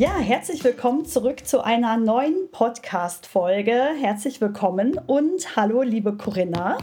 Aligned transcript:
Ja, 0.00 0.16
herzlich 0.16 0.64
willkommen 0.64 1.04
zurück 1.04 1.46
zu 1.46 1.62
einer 1.62 1.98
neuen 1.98 2.50
Podcast-Folge. 2.52 3.90
Herzlich 4.00 4.40
willkommen 4.40 4.98
und 5.06 5.56
hallo, 5.56 5.82
liebe 5.82 6.16
Corinna. 6.16 6.78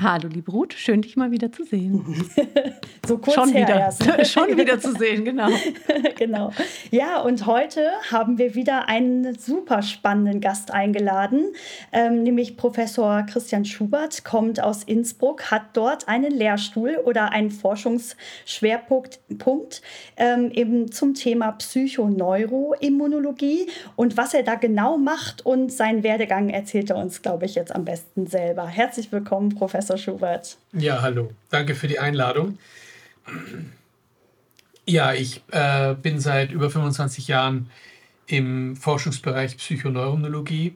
Hallo, 0.00 0.28
liebe 0.28 0.52
Ruth, 0.52 0.74
schön 0.74 1.02
dich 1.02 1.16
mal 1.16 1.32
wieder 1.32 1.50
zu 1.50 1.64
sehen. 1.64 2.30
so 3.04 3.18
kurz 3.18 3.34
schon 3.34 3.48
her 3.48 3.66
wieder, 3.66 3.80
erst. 3.80 4.04
schon 4.32 4.56
wieder 4.56 4.78
zu 4.78 4.92
sehen, 4.92 5.24
genau. 5.24 5.48
genau. 6.16 6.52
Ja, 6.92 7.20
und 7.20 7.46
heute 7.46 7.90
haben 8.08 8.38
wir 8.38 8.54
wieder 8.54 8.88
einen 8.88 9.36
super 9.36 9.82
spannenden 9.82 10.40
Gast 10.40 10.70
eingeladen, 10.70 11.52
ähm, 11.90 12.22
nämlich 12.22 12.56
Professor 12.56 13.24
Christian 13.24 13.64
Schubert, 13.64 14.24
kommt 14.24 14.62
aus 14.62 14.84
Innsbruck, 14.84 15.50
hat 15.50 15.62
dort 15.72 16.06
einen 16.06 16.30
Lehrstuhl 16.30 17.00
oder 17.04 17.32
einen 17.32 17.50
Forschungsschwerpunkt 17.50 19.18
Punkt, 19.38 19.82
ähm, 20.16 20.52
eben 20.52 20.92
zum 20.92 21.14
Thema 21.14 21.50
Psychoneuroimmunologie 21.52 23.66
und 23.96 24.16
was 24.16 24.32
er 24.32 24.44
da 24.44 24.54
genau 24.54 24.96
macht 24.96 25.44
und 25.44 25.72
seinen 25.72 26.04
Werdegang 26.04 26.50
erzählt 26.50 26.90
er 26.90 26.98
uns, 26.98 27.20
glaube 27.20 27.46
ich, 27.46 27.56
jetzt 27.56 27.74
am 27.74 27.84
besten 27.84 28.28
selber. 28.28 28.68
Herzlich 28.68 29.10
willkommen, 29.10 29.48
Professor. 29.48 29.87
Professor 29.88 29.96
Schubert. 29.96 30.58
Ja, 30.72 31.00
hallo. 31.00 31.32
Danke 31.48 31.74
für 31.74 31.88
die 31.88 31.98
Einladung. 31.98 32.58
Ja, 34.84 35.14
ich 35.14 35.42
äh, 35.50 35.94
bin 35.94 36.20
seit 36.20 36.52
über 36.52 36.68
25 36.70 37.28
Jahren 37.28 37.70
im 38.26 38.76
Forschungsbereich 38.76 39.56
Psychoneuronologie. 39.56 40.74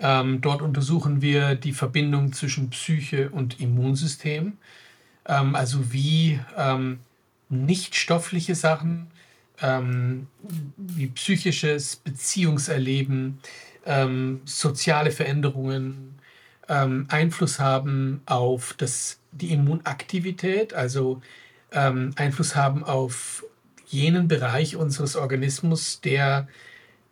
Ähm, 0.00 0.40
dort 0.40 0.62
untersuchen 0.62 1.20
wir 1.20 1.56
die 1.56 1.72
Verbindung 1.72 2.32
zwischen 2.32 2.70
Psyche 2.70 3.28
und 3.28 3.60
Immunsystem, 3.60 4.56
ähm, 5.26 5.54
also 5.54 5.92
wie 5.92 6.40
ähm, 6.56 7.00
nicht 7.50 7.96
stoffliche 7.96 8.54
Sachen, 8.54 9.08
ähm, 9.60 10.28
wie 10.76 11.08
psychisches 11.08 11.96
Beziehungserleben, 11.96 13.40
ähm, 13.84 14.40
soziale 14.46 15.10
Veränderungen, 15.10 16.17
ähm, 16.68 17.06
Einfluss 17.08 17.58
haben 17.58 18.22
auf 18.26 18.74
das, 18.76 19.18
die 19.32 19.52
Immunaktivität, 19.52 20.74
also 20.74 21.20
ähm, 21.72 22.12
Einfluss 22.16 22.56
haben 22.56 22.84
auf 22.84 23.44
jenen 23.86 24.28
Bereich 24.28 24.76
unseres 24.76 25.16
Organismus, 25.16 26.00
der 26.00 26.46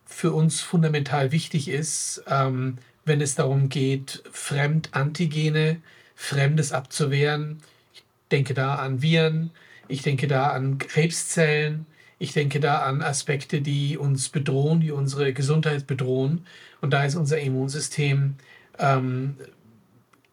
für 0.05 0.33
uns 0.33 0.61
fundamental 0.61 1.33
wichtig 1.33 1.69
ist, 1.69 2.23
ähm, 2.29 2.79
wenn 3.05 3.21
es 3.21 3.34
darum 3.34 3.69
geht, 3.69 4.23
Fremdantigene, 4.31 5.81
Fremdes 6.15 6.73
abzuwehren. 6.73 7.59
Ich 7.95 8.05
denke 8.31 8.55
da 8.55 8.77
an 8.77 9.03
Viren, 9.03 9.51
ich 9.89 10.03
denke 10.03 10.27
da 10.27 10.49
an 10.49 10.79
Krebszellen, 10.79 11.87
ich 12.19 12.33
denke 12.33 12.61
da 12.61 12.81
an 12.81 13.03
Aspekte, 13.03 13.61
die 13.61 13.99
uns 13.99 14.29
bedrohen, 14.31 14.81
die 14.81 14.91
unsere 14.91 15.33
Gesundheit 15.33 15.87
bedrohen. 15.87 16.47
Und 16.81 16.93
da 16.93 17.05
ist 17.05 17.15
unser 17.15 17.39
Immunsystem 17.39 18.37
ähm, 18.78 19.36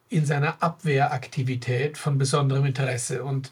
in 0.10 0.26
seiner 0.26 0.62
Abwehraktivität 0.62 1.98
von 1.98 2.18
besonderem 2.18 2.66
Interesse. 2.66 3.24
Und 3.24 3.52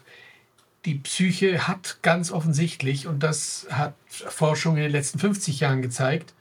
die 0.84 0.94
Psyche 0.96 1.66
hat 1.66 1.98
ganz 2.02 2.30
offensichtlich, 2.30 3.06
und 3.06 3.22
das 3.22 3.66
hat 3.70 3.94
Forschung 4.06 4.76
in 4.76 4.84
den 4.84 4.92
letzten 4.92 5.18
50 5.18 5.60
Jahren 5.60 5.82
gezeigt, 5.82 6.34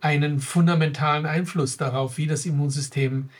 einen 0.00 0.40
fundamentalen 0.40 1.26
Einfluss 1.26 1.76
darauf, 1.76 2.18
wie 2.18 2.26
das 2.26 2.44
Immunsystem 2.44 3.30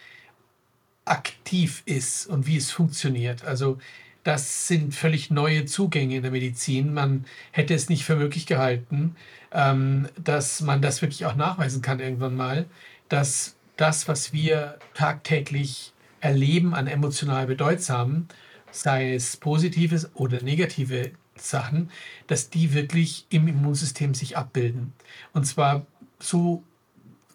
aktiv 1.05 1.83
ist 1.87 2.27
und 2.27 2.47
wie 2.47 2.57
es 2.57 2.71
funktioniert. 2.71 3.45
Also 3.45 3.79
das 4.25 4.69
sind 4.69 4.95
völlig 4.95 5.31
neue 5.31 5.67
Zugänge 5.67 6.17
in 6.17 6.23
der 6.23 6.31
Medizin. 6.31 6.95
Man 6.95 7.25
hätte 7.51 7.75
es 7.75 7.89
nicht 7.89 8.05
für 8.05 8.15
möglich 8.15 8.47
gehalten, 8.47 9.17
ähm, 9.51 10.09
dass 10.17 10.61
man 10.61 10.81
das 10.81 11.03
wirklich 11.03 11.27
auch 11.27 11.35
nachweisen 11.35 11.83
kann 11.83 11.99
irgendwann 11.99 12.37
mal, 12.37 12.67
dass 13.09 13.57
das, 13.77 14.09
was 14.09 14.33
wir 14.33 14.79
tagtäglich 14.95 15.93
erleben 16.21 16.75
an 16.75 16.87
emotional 16.87 17.47
bedeutsamen, 17.47 18.29
sei 18.71 19.15
es 19.15 19.37
positive 19.37 20.11
oder 20.15 20.43
negative 20.43 21.11
Sachen, 21.37 21.91
dass 22.27 22.51
die 22.51 22.75
wirklich 22.75 23.27
im 23.31 23.49
Immunsystem 23.49 24.15
sich 24.15 24.37
abbilden. 24.37 24.93
Und 25.33 25.45
zwar 25.47 25.87
so 26.19 26.63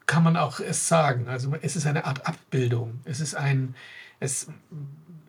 kann 0.06 0.24
man 0.24 0.38
auch 0.38 0.60
es 0.60 0.88
sagen. 0.88 1.28
Also 1.28 1.54
es 1.62 1.76
ist 1.76 1.86
eine 1.86 2.06
Art 2.06 2.26
Abbildung. 2.26 3.00
Es 3.04 3.20
ist 3.20 3.36
ein, 3.36 3.76
es 4.20 4.48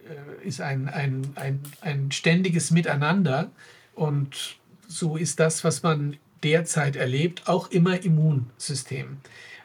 äh, 0.09 0.47
ist 0.47 0.61
ein, 0.61 0.89
ein, 0.89 1.33
ein, 1.35 1.61
ein 1.81 2.13
ständiges 2.13 2.71
Miteinander. 2.71 3.51
Und 3.95 4.57
so 4.87 5.17
ist 5.17 5.41
das, 5.41 5.65
was 5.65 5.83
man 5.83 6.17
derzeit 6.45 6.95
erlebt, 6.95 7.49
auch 7.49 7.71
immer 7.71 8.01
Immunsystem. 8.03 9.19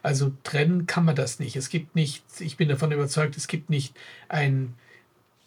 Also 0.03 0.34
trennen 0.44 0.86
kann 0.86 1.06
man 1.06 1.16
das 1.16 1.40
nicht. 1.40 1.56
Es 1.56 1.69
gibt 1.69 1.96
nicht, 1.96 2.24
ich 2.40 2.58
bin 2.58 2.69
davon 2.69 2.91
überzeugt, 2.91 3.38
es 3.38 3.47
gibt 3.47 3.69
nicht 3.69 3.96
ein 4.28 4.74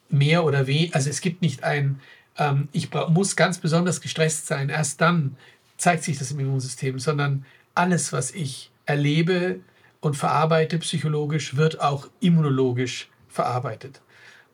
mehr 0.08 0.44
oder 0.44 0.66
weh, 0.66 0.90
also 0.92 1.10
es 1.10 1.20
gibt 1.20 1.42
nicht 1.42 1.62
ein, 1.62 2.00
ähm, 2.38 2.68
ich 2.72 2.90
muss 2.92 3.36
ganz 3.36 3.58
besonders 3.58 4.00
gestresst 4.00 4.46
sein, 4.46 4.70
erst 4.70 5.00
dann 5.00 5.36
zeigt 5.76 6.04
sich 6.04 6.18
das 6.18 6.30
im 6.30 6.40
Immunsystem, 6.40 6.98
sondern 6.98 7.44
alles, 7.74 8.12
was 8.12 8.30
ich 8.30 8.70
erlebe 8.86 9.60
und 10.00 10.16
verarbeite 10.16 10.78
psychologisch, 10.78 11.56
wird 11.56 11.80
auch 11.80 12.08
immunologisch 12.20 13.08
verarbeitet. 13.28 14.00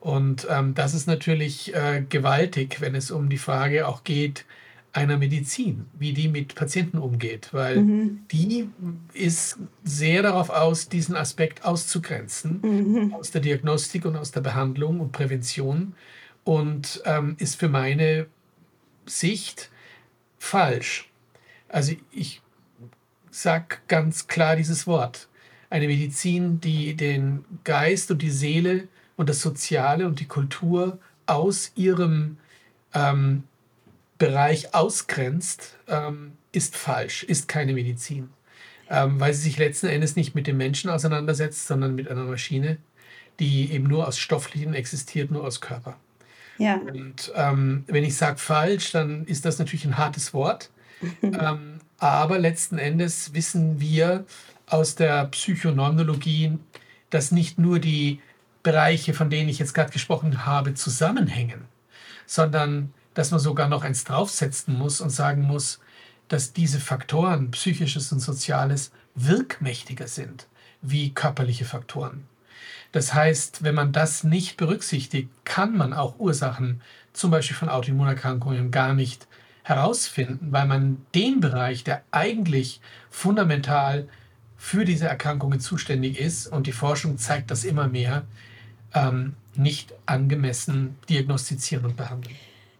Und 0.01 0.45
ähm, 0.49 0.73
das 0.73 0.93
ist 0.93 1.07
natürlich 1.07 1.73
äh, 1.73 2.03
gewaltig, 2.09 2.81
wenn 2.81 2.93
es 2.93 3.09
um 3.09 3.29
die 3.29 3.37
Frage 3.37 3.87
auch 3.87 4.03
geht, 4.03 4.43
einer 4.93 5.17
Medizin, 5.17 5.87
wie 5.97 6.13
die 6.13 6.27
mit 6.27 6.53
Patienten 6.53 6.99
umgeht, 6.99 7.49
weil 7.51 7.81
mhm. 7.81 8.19
die 8.31 8.69
ist 9.13 9.57
sehr 9.83 10.21
darauf 10.21 10.51
aus, 10.51 10.87
diesen 10.87 11.15
Aspekt 11.15 11.65
auszugrenzen 11.65 12.59
mhm. 12.61 13.13
aus 13.13 13.31
der 13.31 13.41
Diagnostik 13.41 14.05
und 14.05 14.15
aus 14.15 14.31
der 14.31 14.41
Behandlung 14.41 14.99
und 14.99 15.11
Prävention 15.11 15.95
und 16.43 17.01
ähm, 17.05 17.35
ist 17.39 17.55
für 17.55 17.69
meine 17.69 18.27
Sicht 19.07 19.71
falsch. 20.37 21.09
Also 21.69 21.93
ich 22.11 22.41
sage 23.31 23.77
ganz 23.87 24.27
klar 24.27 24.55
dieses 24.55 24.85
Wort. 24.85 25.27
Eine 25.71 25.87
Medizin, 25.87 26.61
die 26.61 26.95
den 26.95 27.45
Geist 27.63 28.11
und 28.11 28.21
die 28.21 28.29
Seele 28.29 28.87
und 29.15 29.27
das 29.27 29.41
Soziale 29.41 30.05
und 30.05 30.19
die 30.19 30.27
Kultur 30.27 30.99
aus 31.25 31.71
ihrem 31.75 32.37
ähm, 32.93 33.43
Bereich 34.23 34.73
ausgrenzt, 34.73 35.75
ähm, 35.89 36.31
ist 36.53 36.77
falsch, 36.77 37.23
ist 37.23 37.49
keine 37.49 37.73
Medizin. 37.73 38.29
Ähm, 38.89 39.19
weil 39.19 39.33
sie 39.33 39.41
sich 39.41 39.57
letzten 39.57 39.87
Endes 39.87 40.15
nicht 40.15 40.33
mit 40.33 40.47
dem 40.47 40.55
Menschen 40.55 40.89
auseinandersetzt, 40.89 41.67
sondern 41.67 41.93
mit 41.95 42.07
einer 42.09 42.23
Maschine, 42.23 42.77
die 43.41 43.69
eben 43.73 43.85
nur 43.85 44.07
aus 44.07 44.17
Stofflichen 44.17 44.73
existiert, 44.75 45.29
nur 45.29 45.43
aus 45.43 45.59
Körper. 45.59 45.97
Ja. 46.57 46.75
Und 46.77 47.33
ähm, 47.35 47.83
wenn 47.87 48.05
ich 48.05 48.15
sage 48.15 48.37
falsch, 48.37 48.91
dann 48.91 49.25
ist 49.25 49.43
das 49.43 49.59
natürlich 49.59 49.83
ein 49.83 49.97
hartes 49.97 50.33
Wort. 50.33 50.69
ähm, 51.21 51.81
aber 51.97 52.39
letzten 52.39 52.77
Endes 52.77 53.33
wissen 53.33 53.81
wir 53.81 54.23
aus 54.67 54.95
der 54.95 55.25
Psychoneuronologie, 55.25 56.59
dass 57.09 57.31
nicht 57.31 57.59
nur 57.59 57.79
die 57.79 58.21
Bereiche, 58.61 59.13
von 59.13 59.29
denen 59.29 59.49
ich 59.49 59.59
jetzt 59.59 59.73
gerade 59.73 59.91
gesprochen 59.91 60.45
habe, 60.45 60.75
zusammenhängen, 60.75 61.65
sondern 62.25 62.93
dass 63.13 63.31
man 63.31 63.39
sogar 63.39 63.67
noch 63.67 63.83
eins 63.83 64.03
draufsetzen 64.03 64.77
muss 64.77 65.01
und 65.01 65.09
sagen 65.09 65.43
muss, 65.43 65.79
dass 66.27 66.53
diese 66.53 66.79
Faktoren, 66.79 67.51
psychisches 67.51 68.11
und 68.11 68.19
soziales, 68.19 68.91
wirkmächtiger 69.15 70.07
sind 70.07 70.47
wie 70.81 71.13
körperliche 71.13 71.65
Faktoren. 71.65 72.25
Das 72.91 73.13
heißt, 73.13 73.63
wenn 73.63 73.75
man 73.75 73.91
das 73.91 74.23
nicht 74.23 74.57
berücksichtigt, 74.57 75.29
kann 75.45 75.75
man 75.75 75.93
auch 75.93 76.19
Ursachen 76.19 76.81
zum 77.11 77.31
Beispiel 77.31 77.57
von 77.57 77.69
Autoimmunerkrankungen 77.69 78.71
gar 78.71 78.93
nicht 78.93 79.27
herausfinden, 79.63 80.47
weil 80.51 80.67
man 80.67 81.05
den 81.15 81.39
Bereich, 81.39 81.83
der 81.83 82.03
eigentlich 82.11 82.81
fundamental 83.09 84.07
für 84.57 84.85
diese 84.85 85.07
Erkrankungen 85.07 85.59
zuständig 85.59 86.19
ist, 86.19 86.47
und 86.47 86.67
die 86.67 86.71
Forschung 86.71 87.17
zeigt 87.17 87.49
das 87.49 87.63
immer 87.63 87.87
mehr, 87.87 88.25
ähm, 88.93 89.35
nicht 89.55 89.93
angemessen 90.05 90.95
diagnostizieren 91.09 91.85
und 91.85 91.97
behandeln. 91.97 92.35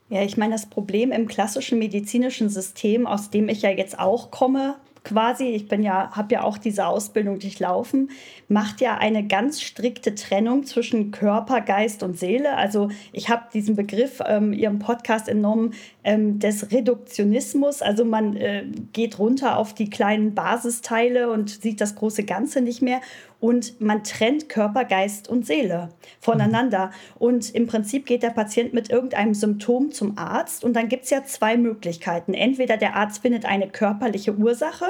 Ja, 0.09 0.21
ich 0.21 0.37
meine, 0.37 0.53
das 0.53 0.67
Problem 0.67 1.11
im 1.11 1.27
klassischen 1.27 1.79
medizinischen 1.79 2.49
System, 2.49 3.07
aus 3.07 3.29
dem 3.29 3.49
ich 3.49 3.61
ja 3.61 3.69
jetzt 3.69 3.97
auch 3.97 4.31
komme, 4.31 4.75
quasi, 5.03 5.45
ich 5.49 5.67
bin 5.67 5.83
ja, 5.83 6.11
habe 6.11 6.35
ja 6.35 6.43
auch 6.43 6.57
diese 6.57 6.85
Ausbildung 6.85 7.39
durchlaufen, 7.39 8.11
macht 8.47 8.81
ja 8.81 8.97
eine 8.97 9.25
ganz 9.27 9.61
strikte 9.61 10.15
Trennung 10.15 10.65
zwischen 10.65 11.11
Körper, 11.11 11.61
Geist 11.61 12.03
und 12.03 12.17
Seele. 12.17 12.55
Also 12.55 12.89
ich 13.11 13.29
habe 13.29 13.43
diesen 13.53 13.75
Begriff 13.75 14.21
ähm, 14.25 14.53
Ihrem 14.53 14.79
Podcast 14.79 15.27
entnommen 15.27 15.73
ähm, 16.03 16.39
des 16.39 16.71
Reduktionismus. 16.71 17.81
Also 17.81 18.05
man 18.05 18.35
äh, 18.35 18.65
geht 18.91 19.19
runter 19.19 19.57
auf 19.57 19.73
die 19.73 19.89
kleinen 19.89 20.35
Basisteile 20.35 21.31
und 21.31 21.49
sieht 21.49 21.81
das 21.81 21.95
große 21.95 22.23
Ganze 22.23 22.61
nicht 22.61 22.81
mehr 22.81 23.01
und 23.39 23.81
man 23.81 24.05
trennt 24.05 24.47
Körper, 24.47 24.85
Geist 24.85 25.27
und 25.27 25.45
Seele 25.45 25.89
voneinander. 26.21 26.91
Und 27.19 27.53
im 27.53 27.67
Prinzip 27.67 28.05
geht 28.05 28.23
der 28.23 28.29
Patient 28.29 28.73
mit 28.73 28.89
irgendeinem 28.89 29.33
Symptom 29.33 29.91
zum 29.91 30.17
Arzt 30.17 30.63
und 30.63 30.73
dann 30.73 30.87
gibt 30.87 31.03
es 31.03 31.09
ja 31.09 31.25
zwei 31.25 31.57
Möglichkeiten. 31.57 32.33
Entweder 32.33 32.77
der 32.77 32.95
Arzt 32.95 33.21
findet 33.21 33.43
eine 33.45 33.67
körperliche 33.67 34.33
Ursache, 34.33 34.85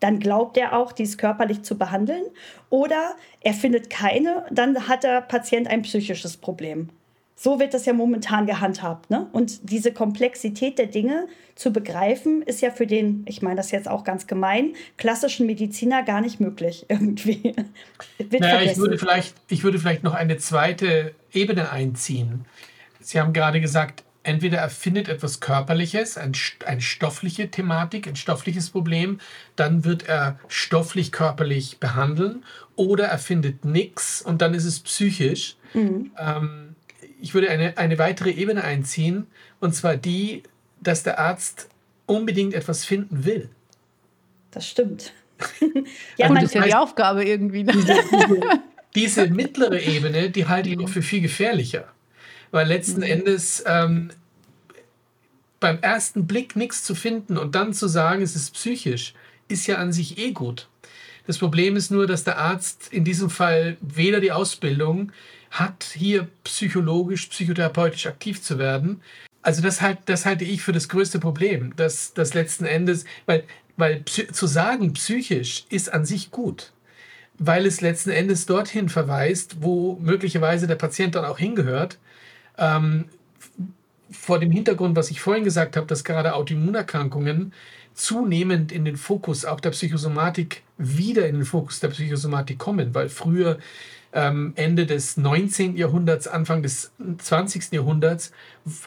dann 0.00 0.18
glaubt 0.18 0.58
er 0.58 0.76
auch, 0.76 0.92
dies 0.92 1.16
körperlich 1.16 1.62
zu 1.62 1.78
behandeln, 1.78 2.24
oder 2.68 3.14
er 3.40 3.54
findet 3.54 3.88
keine, 3.88 4.44
dann 4.50 4.88
hat 4.88 5.04
der 5.04 5.22
Patient 5.22 5.66
ein 5.66 5.80
psychisches 5.80 6.36
Problem. 6.36 6.90
So 7.38 7.60
wird 7.60 7.74
das 7.74 7.84
ja 7.84 7.92
momentan 7.92 8.46
gehandhabt. 8.46 9.10
Ne? 9.10 9.28
Und 9.32 9.70
diese 9.70 9.92
Komplexität 9.92 10.78
der 10.78 10.86
Dinge 10.86 11.28
zu 11.54 11.70
begreifen, 11.70 12.40
ist 12.40 12.62
ja 12.62 12.70
für 12.70 12.86
den, 12.86 13.24
ich 13.28 13.42
meine 13.42 13.56
das 13.56 13.70
jetzt 13.70 13.88
auch 13.88 14.04
ganz 14.04 14.26
gemein, 14.26 14.72
klassischen 14.96 15.46
Mediziner 15.46 16.02
gar 16.02 16.22
nicht 16.22 16.40
möglich 16.40 16.86
irgendwie. 16.88 17.54
naja, 18.30 18.62
ich 18.62 18.78
würde, 18.78 18.96
vielleicht, 18.96 19.34
ich 19.48 19.64
würde 19.64 19.78
vielleicht 19.78 20.02
noch 20.02 20.14
eine 20.14 20.38
zweite 20.38 21.14
Ebene 21.30 21.70
einziehen. 21.70 22.46
Sie 23.00 23.20
haben 23.20 23.34
gerade 23.34 23.60
gesagt, 23.60 24.02
entweder 24.22 24.58
er 24.58 24.70
findet 24.70 25.08
etwas 25.08 25.40
Körperliches, 25.40 26.16
ein, 26.16 26.32
eine 26.64 26.80
stoffliche 26.80 27.50
Thematik, 27.50 28.08
ein 28.08 28.16
stoffliches 28.16 28.70
Problem, 28.70 29.20
dann 29.56 29.84
wird 29.84 30.08
er 30.08 30.38
stofflich 30.48 31.12
körperlich 31.12 31.78
behandeln, 31.78 32.44
oder 32.76 33.06
er 33.06 33.18
findet 33.18 33.64
nichts 33.64 34.22
und 34.22 34.42
dann 34.42 34.54
ist 34.54 34.64
es 34.64 34.80
psychisch. 34.80 35.56
Mhm. 35.74 36.12
Ähm, 36.18 36.75
ich 37.20 37.34
würde 37.34 37.50
eine, 37.50 37.76
eine 37.78 37.98
weitere 37.98 38.30
Ebene 38.30 38.62
einziehen, 38.64 39.26
und 39.60 39.74
zwar 39.74 39.96
die, 39.96 40.42
dass 40.80 41.02
der 41.02 41.18
Arzt 41.18 41.68
unbedingt 42.06 42.54
etwas 42.54 42.84
finden 42.84 43.24
will. 43.24 43.48
Das 44.50 44.68
stimmt. 44.68 45.12
ja, 46.16 46.28
und 46.28 46.36
das 46.36 46.44
ist 46.44 46.54
ja 46.54 46.62
die 46.62 46.74
Aufgabe 46.74 47.24
irgendwie. 47.24 47.64
Ne? 47.64 47.72
Diese, 47.72 47.94
diese, 48.10 48.40
diese, 48.94 49.26
mittlere 49.28 49.80
Ebene, 49.80 50.30
die 50.30 50.46
halte 50.46 50.70
ich 50.70 50.76
noch 50.76 50.88
für 50.88 51.02
viel 51.02 51.20
gefährlicher. 51.20 51.88
Weil 52.52 52.68
letzten 52.68 53.00
mhm. 53.00 53.06
Endes 53.06 53.62
ähm, 53.66 54.10
beim 55.60 55.78
ersten 55.80 56.26
Blick 56.26 56.56
nichts 56.56 56.84
zu 56.84 56.94
finden 56.94 57.36
und 57.36 57.54
dann 57.54 57.74
zu 57.74 57.88
sagen, 57.88 58.22
es 58.22 58.36
ist 58.36 58.54
psychisch, 58.54 59.14
ist 59.48 59.66
ja 59.66 59.76
an 59.76 59.92
sich 59.92 60.18
eh 60.18 60.32
gut. 60.32 60.68
Das 61.26 61.38
Problem 61.38 61.76
ist 61.76 61.90
nur, 61.90 62.06
dass 62.06 62.24
der 62.24 62.38
Arzt 62.38 62.88
in 62.92 63.04
diesem 63.04 63.30
Fall 63.30 63.76
weder 63.80 64.20
die 64.20 64.32
Ausbildung 64.32 65.12
hat, 65.50 65.84
hier 65.94 66.28
psychologisch, 66.44 67.26
psychotherapeutisch 67.26 68.06
aktiv 68.06 68.42
zu 68.42 68.58
werden. 68.58 69.00
Also 69.42 69.62
das, 69.62 69.80
halt, 69.80 69.98
das 70.06 70.26
halte 70.26 70.44
ich 70.44 70.62
für 70.62 70.72
das 70.72 70.88
größte 70.88 71.18
Problem, 71.18 71.74
dass 71.76 72.14
das 72.14 72.34
letzten 72.34 72.64
Endes, 72.64 73.04
weil, 73.26 73.44
weil 73.76 74.04
zu 74.04 74.46
sagen 74.46 74.92
psychisch 74.94 75.66
ist 75.68 75.92
an 75.92 76.04
sich 76.04 76.30
gut, 76.30 76.72
weil 77.38 77.66
es 77.66 77.80
letzten 77.80 78.10
Endes 78.10 78.46
dorthin 78.46 78.88
verweist, 78.88 79.58
wo 79.60 79.98
möglicherweise 80.00 80.66
der 80.66 80.74
Patient 80.74 81.14
dann 81.14 81.24
auch 81.24 81.38
hingehört. 81.38 81.98
Ähm, 82.58 83.06
vor 84.10 84.38
dem 84.38 84.50
Hintergrund, 84.50 84.96
was 84.96 85.10
ich 85.10 85.20
vorhin 85.20 85.44
gesagt 85.44 85.76
habe, 85.76 85.86
dass 85.86 86.04
gerade 86.04 86.34
Autoimmunerkrankungen 86.34 87.52
zunehmend 87.94 88.72
in 88.72 88.84
den 88.84 88.96
Fokus 88.96 89.44
auch 89.44 89.58
der 89.58 89.70
Psychosomatik 89.70 90.62
wieder 90.76 91.26
in 91.28 91.36
den 91.36 91.44
Fokus 91.44 91.80
der 91.80 91.88
Psychosomatik 91.88 92.58
kommen, 92.58 92.94
weil 92.94 93.08
früher 93.08 93.58
ähm, 94.12 94.52
Ende 94.56 94.86
des 94.86 95.16
19. 95.16 95.76
Jahrhunderts, 95.76 96.28
Anfang 96.28 96.62
des 96.62 96.92
20. 97.18 97.72
Jahrhunderts 97.72 98.32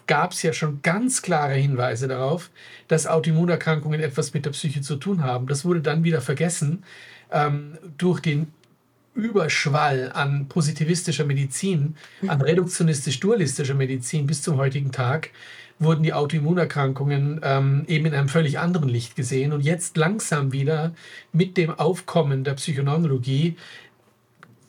gab 0.08 0.32
es 0.32 0.42
ja 0.42 0.54
schon 0.54 0.82
ganz 0.82 1.22
klare 1.22 1.54
Hinweise 1.54 2.08
darauf, 2.08 2.50
dass 2.88 3.08
Autoimmunerkrankungen 3.08 4.00
etwas 4.00 4.34
mit 4.34 4.46
der 4.46 4.52
Psyche 4.52 4.82
zu 4.82 4.96
tun 4.96 5.24
haben. 5.24 5.48
Das 5.48 5.66
wurde 5.66 5.82
dann 5.82 6.04
wieder 6.04 6.22
vergessen 6.22 6.84
ähm, 7.32 7.78
durch 7.98 8.20
den 8.20 8.48
Überschwall 9.16 10.12
an 10.14 10.48
positivistischer 10.48 11.26
Medizin, 11.26 11.96
an 12.28 12.42
reduktionistisch-dualistischer 12.42 13.74
Medizin 13.74 14.28
bis 14.28 14.42
zum 14.42 14.58
heutigen 14.58 14.92
Tag 14.92 15.32
wurden 15.80 16.04
die 16.04 16.14
Autoimmunerkrankungen 16.14 17.40
ähm, 17.42 17.86
eben 17.88 18.06
in 18.06 18.14
einem 18.14 18.28
völlig 18.28 18.60
anderen 18.60 18.90
Licht 18.90 19.16
gesehen. 19.16 19.54
Und 19.54 19.62
jetzt 19.62 19.96
langsam 19.98 20.52
wieder 20.52 20.94
mit 21.32 21.58
dem 21.58 21.72
Aufkommen 21.72 22.44
der 22.44 22.54
Psychoneurologie 22.56 23.56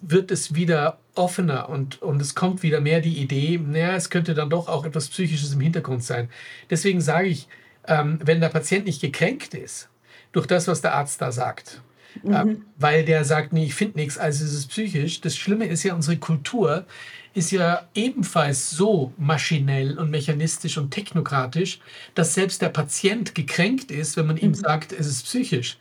wird 0.00 0.30
es 0.30 0.54
wieder 0.54 0.98
offener 1.14 1.68
und, 1.68 2.00
und 2.02 2.20
es 2.22 2.34
kommt 2.34 2.62
wieder 2.62 2.80
mehr 2.80 3.00
die 3.00 3.18
Idee, 3.18 3.60
naja, 3.62 3.94
es 3.94 4.10
könnte 4.10 4.34
dann 4.34 4.50
doch 4.50 4.68
auch 4.68 4.84
etwas 4.84 5.08
Psychisches 5.08 5.52
im 5.52 5.60
Hintergrund 5.60 6.02
sein. 6.02 6.28
Deswegen 6.70 7.00
sage 7.00 7.28
ich, 7.28 7.48
ähm, 7.86 8.18
wenn 8.22 8.40
der 8.40 8.48
Patient 8.48 8.86
nicht 8.86 9.00
gekränkt 9.00 9.54
ist 9.54 9.88
durch 10.32 10.46
das, 10.46 10.68
was 10.68 10.80
der 10.80 10.94
Arzt 10.94 11.20
da 11.20 11.32
sagt, 11.32 11.82
mhm. 12.22 12.32
ähm, 12.32 12.64
weil 12.76 13.04
der 13.04 13.24
sagt, 13.24 13.52
nee, 13.52 13.64
ich 13.64 13.74
finde 13.74 13.98
nichts, 13.98 14.16
also 14.16 14.44
ist 14.44 14.54
es 14.54 14.66
psychisch. 14.66 15.20
Das 15.20 15.36
Schlimme 15.36 15.66
ist 15.66 15.82
ja, 15.82 15.94
unsere 15.94 16.16
Kultur 16.16 16.86
ist 17.32 17.52
ja 17.52 17.88
ebenfalls 17.94 18.70
so 18.70 19.12
maschinell 19.16 19.98
und 19.98 20.10
mechanistisch 20.10 20.78
und 20.78 20.90
technokratisch, 20.90 21.80
dass 22.14 22.34
selbst 22.34 22.60
der 22.60 22.70
Patient 22.70 23.34
gekränkt 23.34 23.90
ist, 23.90 24.16
wenn 24.16 24.26
man 24.26 24.36
mhm. 24.36 24.42
ihm 24.42 24.54
sagt, 24.54 24.92
es 24.92 25.06
ist 25.06 25.24
psychisch. 25.24 25.78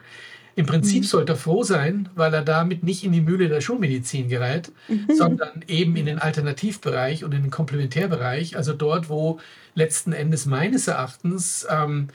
Im 0.59 0.65
Prinzip 0.65 1.03
mhm. 1.03 1.07
sollte 1.07 1.31
er 1.31 1.37
froh 1.37 1.63
sein, 1.63 2.09
weil 2.15 2.33
er 2.33 2.41
damit 2.41 2.83
nicht 2.83 3.05
in 3.05 3.13
die 3.13 3.21
Mühle 3.21 3.47
der 3.47 3.61
Schulmedizin 3.61 4.27
gerät, 4.27 4.73
mhm. 4.89 5.07
sondern 5.15 5.63
eben 5.69 5.95
in 5.95 6.05
den 6.05 6.19
Alternativbereich 6.19 7.23
und 7.23 7.33
in 7.33 7.43
den 7.43 7.49
Komplementärbereich, 7.49 8.57
also 8.57 8.73
dort, 8.73 9.07
wo 9.09 9.39
letzten 9.73 10.11
Endes 10.11 10.45
meines 10.45 10.89
Erachtens 10.89 11.65
ähm, 11.69 12.09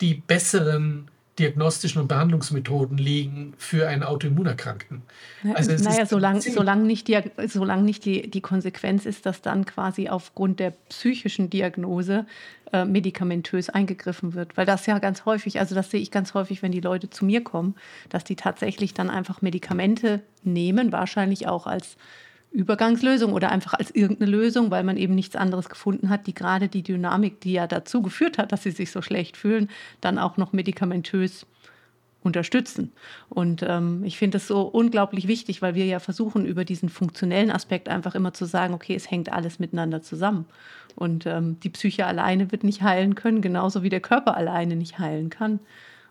die 0.00 0.14
besseren 0.14 1.10
diagnostischen 1.40 2.02
und 2.02 2.08
Behandlungsmethoden 2.08 2.98
liegen 2.98 3.54
für 3.56 3.88
einen 3.88 4.02
Autoimmunerkrankten. 4.02 5.02
Also 5.54 5.72
naja, 5.82 6.06
solange 6.06 6.40
solang 6.42 6.86
nicht, 6.86 7.08
die, 7.08 7.18
solang 7.48 7.84
nicht 7.84 8.04
die, 8.04 8.30
die 8.30 8.40
Konsequenz 8.40 9.06
ist, 9.06 9.26
dass 9.26 9.42
dann 9.42 9.64
quasi 9.64 10.08
aufgrund 10.08 10.60
der 10.60 10.72
psychischen 10.88 11.50
Diagnose 11.50 12.26
äh, 12.72 12.84
medikamentös 12.84 13.70
eingegriffen 13.70 14.34
wird. 14.34 14.56
Weil 14.56 14.66
das 14.66 14.86
ja 14.86 14.98
ganz 14.98 15.24
häufig, 15.24 15.58
also 15.58 15.74
das 15.74 15.90
sehe 15.90 16.00
ich 16.00 16.10
ganz 16.10 16.34
häufig, 16.34 16.62
wenn 16.62 16.72
die 16.72 16.80
Leute 16.80 17.10
zu 17.10 17.24
mir 17.24 17.42
kommen, 17.42 17.74
dass 18.10 18.22
die 18.22 18.36
tatsächlich 18.36 18.94
dann 18.94 19.10
einfach 19.10 19.42
Medikamente 19.42 20.20
nehmen, 20.44 20.92
wahrscheinlich 20.92 21.48
auch 21.48 21.66
als 21.66 21.96
Übergangslösung 22.52 23.32
oder 23.32 23.50
einfach 23.50 23.74
als 23.74 23.94
irgendeine 23.94 24.30
Lösung, 24.30 24.70
weil 24.70 24.82
man 24.82 24.96
eben 24.96 25.14
nichts 25.14 25.36
anderes 25.36 25.68
gefunden 25.68 26.08
hat, 26.08 26.26
die 26.26 26.34
gerade 26.34 26.68
die 26.68 26.82
Dynamik, 26.82 27.40
die 27.40 27.52
ja 27.52 27.66
dazu 27.66 28.02
geführt 28.02 28.38
hat, 28.38 28.50
dass 28.52 28.64
sie 28.64 28.72
sich 28.72 28.90
so 28.90 29.02
schlecht 29.02 29.36
fühlen, 29.36 29.68
dann 30.00 30.18
auch 30.18 30.36
noch 30.36 30.52
medikamentös 30.52 31.46
unterstützen. 32.22 32.92
Und 33.28 33.62
ähm, 33.66 34.04
ich 34.04 34.18
finde 34.18 34.36
das 34.36 34.46
so 34.46 34.62
unglaublich 34.62 35.28
wichtig, 35.28 35.62
weil 35.62 35.74
wir 35.74 35.86
ja 35.86 36.00
versuchen, 36.00 36.44
über 36.44 36.64
diesen 36.64 36.88
funktionellen 36.88 37.50
Aspekt 37.50 37.88
einfach 37.88 38.14
immer 38.14 38.34
zu 38.34 38.44
sagen, 38.44 38.74
okay, 38.74 38.94
es 38.94 39.10
hängt 39.10 39.32
alles 39.32 39.58
miteinander 39.58 40.02
zusammen. 40.02 40.46
Und 40.96 41.26
ähm, 41.26 41.58
die 41.60 41.70
Psyche 41.70 42.04
alleine 42.04 42.52
wird 42.52 42.64
nicht 42.64 42.82
heilen 42.82 43.14
können, 43.14 43.40
genauso 43.40 43.82
wie 43.82 43.88
der 43.88 44.00
Körper 44.00 44.36
alleine 44.36 44.76
nicht 44.76 44.98
heilen 44.98 45.30
kann. 45.30 45.60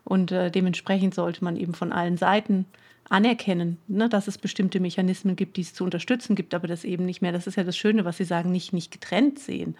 Und 0.04 0.32
äh, 0.32 0.50
dementsprechend 0.50 1.14
sollte 1.14 1.44
man 1.44 1.56
eben 1.56 1.74
von 1.74 1.92
allen 1.92 2.16
Seiten 2.16 2.64
anerkennen, 3.10 3.78
ne, 3.88 4.08
dass 4.08 4.28
es 4.28 4.38
bestimmte 4.38 4.78
Mechanismen 4.78 5.34
gibt, 5.36 5.56
die 5.56 5.62
es 5.62 5.74
zu 5.74 5.84
unterstützen 5.84 6.36
gibt, 6.36 6.54
aber 6.54 6.68
das 6.68 6.84
eben 6.84 7.04
nicht 7.04 7.20
mehr, 7.20 7.32
das 7.32 7.48
ist 7.48 7.56
ja 7.56 7.64
das 7.64 7.76
Schöne, 7.76 8.04
was 8.04 8.16
Sie 8.16 8.24
sagen, 8.24 8.52
nicht, 8.52 8.72
nicht 8.72 8.92
getrennt 8.92 9.38
sehen, 9.40 9.76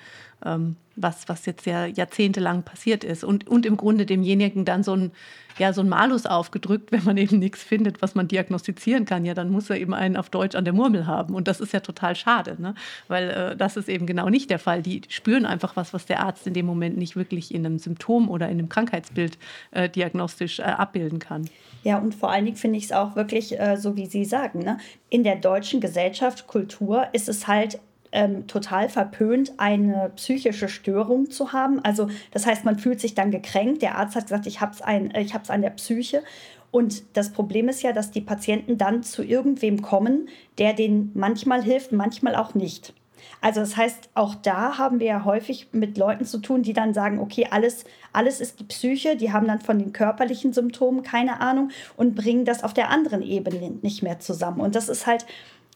was, 1.03 1.29
was 1.29 1.47
jetzt 1.47 1.67
ja 1.67 1.87
jahrzehntelang 1.87 2.63
passiert 2.63 3.05
ist 3.05 3.25
und, 3.25 3.49
und 3.49 3.67
im 3.67 3.77
Grunde 3.77 4.07
demjenigen 4.07 4.65
dann 4.65 4.83
so 4.83 4.95
ein, 4.95 5.13
ja, 5.59 5.73
so 5.73 5.81
ein 5.81 5.89
Malus 5.89 6.27
aufgedrückt, 6.27 6.93
wenn 6.93 7.05
man 7.05 7.17
eben 7.17 7.39
nichts 7.39 7.63
findet, 7.63 8.03
was 8.03 8.15
man 8.15 8.29
diagnostizieren 8.29 9.05
kann, 9.05 9.25
ja, 9.25 9.35
dann 9.35 9.51
muss 9.51 9.71
er 9.71 9.77
eben 9.77 9.95
einen 9.95 10.17
auf 10.17 10.31
Deutsch 10.31 10.55
an 10.55 10.65
der 10.65 10.75
Murmel 10.75 11.07
haben 11.07 11.35
und 11.35 11.49
das 11.49 11.61
ist 11.61 11.73
ja 11.73 11.81
total 11.81 12.17
schade, 12.17 12.61
ne? 12.61 12.75
weil 13.09 13.31
äh, 13.31 13.57
das 13.57 13.77
ist 13.77 13.89
eben 13.89 14.07
genau 14.07 14.29
nicht 14.29 14.51
der 14.51 14.59
Fall. 14.59 14.83
Die 14.83 15.03
spüren 15.09 15.47
einfach 15.47 15.77
was, 15.77 15.93
was 15.93 16.07
der 16.07 16.21
Arzt 16.21 16.47
in 16.47 16.55
dem 16.55 16.67
Moment 16.67 16.97
nicht 16.97 17.17
wirklich 17.17 17.55
in 17.55 17.65
einem 17.65 17.79
Symptom 17.79 18.29
oder 18.29 18.47
in 18.47 18.59
einem 18.59 18.69
Krankheitsbild 18.69 19.39
äh, 19.71 19.89
diagnostisch 19.89 20.59
äh, 20.59 20.63
abbilden 20.63 21.19
kann. 21.19 21.49
Ja, 21.83 21.99
und 21.99 22.15
vor 22.15 22.31
allen 22.31 22.45
Dingen 22.45 22.59
finde 22.59 22.79
ich 22.79 22.85
es 22.85 22.93
auch 22.93 23.17
wirklich, 23.17 23.59
äh, 23.59 23.77
so 23.77 23.97
wie 23.97 24.07
Sie 24.07 24.25
sagen, 24.25 24.61
ne? 24.61 24.79
in 25.09 25.25
der 25.25 25.37
deutschen 25.37 25.81
Gesellschaft, 25.81 26.47
Kultur 26.47 27.07
ist 27.13 27.29
es 27.29 27.47
halt 27.47 27.81
ähm, 28.13 28.47
total 28.47 28.89
verpönt, 28.89 29.55
eine 29.59 30.13
psychische 30.17 30.69
Störung 30.69 31.31
zu 31.31 31.53
haben. 31.53 31.81
Also 31.85 32.09
das 32.33 32.47
heißt, 32.47 32.65
man 32.65 32.79
fühlt 32.79 33.01
sich 33.01 33.15
dann 33.15 33.31
gekränkt. 33.31 33.83
Der 33.83 33.97
Arzt 33.97 34.17
hat 34.17 34.25
gesagt, 34.25 34.47
ich 34.47 34.61
habe 34.61 34.73
es 34.73 34.81
äh, 34.81 35.53
an 35.53 35.63
der 35.63 35.71
Psyche. 35.71 36.23
Und 36.71 37.17
das 37.17 37.33
Problem 37.33 37.69
ist 37.69 37.83
ja, 37.83 37.93
dass 37.93 38.11
die 38.11 38.21
Patienten 38.21 38.79
dann 38.79 39.03
zu 39.03 39.23
irgendwem 39.23 39.83
kommen, 39.83 40.29
der 40.59 40.73
denen 40.73 41.11
manchmal 41.15 41.63
hilft, 41.63 41.93
manchmal 41.93 42.37
auch 42.37 42.55
nicht. 42.55 42.95
Also 43.41 43.61
das 43.61 43.77
heißt, 43.77 44.11
auch 44.15 44.35
da 44.35 44.79
haben 44.79 45.01
wir 45.01 45.07
ja 45.07 45.25
häufig 45.25 45.69
mit 45.73 45.99
Leuten 45.99 46.25
zu 46.25 46.39
tun, 46.39 46.63
die 46.63 46.73
dann 46.73 46.95
sagen, 46.95 47.19
okay, 47.19 47.49
alles, 47.51 47.85
alles 48.13 48.41
ist 48.41 48.61
die 48.61 48.65
Psyche, 48.65 49.17
die 49.17 49.33
haben 49.33 49.47
dann 49.47 49.61
von 49.61 49.79
den 49.79 49.93
körperlichen 49.93 50.53
Symptomen 50.53 51.03
keine 51.03 51.41
Ahnung 51.41 51.71
und 51.97 52.15
bringen 52.15 52.45
das 52.45 52.65
auf 52.65 52.75
der 52.75 52.91
anderen 52.91 53.23
Ebene 53.23 53.73
nicht 53.83 54.03
mehr 54.03 54.21
zusammen. 54.21 54.61
Und 54.61 54.75
das 54.75 54.89
ist 54.89 55.07
halt 55.07 55.27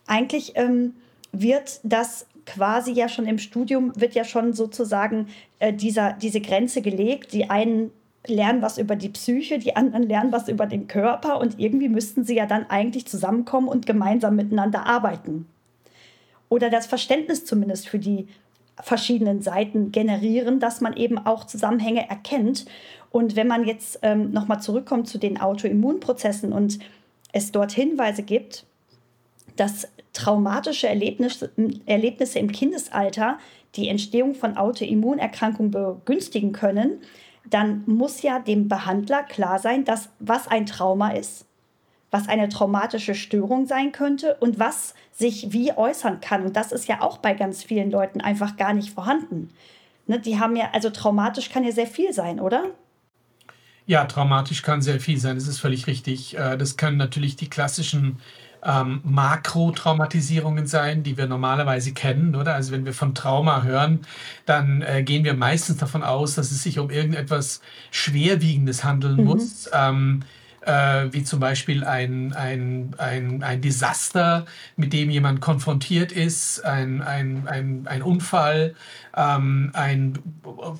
eigentlich 0.07 0.53
ähm, 0.57 0.95
wird 1.41 1.81
das 1.83 2.26
quasi 2.47 2.93
ja 2.93 3.09
schon 3.09 3.26
im 3.26 3.38
Studium, 3.38 3.93
wird 3.97 4.14
ja 4.14 4.25
schon 4.25 4.53
sozusagen 4.53 5.29
äh, 5.59 5.73
dieser, 5.73 6.12
diese 6.12 6.41
Grenze 6.41 6.83
gelegt. 6.83 7.33
Die 7.33 7.50
einen 7.50 7.91
lernen 8.26 8.62
was 8.62 8.79
über 8.79 8.97
die 8.97 9.09
Psyche, 9.11 9.59
die 9.59 9.76
anderen 9.76 10.05
lernen 10.05 10.33
was 10.33 10.49
über 10.49 10.67
den 10.67 10.88
Körper 10.88 11.41
und 11.41 11.59
irgendwie 11.59 11.88
müssten 11.88 12.25
sie 12.25 12.35
ja 12.35 12.47
dann 12.47 12.69
eigentlich 12.71 13.07
zusammenkommen 13.07 13.69
und 13.69 13.87
gemeinsam 13.87 14.37
miteinander 14.37 14.87
arbeiten 14.87 15.47
oder 16.55 16.71
das 16.71 16.87
Verständnis 16.87 17.45
zumindest 17.45 17.88
für 17.88 17.99
die 17.99 18.29
verschiedenen 18.81 19.43
Seiten 19.43 19.93
generieren, 19.93 20.61
dass 20.61 20.81
man 20.81 20.97
eben 20.97 21.19
auch 21.19 21.45
Zusammenhänge 21.45 22.09
erkennt. 22.09 22.64
Und 23.11 23.37
wenn 23.37 23.47
man 23.47 23.64
jetzt 23.64 24.00
ähm, 24.03 24.33
nochmal 24.33 24.61
zurückkommt 24.61 25.09
zu 25.09 25.19
den 25.19 25.41
Autoimmunprozessen 25.41 26.53
und 26.53 26.79
es 27.33 27.53
dort 27.53 27.73
Hinweise 27.73 28.23
gibt, 28.23 28.67
dass 29.57 29.88
traumatische 30.14 30.88
Erlebnisse, 30.88 31.50
im 32.38 32.52
Kindesalter 32.52 33.38
die 33.75 33.88
Entstehung 33.88 34.35
von 34.35 34.56
Autoimmunerkrankungen 34.56 35.71
begünstigen 35.71 36.52
können, 36.52 37.02
dann 37.50 37.83
muss 37.87 38.23
ja 38.23 38.38
dem 38.38 38.68
Behandler 38.68 39.23
klar 39.23 39.59
sein, 39.59 39.85
dass 39.85 40.09
was 40.18 40.49
ein 40.49 40.64
Trauma 40.64 41.11
ist 41.11 41.47
was 42.14 42.28
eine 42.28 42.49
traumatische 42.49 43.16
Störung 43.16 43.66
sein 43.66 43.90
könnte 43.90 44.37
und 44.38 44.61
was 44.61 44.94
sich 45.11 45.49
wie 45.50 45.73
äußern 45.73 46.21
kann. 46.21 46.44
Und 46.44 46.54
das 46.56 46.71
ist 46.71 46.87
ja 46.87 47.00
auch 47.00 47.18
bei 47.18 47.35
ganz 47.35 47.64
vielen 47.64 47.90
Leuten 47.90 48.21
einfach 48.21 48.56
gar 48.56 48.73
nicht 48.73 48.90
vorhanden. 48.90 49.50
Ne, 50.06 50.21
die 50.21 50.38
haben 50.38 50.54
ja, 50.54 50.71
also 50.73 50.90
traumatisch 50.90 51.50
kann 51.50 51.64
ja 51.64 51.73
sehr 51.73 51.88
viel 51.88 52.12
sein, 52.12 52.38
oder? 52.38 52.71
Ja, 53.87 54.04
traumatisch 54.04 54.62
kann 54.62 54.80
sehr 54.80 55.00
viel 55.00 55.18
sein, 55.18 55.35
das 55.35 55.49
ist 55.49 55.59
völlig 55.59 55.88
richtig. 55.88 56.38
Äh, 56.38 56.56
das 56.56 56.76
können 56.76 56.99
natürlich 56.99 57.35
die 57.35 57.50
klassischen 57.50 58.21
ähm, 58.64 59.00
Makrotraumatisierungen 59.04 60.66
sein, 60.66 61.02
die 61.02 61.16
wir 61.16 61.26
normalerweise 61.26 61.92
kennen, 61.92 62.35
oder? 62.35 62.54
Also 62.54 62.73
wenn 62.73 62.85
wir 62.85 62.94
von 62.94 63.14
Trauma 63.14 63.62
hören, 63.62 64.00
dann 64.47 64.83
äh, 64.83 65.02
gehen 65.02 65.25
wir 65.25 65.35
meistens 65.35 65.76
davon 65.76 66.02
aus, 66.02 66.35
dass 66.35 66.50
es 66.50 66.62
sich 66.62 66.78
um 66.78 66.90
irgendetwas 66.90 67.61
Schwerwiegendes 67.90 68.85
handeln 68.85 69.16
mhm. 69.16 69.25
muss. 69.25 69.71
Ähm, 69.73 70.23
äh, 70.66 71.12
wie 71.12 71.25
zum 71.25 71.40
Beispiel 71.40 71.85
ein, 71.85 72.33
ein, 72.33 72.94
ein, 72.99 73.42
ein 73.42 73.61
Desaster, 73.61 74.47
mit 74.76 74.92
dem 74.92 75.11
jemand 75.11 75.40
konfrontiert 75.40 76.12
ist, 76.12 76.64
ein, 76.64 77.02
ein, 77.02 77.47
ein, 77.47 77.87
ein 77.87 78.02
Unfall, 78.02 78.75
ähm, 79.16 79.71
ein 79.75 80.18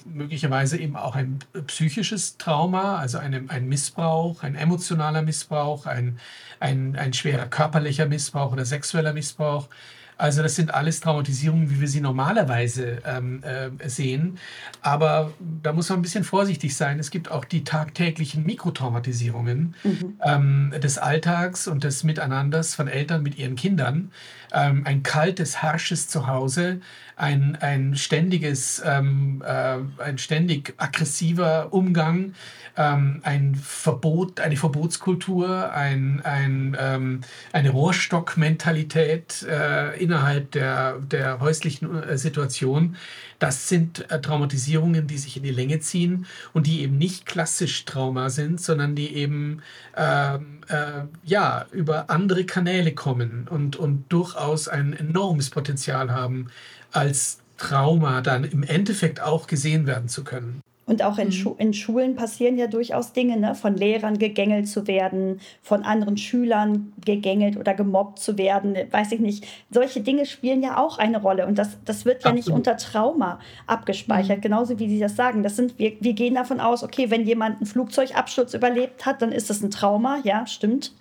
möglicherweise 0.05 0.79
eben 0.79 0.97
auch 0.97 1.17
ein 1.17 1.39
psychisches 1.67 2.37
Trauma, 2.39 2.99
also 2.99 3.19
eine, 3.19 3.45
ein 3.49 3.69
Missbrauch, 3.69 4.43
ein 4.43 4.55
emotionaler 4.55 5.23
Missbrauch, 5.23 5.87
ein, 5.87 6.19
ein, 6.61 6.97
ein 6.97 7.13
schwerer 7.13 7.47
körperlicher 7.47 8.07
Missbrauch 8.07 8.53
oder 8.53 8.65
sexueller 8.65 9.13
Missbrauch. 9.13 9.69
Also 10.17 10.43
das 10.43 10.55
sind 10.55 10.73
alles 10.73 11.01
Traumatisierungen, 11.01 11.71
wie 11.71 11.81
wir 11.81 11.89
sie 11.89 12.01
normalerweise 12.01 13.03
ähm, 13.05 13.43
äh, 13.43 13.89
sehen. 13.89 14.39
Aber 14.81 15.33
da 15.63 15.73
muss 15.73 15.89
man 15.89 15.99
ein 15.99 16.03
bisschen 16.03 16.25
vorsichtig 16.25 16.77
sein. 16.77 16.99
Es 16.99 17.11
gibt 17.11 17.31
auch 17.31 17.45
die 17.45 17.65
tagtäglichen 17.65 18.45
Mikrotraumatisierungen 18.45 19.75
mhm. 19.83 20.19
ähm, 20.23 20.73
des 20.81 20.99
Alltags 20.99 21.67
und 21.67 21.85
des 21.85 22.05
Miteinanders 22.05 22.75
von 22.75 22.89
Eltern 22.89 23.23
mit 23.23 23.39
ihren 23.39 23.57
Kindern. 23.57 24.13
Ähm, 24.55 24.83
ein 24.85 25.03
kaltes, 25.03 25.63
harsches 25.63 26.09
Zuhause, 26.09 26.81
ein, 27.17 27.57
ein 27.61 27.97
ständiges, 27.97 28.83
ähm, 28.85 29.43
äh, 29.45 29.79
ein 30.03 30.19
ständig 30.19 30.75
aggressiver 30.79 31.73
Umgang 31.73 32.35
ähm, 32.77 33.21
ein 33.23 33.55
Verbot, 33.55 34.41
eine 34.41 34.57
Verbotskultur, 34.57 35.73
ein, 35.73 36.21
ein, 36.25 36.77
ähm, 36.79 37.21
eine 37.53 37.71
Rohrstockmentalität 37.71 39.43
äh, 39.49 39.97
innerhalb 40.03 40.51
der, 40.53 40.99
der 40.99 41.41
häuslichen 41.41 42.03
äh, 42.03 42.19
Situation. 42.19 42.97
Das 43.45 43.69
sind 43.69 44.11
äh, 44.11 44.23
Traumatisierungen, 44.23 45.07
die 45.07 45.19
sich 45.19 45.37
in 45.37 45.43
die 45.43 45.51
Länge 45.51 45.79
ziehen 45.79 46.25
und 46.55 46.67
die 46.67 46.81
eben 46.81 46.97
nicht 46.97 47.27
klassisch 47.27 47.85
Trauma 47.85 48.31
sind, 48.31 48.59
sondern 48.59 48.95
die 48.95 49.15
eben 49.15 49.61
ähm, 49.95 50.61
äh, 50.69 51.03
ja, 51.25 51.67
über 51.71 52.09
andere 52.09 52.47
Kanäle 52.47 52.95
kommen 52.95 53.47
und, 53.51 53.77
und 53.77 54.11
durchaus 54.11 54.67
ein 54.67 54.95
enormes 54.95 55.51
Potenzial 55.51 56.11
haben, 56.11 56.51
als 56.91 57.41
Trauma 57.59 58.23
dann 58.23 58.45
im 58.45 58.63
Endeffekt 58.63 59.21
auch 59.21 59.47
gesehen 59.47 59.87
werden 59.87 60.09
zu 60.09 60.25
können. 60.25 60.63
Und 60.87 61.03
auch 61.03 61.19
in, 61.19 61.29
mhm. 61.29 61.33
Schu 61.33 61.55
in 61.57 61.73
Schulen 61.73 62.15
passieren 62.15 62.59
ja 62.59 62.67
durchaus 62.67 63.13
Dinge, 63.13 63.39
ne? 63.39 63.55
von 63.55 63.77
Lehrern 63.77 64.19
gegängelt 64.19 64.69
zu 64.69 64.87
werden, 64.87 65.41
von 65.63 65.83
anderen 65.83 66.19
Schülern 66.19 66.93
gegängelt 67.05 67.57
oder 67.57 67.73
gemobbt 67.73 68.19
zu 68.19 68.37
werden, 68.37 68.77
weiß 68.91 69.13
ich 69.13 69.21
nicht. 69.21 69.47
Solche 69.71 70.01
Dinge 70.01 70.27
spielen 70.27 70.63
ja 70.63 70.77
auch 70.77 70.99
eine 70.99 71.23
Rolle 71.23 71.47
und 71.47 71.57
das, 71.57 71.79
das 71.85 72.05
wird 72.05 72.25
ja 72.25 72.31
Absolut. 72.31 72.37
nicht 72.37 72.55
unter 72.55 72.77
Trauma 72.77 73.39
abgespeichert, 73.67 74.39
mhm. 74.39 74.43
genauso 74.43 74.79
wie 74.79 74.89
Sie 74.89 74.99
das 74.99 75.17
sagen. 75.17 75.43
Das 75.43 75.57
sind, 75.57 75.79
wir, 75.79 75.93
wir 76.01 76.13
gehen 76.13 76.35
davon 76.35 76.61
aus, 76.61 76.83
okay, 76.83 77.11
wenn 77.11 77.25
jemand 77.25 77.57
einen 77.57 77.67
Flugzeugabsturz 77.67 78.53
überlebt 78.53 79.07
hat, 79.07 79.23
dann 79.23 79.33
ist 79.33 79.49
das 79.49 79.63
ein 79.63 79.71
Trauma, 79.71 80.19
ja, 80.25 80.47
stimmt. 80.47 80.93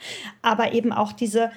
Aber 0.41 0.73
eben 0.73 0.93
auch 0.93 1.11
diese 1.11 1.51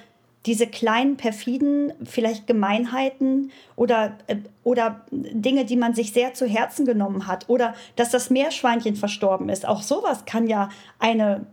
diese 0.47 0.65
kleinen, 0.65 1.17
perfiden, 1.17 1.93
vielleicht 2.03 2.47
Gemeinheiten 2.47 3.51
oder, 3.75 4.17
äh, 4.27 4.37
oder 4.63 5.01
Dinge, 5.11 5.65
die 5.65 5.75
man 5.75 5.93
sich 5.93 6.13
sehr 6.13 6.33
zu 6.33 6.47
Herzen 6.47 6.85
genommen 6.85 7.27
hat 7.27 7.49
oder 7.49 7.75
dass 7.97 8.09
das 8.09 8.29
Meerschweinchen 8.29 8.95
verstorben 8.95 9.49
ist. 9.49 9.67
Auch 9.67 9.83
sowas 9.83 10.25
kann 10.25 10.47
ja 10.47 10.69
eine 10.99 11.45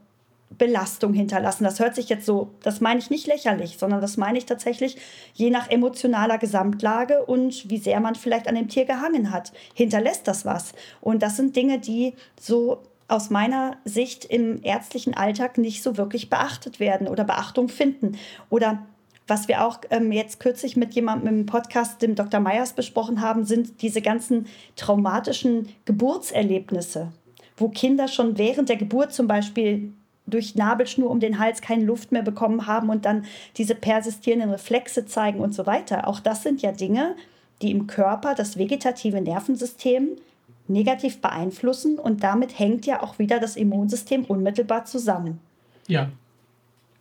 Belastung 0.57 1.13
hinterlassen. 1.13 1.65
Das 1.65 1.81
hört 1.81 1.97
sich 1.97 2.09
jetzt 2.09 2.25
so, 2.25 2.51
das 2.63 2.81
meine 2.81 3.01
ich 3.01 3.11
nicht 3.11 3.27
lächerlich, 3.27 3.79
sondern 3.79 4.01
das 4.01 4.17
meine 4.17 4.39
ich 4.39 4.47
tatsächlich 4.47 4.97
je 5.33 5.51
nach 5.51 5.69
emotionaler 5.69 6.39
Gesamtlage 6.39 7.25
und 7.25 7.69
wie 7.69 7.79
sehr 7.79 7.99
man 7.99 8.15
vielleicht 8.15 8.47
an 8.47 8.55
dem 8.55 8.69
Tier 8.69 8.85
gehangen 8.85 9.33
hat, 9.33 9.53
hinterlässt 9.75 10.29
das 10.29 10.45
was. 10.45 10.73
Und 11.01 11.23
das 11.23 11.37
sind 11.37 11.57
Dinge, 11.57 11.81
die 11.81 12.15
so 12.41 12.83
aus 13.09 13.31
meiner 13.31 13.77
Sicht 13.85 14.25
im 14.25 14.63
ärztlichen 14.63 15.15
Alltag 15.15 15.59
nicht 15.59 15.83
so 15.83 15.97
wirklich 15.97 16.31
beachtet 16.31 16.81
werden 16.81 17.07
oder 17.07 17.25
Beachtung 17.25 17.69
finden. 17.69 18.17
Oder 18.51 18.87
was 19.27 19.49
wir 19.49 19.65
auch 19.65 19.79
ähm, 19.91 20.13
jetzt 20.13 20.41
kürzlich 20.41 20.77
mit 20.77 20.95
jemandem 20.95 21.41
im 21.41 21.47
Podcast, 21.47 22.03
dem 22.03 22.15
Dr. 22.15 22.41
Meyers, 22.41 22.75
besprochen 22.75 23.21
haben, 23.21 23.45
sind 23.45 23.83
diese 23.83 24.03
ganzen 24.03 24.47
traumatischen 24.77 25.69
Geburtserlebnisse, 25.85 27.13
wo 27.57 27.69
Kinder 27.69 28.09
schon 28.09 28.39
während 28.39 28.69
der 28.69 28.77
Geburt 28.77 29.13
zum 29.13 29.27
Beispiel 29.27 29.93
durch 30.27 30.55
Nabelschnur 30.55 31.11
um 31.11 31.21
den 31.21 31.39
Hals 31.39 31.61
keine 31.61 31.85
Luft 31.85 32.13
mehr 32.13 32.23
bekommen 32.23 32.67
haben 32.67 32.89
und 32.89 33.05
dann 33.05 33.27
diese 33.57 33.75
persistierenden 33.75 34.51
Reflexe 34.51 35.05
zeigen 35.07 35.41
und 35.41 35.55
so 35.55 35.67
weiter. 35.67 36.09
Auch 36.09 36.21
das 36.21 36.43
sind 36.43 36.63
ja 36.63 36.73
Dinge, 36.73 37.15
die 37.63 37.71
im 37.71 37.87
Körper 37.87 38.35
das 38.35 38.59
vegetative 38.59 39.21
Nervensystem 39.21 40.17
negativ 40.66 41.21
beeinflussen 41.21 41.99
und 41.99 42.23
damit 42.23 42.59
hängt 42.59 42.87
ja 42.87 43.02
auch 43.02 43.18
wieder 43.18 43.38
das 43.38 43.56
Immunsystem 43.56 44.25
unmittelbar 44.25 44.85
zusammen. 44.85 45.40
Ja, 45.87 46.11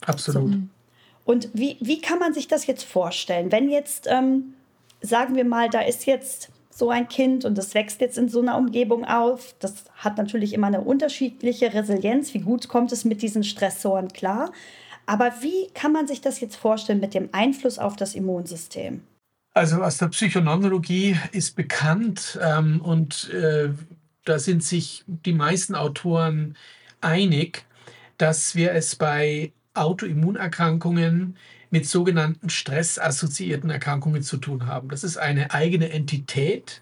absolut. 0.01 0.51
So. 0.51 0.59
Und 1.25 1.49
wie, 1.53 1.77
wie 1.79 2.01
kann 2.01 2.19
man 2.19 2.33
sich 2.33 2.47
das 2.47 2.67
jetzt 2.67 2.83
vorstellen? 2.83 3.51
Wenn 3.51 3.69
jetzt, 3.69 4.07
ähm, 4.09 4.55
sagen 5.01 5.35
wir 5.35 5.45
mal, 5.45 5.69
da 5.69 5.79
ist 5.81 6.05
jetzt 6.05 6.49
so 6.69 6.89
ein 6.89 7.07
Kind 7.07 7.45
und 7.45 7.57
das 7.57 7.73
wächst 7.73 8.01
jetzt 8.01 8.17
in 8.17 8.29
so 8.29 8.41
einer 8.41 8.57
Umgebung 8.57 9.05
auf, 9.05 9.55
das 9.59 9.85
hat 9.95 10.17
natürlich 10.17 10.53
immer 10.53 10.67
eine 10.67 10.81
unterschiedliche 10.81 11.73
Resilienz. 11.73 12.33
Wie 12.33 12.39
gut 12.39 12.67
kommt 12.67 12.91
es 12.91 13.05
mit 13.05 13.21
diesen 13.21 13.43
Stressoren 13.43 14.09
klar? 14.09 14.51
Aber 15.05 15.31
wie 15.41 15.67
kann 15.73 15.91
man 15.91 16.07
sich 16.07 16.21
das 16.21 16.39
jetzt 16.39 16.55
vorstellen 16.55 16.99
mit 16.99 17.13
dem 17.13 17.29
Einfluss 17.31 17.77
auf 17.77 17.95
das 17.95 18.15
Immunsystem? 18.15 19.01
Also 19.53 19.83
aus 19.83 19.99
der 19.99 20.07
Psychoneurologie 20.07 21.15
ist 21.31 21.55
bekannt 21.55 22.39
ähm, 22.41 22.81
und 22.81 23.29
äh, 23.29 23.69
da 24.25 24.39
sind 24.39 24.63
sich 24.63 25.03
die 25.05 25.33
meisten 25.33 25.75
Autoren 25.75 26.57
einig, 27.01 27.65
dass 28.17 28.55
wir 28.55 28.71
es 28.71 28.95
bei 28.95 29.51
Autoimmunerkrankungen 29.75 31.37
mit 31.69 31.87
sogenannten 31.87 32.49
stressassoziierten 32.49 33.69
Erkrankungen 33.69 34.23
zu 34.23 34.37
tun 34.37 34.65
haben. 34.65 34.89
Das 34.89 35.03
ist 35.03 35.17
eine 35.17 35.51
eigene 35.51 35.91
Entität 35.91 36.81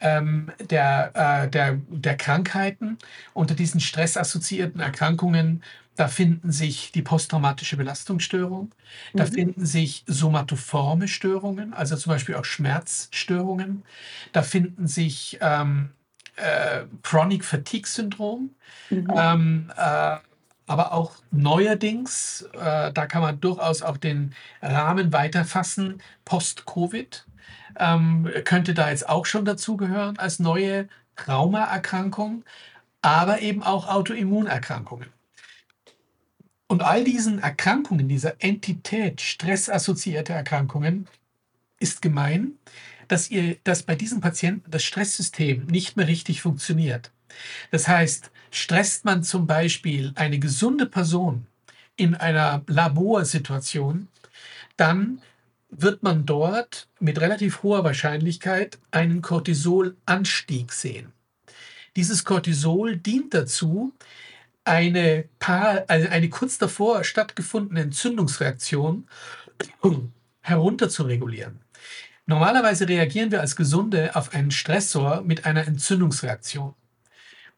ähm, 0.00 0.52
der, 0.60 1.10
äh, 1.14 1.50
der, 1.50 1.80
der 1.88 2.16
Krankheiten. 2.16 2.98
Unter 3.32 3.54
diesen 3.54 3.80
stressassoziierten 3.80 4.80
Erkrankungen 4.80 5.62
da 5.96 6.08
finden 6.08 6.50
sich 6.50 6.92
die 6.92 7.02
posttraumatische 7.02 7.76
Belastungsstörung, 7.76 8.72
da 9.12 9.24
mhm. 9.24 9.32
finden 9.32 9.66
sich 9.66 10.04
somatoforme 10.06 11.08
Störungen, 11.08 11.72
also 11.72 11.96
zum 11.96 12.10
Beispiel 12.10 12.34
auch 12.34 12.44
Schmerzstörungen, 12.44 13.84
da 14.32 14.42
finden 14.42 14.86
sich 14.86 15.38
ähm, 15.40 15.90
äh, 16.36 16.84
Chronic 17.02 17.44
Fatigue 17.44 17.86
Syndrom, 17.86 18.50
mhm. 18.90 19.12
ähm, 19.16 19.72
äh, 19.76 20.16
aber 20.66 20.92
auch 20.92 21.12
neuerdings, 21.30 22.48
äh, 22.54 22.92
da 22.92 23.06
kann 23.06 23.22
man 23.22 23.40
durchaus 23.40 23.82
auch 23.82 23.98
den 23.98 24.34
Rahmen 24.62 25.12
weiterfassen, 25.12 26.02
Post-Covid. 26.24 27.26
ähm, 27.78 28.30
könnte 28.44 28.72
da 28.72 28.90
jetzt 28.90 29.08
auch 29.08 29.26
schon 29.26 29.44
dazugehören 29.44 30.18
als 30.18 30.38
neue 30.38 30.88
Traumaerkrankung, 31.16 32.44
aber 33.02 33.40
eben 33.40 33.62
auch 33.62 33.88
Autoimmunerkrankungen. 33.88 35.08
Und 36.74 36.82
all 36.82 37.04
diesen 37.04 37.38
Erkrankungen, 37.38 38.08
dieser 38.08 38.34
Entität 38.42 39.20
stressassoziierte 39.20 40.32
Erkrankungen, 40.32 41.06
ist 41.78 42.02
gemein, 42.02 42.54
dass, 43.06 43.30
ihr, 43.30 43.58
dass 43.62 43.84
bei 43.84 43.94
diesen 43.94 44.20
Patienten 44.20 44.68
das 44.72 44.82
Stresssystem 44.82 45.66
nicht 45.66 45.96
mehr 45.96 46.08
richtig 46.08 46.42
funktioniert. 46.42 47.12
Das 47.70 47.86
heißt, 47.86 48.32
stresst 48.50 49.04
man 49.04 49.22
zum 49.22 49.46
Beispiel 49.46 50.10
eine 50.16 50.40
gesunde 50.40 50.86
Person 50.86 51.46
in 51.94 52.16
einer 52.16 52.64
Laborsituation, 52.66 54.08
dann 54.76 55.22
wird 55.70 56.02
man 56.02 56.26
dort 56.26 56.88
mit 56.98 57.20
relativ 57.20 57.62
hoher 57.62 57.84
Wahrscheinlichkeit 57.84 58.80
einen 58.90 59.22
Cortisolanstieg 59.22 60.72
sehen. 60.72 61.12
Dieses 61.94 62.24
Cortisol 62.24 62.96
dient 62.96 63.32
dazu, 63.32 63.92
eine, 64.64 65.28
paar, 65.38 65.84
also 65.88 66.08
eine 66.08 66.28
kurz 66.28 66.58
davor 66.58 67.04
stattgefundene 67.04 67.82
Entzündungsreaktion 67.82 69.06
herunter 70.40 70.88
zu 70.88 71.04
regulieren. 71.04 71.60
Normalerweise 72.26 72.88
reagieren 72.88 73.30
wir 73.30 73.40
als 73.40 73.56
Gesunde 73.56 74.16
auf 74.16 74.32
einen 74.32 74.50
Stressor 74.50 75.22
mit 75.22 75.44
einer 75.44 75.66
Entzündungsreaktion. 75.66 76.74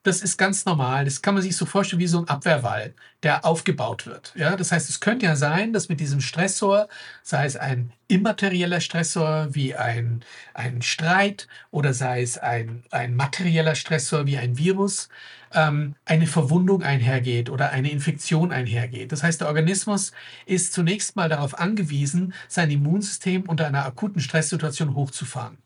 Das 0.07 0.23
ist 0.23 0.37
ganz 0.37 0.65
normal. 0.67 1.05
Das 1.05 1.21
kann 1.21 1.35
man 1.35 1.43
sich 1.43 1.57
so 1.57 1.67
vorstellen 1.67 1.99
wie 1.99 2.07
so 2.07 2.21
ein 2.21 2.29
Abwehrwall, 2.29 2.95
der 3.25 3.45
aufgebaut 3.45 4.07
wird. 4.07 4.33
Ja, 4.37 4.55
das 4.55 4.71
heißt, 4.71 4.89
es 4.89 5.01
könnte 5.01 5.27
ja 5.27 5.35
sein, 5.35 5.73
dass 5.73 5.89
mit 5.89 5.99
diesem 5.99 6.21
Stressor, 6.21 6.87
sei 7.25 7.45
es 7.45 7.57
ein 7.57 7.93
immaterieller 8.07 8.81
Stressor 8.81 9.49
wie 9.53 9.75
ein, 9.75 10.25
ein 10.55 10.81
Streit 10.81 11.49
oder 11.73 11.93
sei 11.93 12.23
es 12.23 12.39
ein, 12.39 12.85
ein 12.93 13.17
materieller 13.17 13.75
Stressor 13.75 14.27
wie 14.27 14.39
ein 14.39 14.57
Virus, 14.59 15.09
ähm, 15.53 15.97
eine 16.05 16.29
Verwundung 16.29 16.85
einhergeht 16.85 17.51
oder 17.51 17.71
eine 17.71 17.91
Infektion 17.91 18.53
einhergeht. 18.53 19.11
Das 19.11 19.25
heißt, 19.25 19.41
der 19.41 19.49
Organismus 19.49 20.13
ist 20.45 20.73
zunächst 20.73 21.17
mal 21.17 21.29
darauf 21.29 21.59
angewiesen, 21.59 22.33
sein 22.47 22.71
Immunsystem 22.71 23.43
unter 23.43 23.67
einer 23.67 23.85
akuten 23.85 24.21
Stresssituation 24.21 24.95
hochzufahren. 24.95 25.59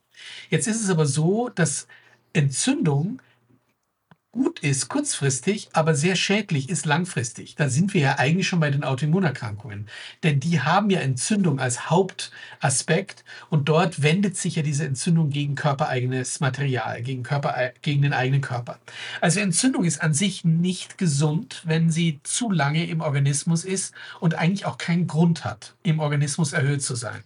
Jetzt 0.48 0.66
ist 0.66 0.82
es 0.82 0.88
aber 0.88 1.04
so, 1.04 1.50
dass 1.50 1.86
Entzündung 2.32 3.20
gut 4.32 4.60
ist 4.60 4.88
kurzfristig, 4.88 5.70
aber 5.72 5.94
sehr 5.94 6.14
schädlich 6.14 6.68
ist 6.68 6.86
langfristig. 6.86 7.56
Da 7.56 7.68
sind 7.68 7.94
wir 7.94 8.00
ja 8.00 8.18
eigentlich 8.18 8.46
schon 8.46 8.60
bei 8.60 8.70
den 8.70 8.84
Autoimmunerkrankungen. 8.84 9.88
Denn 10.22 10.38
die 10.38 10.60
haben 10.60 10.88
ja 10.90 11.00
Entzündung 11.00 11.58
als 11.58 11.90
Hauptaspekt 11.90 13.24
und 13.48 13.68
dort 13.68 14.02
wendet 14.02 14.36
sich 14.36 14.56
ja 14.56 14.62
diese 14.62 14.84
Entzündung 14.84 15.30
gegen 15.30 15.56
körpereigenes 15.56 16.38
Material, 16.38 17.02
gegen, 17.02 17.24
Körper, 17.24 17.72
gegen 17.82 18.02
den 18.02 18.12
eigenen 18.12 18.40
Körper. 18.40 18.78
Also 19.20 19.40
Entzündung 19.40 19.84
ist 19.84 20.00
an 20.00 20.14
sich 20.14 20.44
nicht 20.44 20.96
gesund, 20.96 21.62
wenn 21.64 21.90
sie 21.90 22.20
zu 22.22 22.50
lange 22.50 22.86
im 22.86 23.00
Organismus 23.00 23.64
ist 23.64 23.94
und 24.20 24.36
eigentlich 24.36 24.64
auch 24.64 24.78
keinen 24.78 25.08
Grund 25.08 25.44
hat, 25.44 25.74
im 25.82 25.98
Organismus 25.98 26.52
erhöht 26.52 26.82
zu 26.82 26.94
sein. 26.94 27.24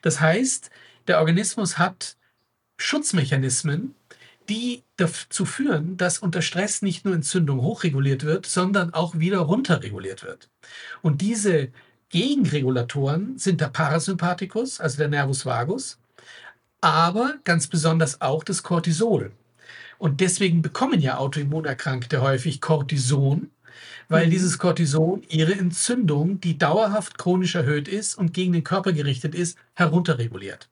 Das 0.00 0.20
heißt, 0.20 0.70
der 1.06 1.18
Organismus 1.18 1.76
hat 1.76 2.16
Schutzmechanismen, 2.78 3.94
die 4.50 4.82
dazu 4.96 5.46
führen, 5.46 5.96
dass 5.96 6.18
unter 6.18 6.42
Stress 6.42 6.82
nicht 6.82 7.04
nur 7.04 7.14
Entzündung 7.14 7.62
hochreguliert 7.62 8.24
wird, 8.24 8.46
sondern 8.46 8.92
auch 8.92 9.18
wieder 9.18 9.38
runterreguliert 9.38 10.24
wird. 10.24 10.50
Und 11.02 11.20
diese 11.22 11.68
Gegenregulatoren 12.08 13.38
sind 13.38 13.60
der 13.60 13.68
Parasympathikus, 13.68 14.80
also 14.80 14.98
der 14.98 15.08
Nervus 15.08 15.46
vagus, 15.46 15.98
aber 16.80 17.36
ganz 17.44 17.68
besonders 17.68 18.20
auch 18.20 18.42
das 18.42 18.64
Cortisol. 18.64 19.30
Und 19.98 20.20
deswegen 20.20 20.62
bekommen 20.62 21.00
ja 21.00 21.18
Autoimmunerkrankte 21.18 22.20
häufig 22.20 22.60
Cortison, 22.60 23.50
weil 24.08 24.26
mhm. 24.26 24.30
dieses 24.30 24.58
Cortison 24.58 25.22
ihre 25.28 25.52
Entzündung, 25.52 26.40
die 26.40 26.58
dauerhaft 26.58 27.18
chronisch 27.18 27.54
erhöht 27.54 27.86
ist 27.86 28.16
und 28.18 28.34
gegen 28.34 28.52
den 28.52 28.64
Körper 28.64 28.92
gerichtet 28.92 29.34
ist, 29.34 29.56
herunterreguliert. 29.74 30.68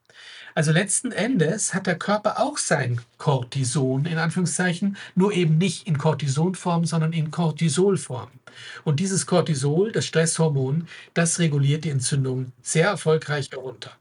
Also 0.59 0.73
letzten 0.73 1.13
Endes 1.13 1.73
hat 1.73 1.87
der 1.87 1.97
Körper 1.97 2.37
auch 2.41 2.57
sein 2.57 2.99
Cortison 3.17 4.05
in 4.05 4.17
Anführungszeichen, 4.17 4.97
nur 5.15 5.31
eben 5.31 5.57
nicht 5.57 5.87
in 5.87 5.97
Cortisonform, 5.97 6.83
sondern 6.83 7.13
in 7.13 7.31
Cortisolform. 7.31 8.27
Und 8.83 8.99
dieses 8.99 9.25
Cortisol, 9.25 9.93
das 9.93 10.05
Stresshormon, 10.05 10.89
das 11.13 11.39
reguliert 11.39 11.85
die 11.85 11.91
Entzündung 11.91 12.51
sehr 12.61 12.87
erfolgreich 12.87 13.51
herunter. 13.51 13.91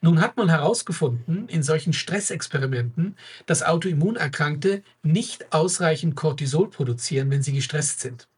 Nun 0.00 0.20
hat 0.20 0.36
man 0.36 0.48
herausgefunden 0.48 1.48
in 1.48 1.64
solchen 1.64 1.92
Stressexperimenten, 1.92 3.16
dass 3.46 3.64
Autoimmunerkrankte 3.64 4.84
nicht 5.02 5.52
ausreichend 5.52 6.14
Cortisol 6.14 6.70
produzieren, 6.70 7.28
wenn 7.30 7.42
sie 7.42 7.54
gestresst 7.54 7.98
sind. 7.98 8.28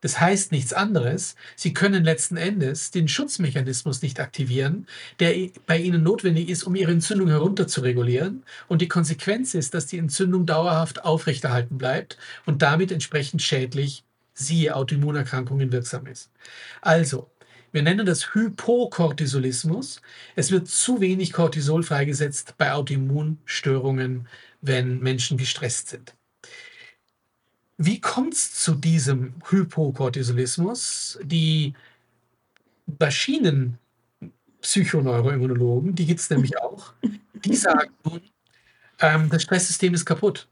Das 0.00 0.20
heißt 0.20 0.52
nichts 0.52 0.72
anderes, 0.72 1.36
sie 1.56 1.74
können 1.74 2.04
letzten 2.04 2.36
Endes 2.36 2.90
den 2.90 3.08
Schutzmechanismus 3.08 4.02
nicht 4.02 4.18
aktivieren, 4.20 4.86
der 5.18 5.34
bei 5.66 5.78
ihnen 5.78 6.02
notwendig 6.02 6.48
ist, 6.48 6.64
um 6.64 6.74
ihre 6.74 6.92
Entzündung 6.92 7.28
herunterzuregulieren. 7.28 8.44
Und 8.68 8.80
die 8.82 8.88
Konsequenz 8.88 9.54
ist, 9.54 9.74
dass 9.74 9.86
die 9.86 9.98
Entzündung 9.98 10.46
dauerhaft 10.46 11.04
aufrechterhalten 11.04 11.78
bleibt 11.78 12.16
und 12.46 12.62
damit 12.62 12.92
entsprechend 12.92 13.42
schädlich, 13.42 14.04
siehe 14.32 14.74
Autoimmunerkrankungen, 14.74 15.70
wirksam 15.72 16.06
ist. 16.06 16.30
Also, 16.80 17.30
wir 17.72 17.82
nennen 17.82 18.06
das 18.06 18.34
Hypokortisolismus. 18.34 20.00
Es 20.34 20.50
wird 20.50 20.66
zu 20.66 21.00
wenig 21.00 21.32
Cortisol 21.32 21.82
freigesetzt 21.82 22.54
bei 22.58 22.72
Autoimmunstörungen, 22.72 24.26
wenn 24.60 24.98
Menschen 24.98 25.36
gestresst 25.36 25.88
sind. 25.88 26.14
Wie 27.82 27.98
kommt 27.98 28.34
es 28.34 28.52
zu 28.52 28.74
diesem 28.74 29.32
Hypokortisolismus? 29.48 31.18
Die 31.22 31.72
Maschinenpsychoneuroimmunologen, 32.98 35.94
die 35.94 36.04
gibt 36.04 36.20
es 36.20 36.28
nämlich 36.28 36.58
auch, 36.60 36.92
die 37.32 37.56
sagen 37.56 37.94
nun, 38.04 38.20
ähm, 38.98 39.30
das 39.30 39.44
Stresssystem 39.44 39.94
ist 39.94 40.04
kaputt. 40.04 40.46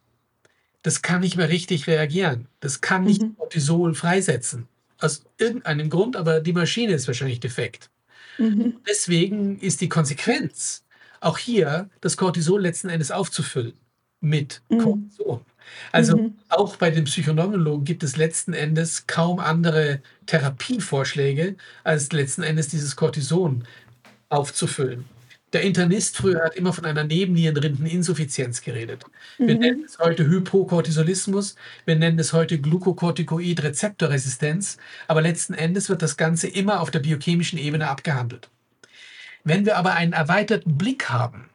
Das 0.80 1.02
kann 1.02 1.20
nicht 1.20 1.36
mehr 1.36 1.50
richtig 1.50 1.86
reagieren. 1.86 2.48
Das 2.60 2.80
kann 2.80 3.04
nicht 3.04 3.20
mhm. 3.20 3.36
Cortisol 3.36 3.94
freisetzen. 3.94 4.66
Aus 4.98 5.22
irgendeinem 5.36 5.90
Grund, 5.90 6.16
aber 6.16 6.40
die 6.40 6.54
Maschine 6.54 6.94
ist 6.94 7.08
wahrscheinlich 7.08 7.40
defekt. 7.40 7.90
Mhm. 8.38 8.78
Deswegen 8.88 9.60
ist 9.60 9.82
die 9.82 9.90
Konsequenz, 9.90 10.82
auch 11.20 11.36
hier 11.36 11.90
das 12.00 12.16
Cortisol 12.16 12.62
letzten 12.62 12.88
Endes 12.88 13.10
aufzufüllen 13.10 13.74
mit 14.20 14.62
mhm. 14.68 14.78
Cortison. 14.78 15.40
Also 15.92 16.16
mhm. 16.16 16.34
auch 16.48 16.74
bei 16.76 16.90
den 16.90 17.04
Psychoneurologen 17.04 17.84
gibt 17.84 18.02
es 18.02 18.16
letzten 18.16 18.54
Endes 18.54 19.06
kaum 19.06 19.38
andere 19.38 20.00
Therapievorschläge, 20.26 21.54
als 21.84 22.10
letzten 22.12 22.42
Endes 22.42 22.66
dieses 22.68 22.96
Cortison 22.96 23.64
aufzufüllen. 24.28 25.04
Der 25.54 25.62
Internist 25.62 26.18
früher 26.18 26.44
hat 26.44 26.56
immer 26.56 26.74
von 26.74 26.84
einer 26.84 27.04
Nebennierenrindeninsuffizienz 27.04 28.60
geredet. 28.60 29.06
Wir 29.38 29.54
mhm. 29.54 29.60
nennen 29.60 29.84
es 29.86 29.98
heute 29.98 30.26
Hypokortisolismus, 30.26 31.54
wir 31.86 31.96
nennen 31.96 32.18
es 32.18 32.34
heute 32.34 32.58
Glucocorticoid-Rezeptorresistenz, 32.58 34.76
aber 35.06 35.22
letzten 35.22 35.54
Endes 35.54 35.88
wird 35.88 36.02
das 36.02 36.18
Ganze 36.18 36.48
immer 36.48 36.82
auf 36.82 36.90
der 36.90 36.98
biochemischen 36.98 37.58
Ebene 37.58 37.88
abgehandelt. 37.88 38.50
Wenn 39.42 39.64
wir 39.64 39.78
aber 39.78 39.94
einen 39.94 40.12
erweiterten 40.12 40.76
Blick 40.76 41.08
haben 41.08 41.48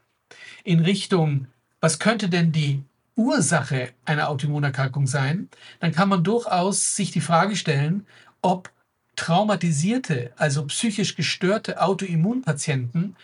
in 0.63 0.79
Richtung, 0.79 1.45
was 1.83 1.99
könnte 1.99 2.29
denn 2.29 2.53
die 2.53 2.81
Ursache 3.17 3.89
einer 4.05 4.29
Autoimmunerkrankung 4.29 5.05
sein, 5.05 5.49
dann 5.81 5.91
kann 5.91 6.07
man 6.07 6.23
durchaus 6.23 6.95
sich 6.95 7.11
die 7.11 7.19
Frage 7.19 7.57
stellen, 7.57 8.07
ob 8.41 8.71
traumatisierte, 9.17 10.31
also 10.37 10.65
psychisch 10.67 11.17
gestörte 11.17 11.81
Autoimmunpatienten 11.81 13.17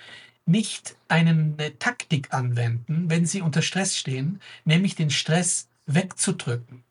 nicht 0.45 0.97
eine 1.07 1.55
Taktik 1.79 2.33
anwenden, 2.33 3.09
wenn 3.09 3.25
sie 3.25 3.39
unter 3.39 3.61
Stress 3.61 3.95
stehen, 3.95 4.41
nämlich 4.65 4.93
den 4.93 5.09
Stress 5.09 5.69
wegzudrücken. 5.85 6.83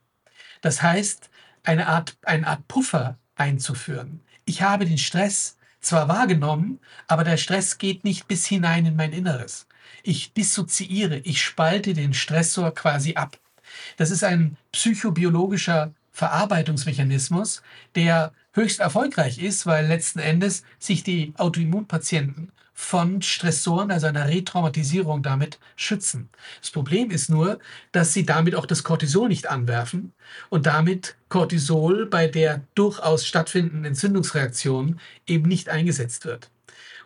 Das 0.62 0.80
heißt, 0.80 1.28
eine 1.64 1.88
Art, 1.88 2.16
eine 2.22 2.46
Art 2.46 2.66
Puffer 2.66 3.18
einzuführen. 3.36 4.22
Ich 4.46 4.62
habe 4.62 4.86
den 4.86 4.96
Stress 4.96 5.58
zwar 5.82 6.08
wahrgenommen, 6.08 6.80
aber 7.08 7.24
der 7.24 7.36
Stress 7.36 7.76
geht 7.76 8.04
nicht 8.04 8.26
bis 8.26 8.46
hinein 8.46 8.86
in 8.86 8.96
mein 8.96 9.12
Inneres. 9.12 9.67
Ich 10.02 10.32
dissoziiere, 10.32 11.18
ich 11.18 11.42
spalte 11.42 11.94
den 11.94 12.14
Stressor 12.14 12.72
quasi 12.74 13.14
ab. 13.14 13.38
Das 13.96 14.10
ist 14.10 14.24
ein 14.24 14.56
psychobiologischer 14.72 15.92
Verarbeitungsmechanismus, 16.12 17.62
der 17.94 18.32
höchst 18.52 18.80
erfolgreich 18.80 19.38
ist, 19.38 19.66
weil 19.66 19.86
letzten 19.86 20.18
Endes 20.18 20.64
sich 20.78 21.04
die 21.04 21.32
Autoimmunpatienten 21.36 22.50
von 22.74 23.22
Stressoren, 23.22 23.90
also 23.90 24.06
einer 24.06 24.28
Retraumatisierung 24.28 25.22
damit 25.22 25.58
schützen. 25.74 26.28
Das 26.60 26.70
Problem 26.70 27.10
ist 27.10 27.28
nur, 27.28 27.58
dass 27.90 28.12
sie 28.14 28.24
damit 28.24 28.54
auch 28.54 28.66
das 28.66 28.84
Cortisol 28.84 29.28
nicht 29.28 29.50
anwerfen 29.50 30.12
und 30.48 30.66
damit 30.66 31.16
Cortisol 31.28 32.06
bei 32.06 32.28
der 32.28 32.62
durchaus 32.76 33.26
stattfindenden 33.26 33.84
Entzündungsreaktion 33.84 35.00
eben 35.26 35.48
nicht 35.48 35.68
eingesetzt 35.68 36.24
wird. 36.24 36.50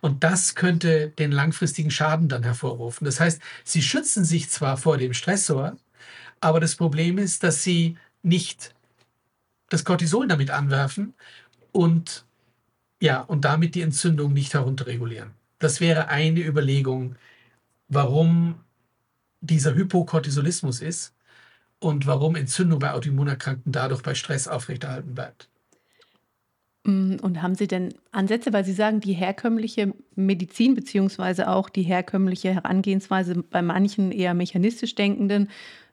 Und 0.03 0.25
das 0.25 0.57
könnte 0.57 1.11
den 1.11 1.31
langfristigen 1.31 1.93
Schaden 1.93 2.29
dann 2.29 2.43
hervorrufen. 2.43 3.05
Das 3.05 3.21
heißt, 3.21 3.41
sie 3.65 3.83
schützen 3.83 4.25
sich 4.25 4.51
zwar 4.51 4.77
vor 4.77 4.99
dem 4.99 5.15
Stressor, 5.15 5.77
aber 6.41 6.59
das 6.59 6.75
Problem 6.75 7.19
ist, 7.19 7.45
dass 7.45 7.63
sie 7.63 7.97
nicht 8.23 8.75
das 9.69 9.85
Cortisol 9.85 10.27
damit 10.27 10.51
anwerfen 10.51 11.15
und 11.71 12.27
ja, 13.01 13.21
und 13.21 13.45
damit 13.45 13.77
die 13.77 13.83
Entzündung 13.83 14.33
nicht 14.33 14.55
herunterregulieren. 14.55 15.33
Das 15.61 15.81
wäre 15.81 16.09
eine 16.09 16.41
Überlegung, 16.41 17.17
warum 17.89 18.61
dieser 19.41 19.75
Hypokortisolismus 19.75 20.81
ist 20.81 21.15
und 21.81 22.07
warum 22.07 22.37
Entzündung 22.37 22.81
bei 22.81 22.93
Autoimmunerkrankten 22.93 23.73
dadurch 23.73 24.03
bei 24.03 24.15
Stress 24.17 24.49
aufrechterhalten 24.49 25.15
bleibt. 25.15 25.52
Mm, 26.85 27.17
und 27.23 27.43
haben 27.43 27.55
Sie 27.55 27.69
denn 27.69 27.95
Ansätze, 28.11 28.53
weil 28.53 28.65
Sie 28.65 28.73
sagen, 28.73 29.01
die 29.01 29.13
herkömmliche 29.13 29.95
Medizin 30.17 30.75
beziehungsweise 30.75 31.49
auch 31.49 31.69
die 31.69 31.83
herkömmliche 31.83 32.55
Herangehensweise 32.55 33.43
bei 33.43 33.63
manchen 33.63 34.11
eher 34.11 34.35
mechanistisch 34.35 34.95
denkenden 34.97 35.49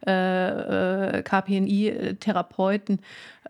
äh, 0.05 1.17
äh 1.17 1.23
KPNI-Therapeuten 1.23 2.99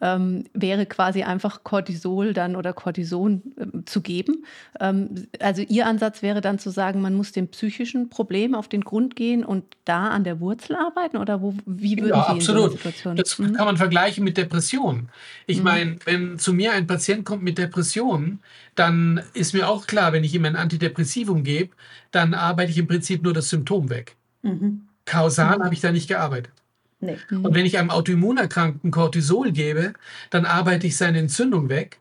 ähm, 0.01 0.45
wäre 0.53 0.85
quasi 0.85 1.23
einfach 1.23 1.63
Cortisol 1.63 2.33
dann 2.33 2.55
oder 2.55 2.73
Cortison 2.73 3.41
äh, 3.57 3.85
zu 3.85 4.01
geben. 4.01 4.45
Ähm, 4.79 5.27
also 5.39 5.61
Ihr 5.61 5.87
Ansatz 5.87 6.21
wäre 6.21 6.41
dann 6.41 6.59
zu 6.59 6.69
sagen, 6.69 7.01
man 7.01 7.15
muss 7.15 7.31
dem 7.31 7.49
psychischen 7.49 8.09
Problem 8.09 8.55
auf 8.55 8.67
den 8.67 8.81
Grund 8.81 9.15
gehen 9.15 9.43
und 9.43 9.65
da 9.85 10.09
an 10.09 10.23
der 10.23 10.39
Wurzel 10.39 10.75
arbeiten 10.75 11.17
oder 11.17 11.41
wo, 11.41 11.53
wie 11.65 11.97
würden 11.97 12.09
ja, 12.09 12.23
Sie 12.23 12.29
absolut. 12.29 12.65
in 12.65 12.71
so 12.71 12.77
Situation? 12.77 13.15
Das 13.15 13.39
mhm. 13.39 13.53
kann 13.53 13.65
man 13.65 13.77
vergleichen 13.77 14.23
mit 14.23 14.37
Depressionen. 14.37 15.09
Ich 15.47 15.57
mhm. 15.57 15.63
meine, 15.63 15.95
wenn 16.05 16.39
zu 16.39 16.53
mir 16.53 16.73
ein 16.73 16.87
Patient 16.87 17.25
kommt 17.25 17.43
mit 17.43 17.57
Depressionen, 17.57 18.39
dann 18.75 19.21
ist 19.33 19.53
mir 19.53 19.67
auch 19.67 19.87
klar, 19.87 20.13
wenn 20.13 20.23
ich 20.23 20.33
ihm 20.33 20.45
ein 20.45 20.55
Antidepressivum 20.55 21.43
gebe, 21.43 21.75
dann 22.11 22.33
arbeite 22.33 22.71
ich 22.71 22.77
im 22.77 22.87
Prinzip 22.87 23.23
nur 23.23 23.33
das 23.33 23.49
Symptom 23.49 23.89
weg. 23.89 24.15
Mhm. 24.41 24.88
Kausal 25.09 25.57
mhm. 25.57 25.63
habe 25.63 25.73
ich 25.73 25.81
da 25.81 25.91
nicht 25.91 26.07
gearbeitet. 26.07 26.53
Nee. 26.99 27.17
Mhm. 27.29 27.45
Und 27.45 27.55
wenn 27.55 27.65
ich 27.65 27.79
einem 27.79 27.89
Autoimmunerkrankten 27.89 28.91
Cortisol 28.91 29.51
gebe, 29.51 29.93
dann 30.29 30.45
arbeite 30.45 30.85
ich 30.85 30.97
seine 30.97 31.17
Entzündung 31.17 31.67
weg, 31.67 31.97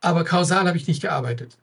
aber 0.00 0.24
kausal 0.24 0.66
habe 0.66 0.76
ich 0.76 0.86
nicht 0.86 1.00
gearbeitet. 1.00 1.56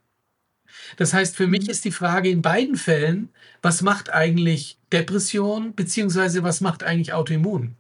Das 0.98 1.14
heißt, 1.14 1.36
für 1.36 1.48
mich 1.48 1.66
mhm. 1.66 1.70
ist 1.70 1.86
die 1.86 1.92
Frage 1.92 2.30
in 2.30 2.42
beiden 2.42 2.78
Fällen, 2.78 3.30
was 3.62 3.84
macht 3.84 4.12
eigentlich 4.12 4.80
Depression, 4.92 5.76
beziehungsweise 5.76 6.42
was 6.42 6.62
macht 6.62 6.84
eigentlich 6.84 7.14
Autoimmun? 7.14 7.76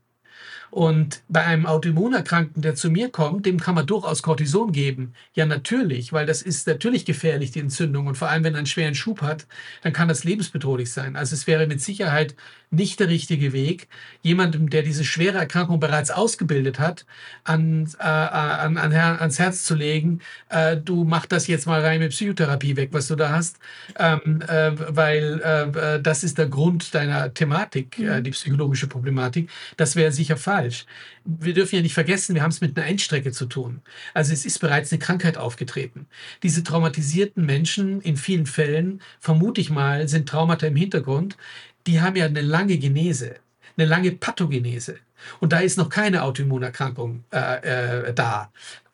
Und 0.70 1.22
bei 1.28 1.44
einem 1.44 1.66
Autoimmunerkrankten, 1.66 2.62
der 2.62 2.76
zu 2.76 2.90
mir 2.90 3.10
kommt, 3.10 3.46
dem 3.46 3.60
kann 3.60 3.76
man 3.76 3.86
durchaus 3.86 4.24
Cortison 4.24 4.72
geben. 4.72 5.14
Ja, 5.34 5.46
natürlich, 5.46 6.14
weil 6.14 6.26
das 6.26 6.42
ist 6.42 6.66
natürlich 6.66 7.04
gefährlich, 7.04 7.52
die 7.52 7.60
Entzündung. 7.60 8.08
Und 8.08 8.18
vor 8.18 8.30
allem, 8.30 8.46
wenn 8.46 8.54
er 8.54 8.60
einen 8.60 8.68
schweren 8.68 8.96
Schub 8.96 9.22
hat, 9.22 9.48
dann 9.82 9.92
kann 9.92 10.08
das 10.08 10.24
lebensbedrohlich 10.24 10.90
sein. 10.94 11.18
Also 11.18 11.34
es 11.34 11.46
wäre 11.46 11.68
mit 11.68 11.82
Sicherheit 11.82 12.36
nicht 12.72 13.02
der 13.02 13.10
richtige 13.10 13.52
Weg, 13.52 13.90
jemandem, 14.22 14.70
der 14.70 14.82
diese 14.82 15.04
schwere 15.04 15.38
Erkrankung 15.38 15.82
bereits 15.82 16.10
ausgebildet 16.10 16.80
hat, 16.80 17.06
an, 17.44 17.90
äh, 18.00 18.04
an, 18.04 18.78
an, 18.78 18.94
ans 18.94 19.40
Herz 19.40 19.66
zu 19.66 19.76
legen, 19.76 20.22
äh, 20.50 20.78
du 20.78 21.04
mach 21.04 21.26
das 21.26 21.48
jetzt 21.48 21.68
mal 21.68 21.82
rein 21.82 22.00
mit 22.00 22.12
Psychotherapie 22.12 22.78
weg, 22.78 22.90
was 22.94 23.10
du 23.10 23.16
da 23.16 23.30
hast, 23.30 23.60
ähm, 24.00 24.42
äh, 24.48 24.72
weil 24.88 25.42
äh, 25.44 25.96
äh, 25.96 26.02
das 26.02 26.24
ist 26.24 26.38
der 26.38 26.48
Grund 26.48 26.96
deiner 26.96 27.34
Thematik, 27.34 28.00
äh, 28.00 28.20
mhm. 28.20 28.24
die 28.24 28.32
psychologische 28.32 28.88
Problematik. 28.88 29.50
Das 29.76 29.98
wäre 29.98 30.14
sicher 30.14 30.38
falsch. 30.38 30.86
Wir 31.26 31.54
dürfen 31.54 31.76
ja 31.76 31.82
nicht 31.82 31.94
vergessen, 31.94 32.36
wir 32.36 32.42
haben 32.42 32.52
es 32.52 32.62
mit 32.62 32.78
einer 32.78 32.88
Endstrecke 32.88 33.32
zu 33.32 33.46
tun. 33.46 33.82
Also 34.14 34.32
es 34.32 34.46
ist 34.46 34.60
bereits 34.60 34.92
eine 34.92 35.00
Krankheit 35.00 35.38
aufgetreten. 35.38 36.08
Diese 36.42 36.64
traumatisierten 36.64 37.46
Menschen 37.46 38.00
in 38.02 38.16
vielen 38.16 38.46
Fällen, 38.46 39.02
vermute 39.20 39.60
ich 39.60 39.70
mal, 39.70 40.08
sind 40.08 40.28
Traumata 40.28 40.66
im 40.66 40.76
Hintergrund, 40.76 41.38
die 41.88 42.02
haben 42.02 42.15
ja 42.15 42.26
eine 42.26 42.41
lange 42.41 42.78
Genese, 42.78 43.36
eine 43.78 43.88
lange 43.88 44.12
Pathogenese. 44.12 44.98
Und 45.39 45.54
da 45.54 45.60
ist 45.60 45.78
noch 45.78 45.89
keine 45.89 46.24
Autoimmunerkrankung 46.24 47.24
äh, 47.32 48.08
äh, 48.10 48.13
da. 48.13 48.52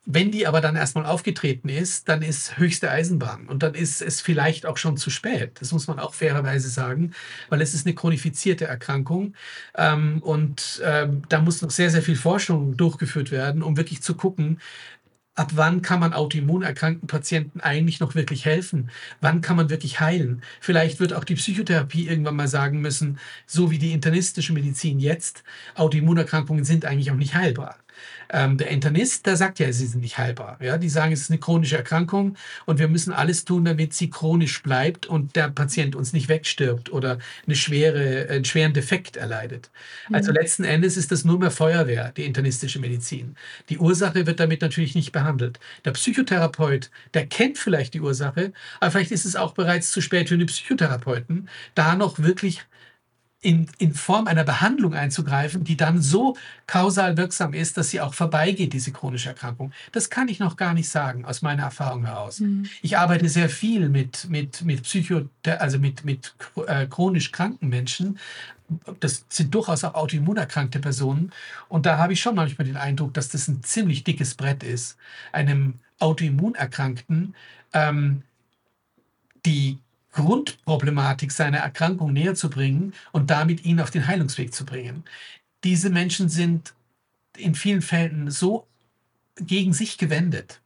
Wenn 0.10 0.32
die 0.32 0.47
aber 0.47 0.62
dann 0.62 0.78
erstmal 0.78 1.06
aufgetreten 1.06 1.67
ist, 1.67 2.08
dann 2.08 2.21
ist 2.21 2.58
höchste 2.58 2.89
Eisenbahn 2.89 3.47
und 3.50 3.62
dann 3.62 3.73
ist 3.73 4.02
es 4.02 4.21
vielleicht 4.21 4.65
auch 4.65 4.78
schon 4.78 4.95
zu 4.95 5.10
spät. 5.10 5.52
Das 5.60 5.73
muss 5.73 5.88
man 5.88 6.00
auch 6.00 6.13
fairerweise 6.13 6.69
sagen, 6.69 7.12
weil 7.50 7.62
es 7.62 7.73
ist 7.73 7.86
eine 7.86 7.93
chronifizierte 7.93 8.63
Erkrankung 8.63 9.34
ähm, 9.76 10.19
und 10.21 10.82
ähm, 10.86 11.23
da 11.28 11.41
muss 11.41 11.62
noch 11.62 11.71
sehr, 11.71 11.89
sehr 11.89 12.02
viel 12.02 12.15
Forschung 12.15 12.78
durchgeführt 12.78 13.32
werden, 13.32 13.62
um 13.62 13.76
wirklich 13.76 14.02
zu 14.02 14.15
gucken, 14.15 14.62
ab 15.38 15.52
wann 15.56 15.82
kann 15.82 16.00
man 16.00 16.13
autoimmunerkrankten 16.13 17.08
Patienten 17.08 17.62
eigentlich 17.62 18.00
noch 18.00 18.15
wirklich 18.15 18.45
helfen? 18.45 18.89
Wann 19.21 19.41
kann 19.41 19.56
man 19.56 19.69
wirklich 19.69 20.00
heilen? 20.00 20.41
Vielleicht 20.60 21.00
wird 21.00 21.13
auch 21.13 21.23
die 21.23 21.36
Psychotherapie 21.36 22.08
irgendwann 22.08 22.36
mal 22.36 22.47
sagen 22.47 22.82
müssen, 22.82 23.19
so 23.45 23.69
wie 23.71 23.78
die 23.78 23.93
internistische 23.93 24.54
Medizin 24.54 25.00
jetzt, 25.00 25.43
Autoimmunerkrankungen 25.76 26.65
sind 26.65 26.86
eigentlich 26.86 27.12
auch 27.12 27.15
nicht 27.15 27.36
heilbar. 27.36 27.78
Ähm, 28.30 28.58
der 28.58 28.70
Internist, 28.70 29.26
der 29.26 29.38
sagt 29.38 29.60
ja, 29.60 29.72
sie 29.72 29.86
sind 29.86 30.02
nicht 30.02 30.18
heilbar. 30.18 30.58
Ja? 30.62 30.78
Die 30.78 30.90
sagen, 30.90 31.14
es 31.14 31.22
ist 31.22 31.32
eine 31.32 31.40
chronische 31.40 31.78
Erkrankung 31.78 32.36
und 32.66 32.80
wir 32.80 32.88
müssen 32.88 33.14
alles 33.14 33.46
tun, 33.46 33.66
damit 33.66 33.94
sie 33.94 34.10
chronisch 34.10 34.62
bleibt 34.64 35.06
und 35.06 35.36
der 35.36 35.50
Patient 35.50 35.96
uns 35.96 36.14
nicht 36.14 36.28
wegstirbt 36.28 36.92
oder 36.92 37.20
eine 37.46 37.56
schwere, 37.56 38.28
einen 38.30 38.46
schweren 38.46 38.74
Defekt 38.74 39.18
erleidet. 39.18 39.70
Mhm. 40.10 40.16
Also 40.16 40.32
letzten 40.32 40.64
Endes 40.64 40.98
ist 40.98 41.12
das 41.12 41.26
nur 41.26 41.40
mehr 41.40 41.52
Feuerwehr, 41.52 42.12
die 42.16 42.26
internistische 42.26 42.80
Medizin. 42.80 43.36
Die 43.70 43.78
Ursache 43.78 44.26
wird 44.28 44.40
damit 44.40 44.62
natürlich 44.62 44.96
nicht 44.96 45.12
behandelt. 45.12 45.60
Der 45.86 45.92
Psychotherapeut, 45.92 46.90
der 47.14 47.28
kennt 47.28 47.58
vielleicht 47.58 47.94
die 47.94 48.02
Ursache, 48.02 48.52
aber 48.80 48.92
vielleicht 48.92 49.12
ist 49.12 49.26
es 49.26 49.36
auch 49.36 49.54
bereits 49.54 49.92
zu 49.92 50.02
spät 50.02 50.30
für 50.30 50.38
den 50.38 50.48
Psychotherapeuten, 50.48 51.50
da 51.76 51.96
noch 51.96 52.20
wirklich 52.20 52.62
in, 53.48 53.66
in 53.78 53.94
Form 53.94 54.28
einer 54.28 54.44
Behandlung 54.44 54.94
einzugreifen, 54.94 55.64
die 55.64 55.78
dann 55.78 56.02
so 56.02 56.36
kausal 56.68 57.16
wirksam 57.16 57.54
ist, 57.54 57.78
dass 57.78 57.92
sie 57.92 58.02
auch 58.02 58.14
vorbeigeht, 58.14 58.74
diese 58.74 58.92
chronische 58.92 59.30
Erkrankung. 59.30 59.72
Das 59.94 60.10
kann 60.10 60.28
ich 60.28 60.40
noch 60.40 60.58
gar 60.58 60.74
nicht 60.74 60.90
sagen, 60.90 61.24
aus 61.24 61.42
meiner 61.42 61.64
Erfahrung 61.64 62.06
heraus. 62.06 62.42
Mhm. 62.42 62.68
Ich 62.82 62.98
arbeite 62.98 63.30
sehr 63.30 63.48
viel 63.48 63.88
mit, 63.88 64.30
mit, 64.30 64.66
mit 64.66 64.84
Psycho, 64.84 65.30
also 65.46 65.80
mit, 65.80 66.04
mit 66.04 66.36
äh, 66.68 66.88
chronisch 66.88 67.32
kranken 67.32 67.70
Menschen. 67.70 68.20
Das 69.00 69.24
sind 69.30 69.56
durchaus 69.56 69.86
auch 69.86 69.94
autoimmunerkrankte 69.94 70.80
Personen. 70.80 71.32
Und 71.70 71.86
da 71.86 71.98
habe 71.98 72.12
ich 72.12 72.20
schon 72.20 72.36
manchmal 72.36 72.68
den 72.68 72.76
Eindruck, 72.76 73.14
dass 73.14 73.30
das 73.30 73.48
ein 73.48 73.64
ziemlich 73.64 74.04
dickes 74.04 74.36
Brett 74.36 74.62
ist, 74.62 74.98
einem 75.32 75.76
Autoimmunerkrankten 76.00 77.34
ähm, 77.72 78.24
die 79.46 79.78
Grundproblematik 80.13 81.32
seiner 81.32 81.60
Erkrankung 81.60 82.13
näher 82.13 82.36
zu 82.36 82.50
bringen 82.50 82.93
und 83.12 83.30
damit 83.30 83.65
ihn 83.65 83.80
auf 83.80 83.91
den 83.91 84.08
Heilungsweg 84.08 84.54
zu 84.54 84.65
bringen. 84.65 85.04
Diese 85.63 85.89
Menschen 85.89 86.30
sind 86.30 86.74
in 87.38 87.56
vielen 87.56 87.82
Fällen 87.82 88.32
so 88.32 88.67
gegen 89.39 89.74
sich 89.74 89.98
gewendet 89.98 90.62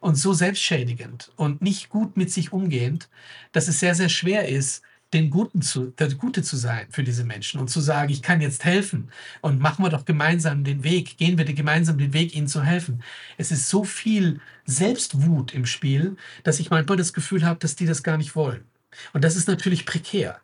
und 0.00 0.16
so 0.16 0.32
selbstschädigend 0.32 1.30
und 1.36 1.62
nicht 1.62 1.88
gut 1.88 2.16
mit 2.16 2.32
sich 2.32 2.52
umgehend, 2.52 3.08
dass 3.52 3.68
es 3.68 3.80
sehr, 3.80 3.94
sehr 3.94 4.08
schwer 4.08 4.48
ist, 4.48 4.82
den 5.14 5.30
Guten 5.30 5.62
zu, 5.62 5.86
der 5.98 6.12
Gute 6.14 6.42
zu 6.42 6.56
sein 6.56 6.86
für 6.90 7.02
diese 7.02 7.24
Menschen 7.24 7.60
und 7.60 7.68
zu 7.68 7.80
sagen, 7.80 8.12
ich 8.12 8.20
kann 8.20 8.42
jetzt 8.42 8.64
helfen 8.64 9.10
und 9.40 9.58
machen 9.58 9.82
wir 9.82 9.88
doch 9.88 10.04
gemeinsam 10.04 10.64
den 10.64 10.84
Weg, 10.84 11.16
gehen 11.16 11.38
wir 11.38 11.46
gemeinsam 11.46 11.96
den 11.96 12.12
Weg, 12.12 12.36
ihnen 12.36 12.46
zu 12.46 12.62
helfen. 12.62 13.02
Es 13.38 13.50
ist 13.50 13.70
so 13.70 13.84
viel 13.84 14.40
Selbstwut 14.66 15.54
im 15.54 15.64
Spiel, 15.64 16.16
dass 16.42 16.60
ich 16.60 16.70
manchmal 16.70 16.98
das 16.98 17.14
Gefühl 17.14 17.44
habe, 17.44 17.58
dass 17.58 17.74
die 17.74 17.86
das 17.86 18.02
gar 18.02 18.18
nicht 18.18 18.36
wollen. 18.36 18.64
Und 19.12 19.24
das 19.24 19.36
ist 19.36 19.48
natürlich 19.48 19.86
prekär. 19.86 20.40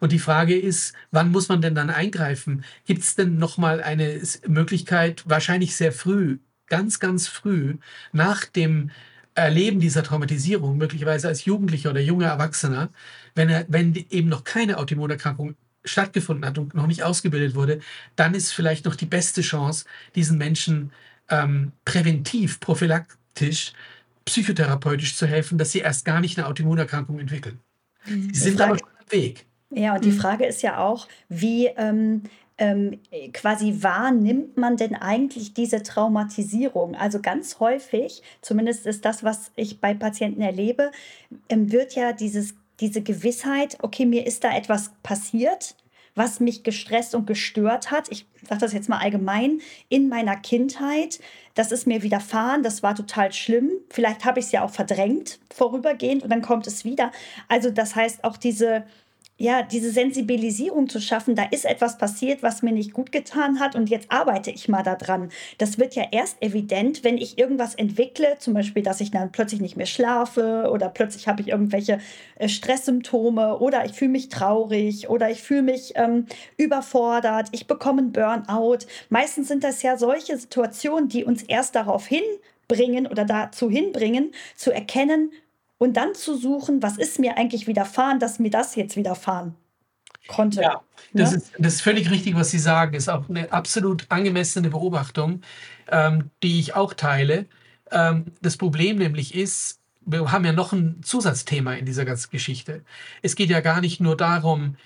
Und 0.00 0.12
die 0.12 0.18
Frage 0.18 0.58
ist, 0.58 0.94
wann 1.10 1.30
muss 1.30 1.48
man 1.48 1.62
denn 1.62 1.74
dann 1.74 1.90
eingreifen? 1.90 2.64
Gibt 2.84 3.02
es 3.02 3.14
denn 3.14 3.38
nochmal 3.38 3.82
eine 3.82 4.20
Möglichkeit, 4.46 5.22
wahrscheinlich 5.26 5.76
sehr 5.76 5.92
früh, 5.92 6.38
ganz, 6.66 7.00
ganz 7.00 7.28
früh, 7.28 7.76
nach 8.12 8.44
dem 8.44 8.90
Erleben 9.34 9.80
dieser 9.80 10.02
Traumatisierung, 10.02 10.76
möglicherweise 10.76 11.28
als 11.28 11.46
Jugendlicher 11.46 11.90
oder 11.90 12.00
junger 12.00 12.26
Erwachsener, 12.26 12.90
wenn, 13.34 13.48
er, 13.48 13.64
wenn 13.68 13.94
eben 14.10 14.28
noch 14.28 14.44
keine 14.44 14.76
Autoimmunerkrankung 14.76 15.56
stattgefunden 15.84 16.44
hat 16.44 16.58
und 16.58 16.74
noch 16.74 16.86
nicht 16.86 17.02
ausgebildet 17.02 17.54
wurde, 17.54 17.80
dann 18.14 18.34
ist 18.34 18.52
vielleicht 18.52 18.84
noch 18.84 18.94
die 18.94 19.06
beste 19.06 19.40
Chance, 19.40 19.86
diesen 20.14 20.36
Menschen 20.36 20.92
ähm, 21.28 21.72
präventiv, 21.84 22.60
prophylaktisch, 22.60 23.72
psychotherapeutisch 24.26 25.16
zu 25.16 25.26
helfen, 25.26 25.58
dass 25.58 25.72
sie 25.72 25.80
erst 25.80 26.04
gar 26.04 26.20
nicht 26.20 26.38
eine 26.38 26.46
Autoimmunerkrankung 26.46 27.18
entwickeln. 27.18 27.58
Mhm. 28.06 28.32
Sie 28.32 28.40
sind 28.40 28.60
aber 28.60 28.78
schon 28.78 28.88
am 28.88 29.12
Weg. 29.12 29.46
Ja, 29.70 29.94
und 29.94 30.04
die 30.04 30.10
mhm. 30.10 30.18
Frage 30.18 30.44
ist 30.44 30.62
ja 30.62 30.78
auch, 30.78 31.08
wie 31.28 31.66
ähm, 31.76 32.22
ähm, 32.58 33.00
quasi 33.32 33.82
wahrnimmt 33.82 34.56
man 34.56 34.76
denn 34.76 34.94
eigentlich 34.94 35.54
diese 35.54 35.82
Traumatisierung? 35.82 36.94
Also 36.94 37.20
ganz 37.20 37.58
häufig, 37.58 38.22
zumindest 38.40 38.86
ist 38.86 39.04
das, 39.04 39.24
was 39.24 39.50
ich 39.56 39.80
bei 39.80 39.94
Patienten 39.94 40.42
erlebe, 40.42 40.90
ähm, 41.48 41.72
wird 41.72 41.94
ja 41.94 42.12
dieses, 42.12 42.54
diese 42.80 43.02
Gewissheit, 43.02 43.78
okay, 43.82 44.06
mir 44.06 44.26
ist 44.26 44.44
da 44.44 44.54
etwas 44.54 44.92
passiert, 45.02 45.74
was 46.14 46.40
mich 46.40 46.62
gestresst 46.62 47.14
und 47.14 47.26
gestört 47.26 47.90
hat. 47.90 48.10
Ich 48.10 48.26
sage 48.46 48.60
das 48.60 48.72
jetzt 48.72 48.88
mal 48.88 48.98
allgemein 48.98 49.60
in 49.88 50.08
meiner 50.08 50.36
Kindheit. 50.36 51.20
Das 51.54 51.70
ist 51.70 51.86
mir 51.86 52.02
widerfahren, 52.02 52.62
das 52.62 52.82
war 52.82 52.94
total 52.94 53.32
schlimm. 53.32 53.70
Vielleicht 53.90 54.24
habe 54.24 54.40
ich 54.40 54.46
es 54.46 54.52
ja 54.52 54.64
auch 54.64 54.70
verdrängt 54.70 55.38
vorübergehend 55.52 56.22
und 56.22 56.30
dann 56.30 56.42
kommt 56.42 56.66
es 56.66 56.84
wieder. 56.84 57.12
Also 57.48 57.70
das 57.70 57.94
heißt 57.94 58.24
auch 58.24 58.36
diese 58.36 58.84
ja, 59.42 59.64
diese 59.64 59.90
Sensibilisierung 59.90 60.88
zu 60.88 61.00
schaffen, 61.00 61.34
da 61.34 61.42
ist 61.42 61.64
etwas 61.64 61.98
passiert, 61.98 62.44
was 62.44 62.62
mir 62.62 62.70
nicht 62.70 62.92
gut 62.92 63.10
getan 63.10 63.58
hat 63.58 63.74
und 63.74 63.90
jetzt 63.90 64.06
arbeite 64.08 64.52
ich 64.52 64.68
mal 64.68 64.84
daran. 64.84 65.30
Das 65.58 65.80
wird 65.80 65.96
ja 65.96 66.04
erst 66.12 66.40
evident, 66.40 67.02
wenn 67.02 67.18
ich 67.18 67.38
irgendwas 67.38 67.74
entwickle, 67.74 68.36
zum 68.38 68.54
Beispiel, 68.54 68.84
dass 68.84 69.00
ich 69.00 69.10
dann 69.10 69.32
plötzlich 69.32 69.60
nicht 69.60 69.76
mehr 69.76 69.86
schlafe 69.86 70.70
oder 70.72 70.88
plötzlich 70.88 71.26
habe 71.26 71.42
ich 71.42 71.48
irgendwelche 71.48 71.98
äh, 72.36 72.48
Stresssymptome 72.48 73.58
oder 73.58 73.84
ich 73.84 73.94
fühle 73.94 74.12
mich 74.12 74.28
traurig 74.28 75.10
oder 75.10 75.28
ich 75.28 75.42
fühle 75.42 75.62
mich 75.62 75.94
ähm, 75.96 76.26
überfordert, 76.56 77.48
ich 77.50 77.66
bekomme 77.66 78.02
einen 78.02 78.12
Burnout. 78.12 78.86
Meistens 79.08 79.48
sind 79.48 79.64
das 79.64 79.82
ja 79.82 79.96
solche 79.96 80.38
Situationen, 80.38 81.08
die 81.08 81.24
uns 81.24 81.42
erst 81.42 81.74
darauf 81.74 82.06
hinbringen 82.06 83.08
oder 83.08 83.24
dazu 83.24 83.68
hinbringen, 83.68 84.30
zu 84.54 84.70
erkennen, 84.70 85.32
und 85.82 85.94
dann 85.94 86.14
zu 86.14 86.36
suchen, 86.36 86.80
was 86.80 86.96
ist 86.96 87.18
mir 87.18 87.36
eigentlich 87.36 87.66
widerfahren, 87.66 88.20
dass 88.20 88.38
mir 88.38 88.52
das 88.52 88.76
jetzt 88.76 88.94
widerfahren 88.94 89.56
konnte. 90.28 90.62
Ja, 90.62 90.80
das, 91.12 91.32
ne? 91.32 91.38
ist, 91.38 91.52
das 91.58 91.74
ist 91.74 91.80
völlig 91.80 92.08
richtig, 92.08 92.36
was 92.36 92.52
Sie 92.52 92.60
sagen. 92.60 92.94
Ist 92.94 93.08
auch 93.08 93.28
eine 93.28 93.52
absolut 93.52 94.06
angemessene 94.08 94.70
Beobachtung, 94.70 95.40
ähm, 95.90 96.30
die 96.44 96.60
ich 96.60 96.76
auch 96.76 96.94
teile. 96.94 97.46
Ähm, 97.90 98.26
das 98.40 98.58
Problem 98.58 98.98
nämlich 98.98 99.34
ist, 99.34 99.80
wir 100.06 100.30
haben 100.30 100.44
ja 100.44 100.52
noch 100.52 100.72
ein 100.72 101.02
Zusatzthema 101.02 101.74
in 101.74 101.84
dieser 101.84 102.04
ganzen 102.04 102.30
Geschichte. 102.30 102.84
Es 103.20 103.34
geht 103.34 103.50
ja 103.50 103.58
gar 103.58 103.80
nicht 103.80 103.98
nur 103.98 104.16
darum, 104.16 104.76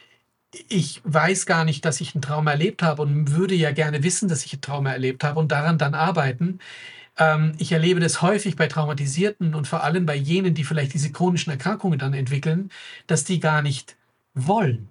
ich 0.66 1.02
weiß 1.04 1.44
gar 1.44 1.66
nicht, 1.66 1.84
dass 1.84 2.00
ich 2.00 2.14
ein 2.14 2.22
Trauma 2.22 2.52
erlebt 2.52 2.82
habe 2.82 3.02
und 3.02 3.32
würde 3.32 3.54
ja 3.54 3.70
gerne 3.72 4.02
wissen, 4.02 4.30
dass 4.30 4.46
ich 4.46 4.54
ein 4.54 4.62
Trauma 4.62 4.92
erlebt 4.92 5.24
habe 5.24 5.40
und 5.40 5.52
daran 5.52 5.76
dann 5.76 5.94
arbeiten. 5.94 6.58
Ähm, 7.18 7.54
ich 7.58 7.72
erlebe 7.72 8.00
das 8.00 8.22
häufig 8.22 8.56
bei 8.56 8.66
Traumatisierten 8.66 9.54
und 9.54 9.66
vor 9.66 9.82
allem 9.82 10.06
bei 10.06 10.16
jenen, 10.16 10.54
die 10.54 10.64
vielleicht 10.64 10.94
diese 10.94 11.12
chronischen 11.12 11.50
Erkrankungen 11.50 11.98
dann 11.98 12.14
entwickeln, 12.14 12.70
dass 13.06 13.24
die 13.24 13.40
gar 13.40 13.62
nicht 13.62 13.96
wollen, 14.34 14.88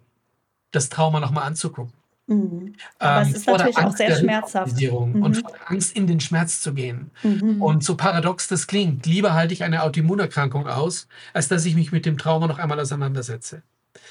das 0.71 0.89
Trauma 0.89 1.19
nochmal 1.19 1.45
anzugucken. 1.45 1.93
Mhm. 2.27 2.73
Aber 2.97 3.21
ähm, 3.21 3.27
es 3.29 3.37
ist 3.37 3.47
natürlich 3.47 3.77
auch 3.77 3.95
sehr 3.95 4.15
schmerzhaft. 4.15 4.81
Mhm. 4.81 5.23
Und 5.23 5.37
vor 5.37 5.51
der 5.51 5.71
Angst, 5.71 5.95
in 5.95 6.07
den 6.07 6.19
Schmerz 6.19 6.61
zu 6.61 6.73
gehen. 6.73 7.11
Mhm. 7.21 7.61
Und 7.61 7.83
so 7.83 7.95
paradox 7.95 8.47
das 8.47 8.67
klingt, 8.67 9.05
lieber 9.05 9.33
halte 9.33 9.53
ich 9.53 9.63
eine 9.63 9.83
Autoimmunerkrankung 9.83 10.67
aus, 10.67 11.07
als 11.33 11.47
dass 11.47 11.65
ich 11.65 11.75
mich 11.75 11.91
mit 11.91 12.05
dem 12.05 12.17
Trauma 12.17 12.47
noch 12.47 12.57
einmal 12.57 12.79
auseinandersetze. 12.79 13.61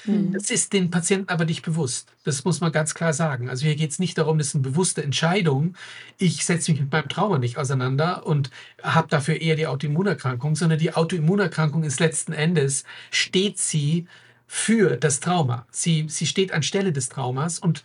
Mhm. 0.05 0.33
Das 0.33 0.51
ist 0.51 0.73
den 0.73 0.91
Patienten 0.91 1.29
aber 1.29 1.45
nicht 1.45 1.63
bewusst. 1.63 2.11
Das 2.23 2.43
muss 2.45 2.61
man 2.61 2.71
ganz 2.71 2.93
klar 2.93 3.13
sagen. 3.13 3.49
Also 3.49 3.65
hier 3.65 3.75
geht 3.75 3.91
es 3.91 3.99
nicht 3.99 4.17
darum, 4.17 4.37
das 4.37 4.47
ist 4.47 4.55
eine 4.55 4.63
bewusste 4.63 5.03
Entscheidung. 5.03 5.75
Ich 6.17 6.45
setze 6.45 6.71
mich 6.71 6.81
mit 6.81 6.91
meinem 6.91 7.09
Trauma 7.09 7.37
nicht 7.37 7.57
auseinander 7.57 8.25
und 8.25 8.49
habe 8.81 9.07
dafür 9.09 9.41
eher 9.41 9.55
die 9.55 9.67
Autoimmunerkrankung, 9.67 10.55
sondern 10.55 10.79
die 10.79 10.93
Autoimmunerkrankung 10.93 11.83
ist 11.83 11.99
letzten 11.99 12.33
Endes, 12.33 12.83
steht 13.11 13.57
sie 13.57 14.07
für 14.47 14.97
das 14.97 15.19
Trauma. 15.19 15.65
Sie, 15.71 16.05
sie 16.07 16.27
steht 16.27 16.51
anstelle 16.51 16.91
des 16.91 17.09
Traumas 17.09 17.59
und 17.59 17.83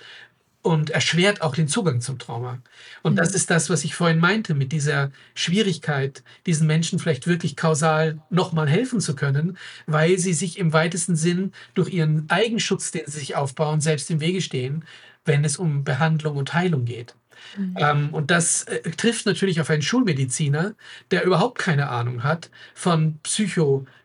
und 0.63 0.91
erschwert 0.91 1.41
auch 1.41 1.55
den 1.55 1.69
Zugang 1.69 2.01
zum 2.01 2.19
Trauma. 2.19 2.59
Und 3.03 3.13
mhm. 3.13 3.17
das 3.17 3.35
ist 3.35 3.51
das, 3.51 3.71
was 3.71 3.85
ich 3.85 3.95
vorhin 3.95 4.19
meinte, 4.19 4.55
mit 4.55 4.73
dieser 4.73 5.11
Schwierigkeit, 5.35 6.23
diesen 6.47 6.67
Menschen 6.67 6.99
vielleicht 6.99 7.27
wirklich 7.27 7.57
kausal 7.57 8.21
nochmal 8.29 8.69
helfen 8.69 9.01
zu 9.01 9.15
können, 9.15 9.57
weil 9.87 10.19
sie 10.19 10.35
sich 10.35 10.59
im 10.59 10.73
weitesten 10.73 11.17
Sinn 11.17 11.53
durch 11.75 11.91
ihren 11.91 12.29
Eigenschutz, 12.29 12.91
den 12.91 13.05
sie 13.07 13.21
sich 13.21 13.37
aufbauen, 13.37 13.81
selbst 13.81 14.11
im 14.11 14.21
Wege 14.21 14.43
stehen, 14.43 14.85
wenn 15.25 15.45
es 15.45 15.57
um 15.57 15.85
Behandlung 15.85 16.37
und 16.37 16.53
Heilung 16.53 16.85
geht. 16.85 17.15
Mhm. 17.57 17.77
Ähm, 17.79 18.09
und 18.13 18.31
das 18.31 18.65
äh, 18.65 18.83
trifft 18.91 19.25
natürlich 19.27 19.61
auf 19.61 19.71
einen 19.71 19.83
Schulmediziner, 19.83 20.75
der 21.11 21.25
überhaupt 21.25 21.59
keine 21.59 21.89
Ahnung 21.89 22.23
hat 22.23 22.51
von 22.75 23.19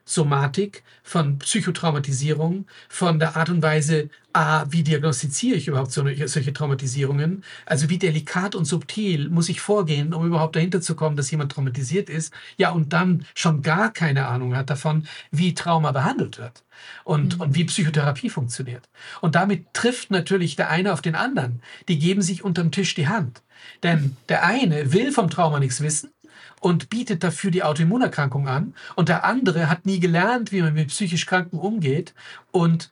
Psychosomatik, 0.05 0.83
von 1.01 1.39
Psychotraumatisierung, 1.39 2.65
von 2.89 3.19
der 3.19 3.35
Art 3.35 3.49
und 3.49 3.63
Weise, 3.63 4.09
ah, 4.33 4.65
wie 4.69 4.83
diagnostiziere 4.83 5.57
ich 5.57 5.67
überhaupt 5.67 5.91
solche 5.91 6.53
Traumatisierungen? 6.53 7.43
Also 7.65 7.89
wie 7.89 7.97
delikat 7.97 8.53
und 8.53 8.65
subtil 8.65 9.29
muss 9.29 9.49
ich 9.49 9.61
vorgehen, 9.61 10.13
um 10.13 10.25
überhaupt 10.25 10.55
dahinter 10.55 10.79
zu 10.79 10.95
kommen, 10.95 11.15
dass 11.15 11.31
jemand 11.31 11.51
traumatisiert 11.51 12.09
ist? 12.09 12.31
Ja, 12.55 12.69
und 12.69 12.93
dann 12.93 13.25
schon 13.33 13.63
gar 13.63 13.91
keine 13.91 14.27
Ahnung 14.27 14.55
hat 14.55 14.69
davon, 14.69 15.07
wie 15.31 15.55
Trauma 15.55 15.91
behandelt 15.91 16.37
wird 16.37 16.63
und, 17.03 17.35
mhm. 17.35 17.41
und 17.41 17.55
wie 17.55 17.65
Psychotherapie 17.65 18.29
funktioniert. 18.29 18.87
Und 19.21 19.33
damit 19.33 19.73
trifft 19.73 20.11
natürlich 20.11 20.55
der 20.55 20.69
eine 20.69 20.93
auf 20.93 21.01
den 21.01 21.15
anderen. 21.15 21.61
Die 21.87 21.97
geben 21.97 22.21
sich 22.21 22.43
unterm 22.43 22.71
Tisch 22.71 22.93
die 22.93 23.07
Hand. 23.07 23.41
Denn 23.81 24.15
der 24.29 24.45
eine 24.45 24.93
will 24.93 25.11
vom 25.11 25.29
Trauma 25.29 25.59
nichts 25.59 25.81
wissen 25.81 26.11
und 26.59 26.89
bietet 26.89 27.23
dafür 27.23 27.51
die 27.51 27.63
Autoimmunerkrankung 27.63 28.47
an. 28.47 28.73
Und 28.95 29.09
der 29.09 29.23
andere 29.23 29.69
hat 29.69 29.85
nie 29.85 29.99
gelernt, 29.99 30.51
wie 30.51 30.61
man 30.61 30.73
mit 30.73 30.89
psychisch 30.89 31.25
Kranken 31.25 31.59
umgeht 31.59 32.13
und 32.51 32.89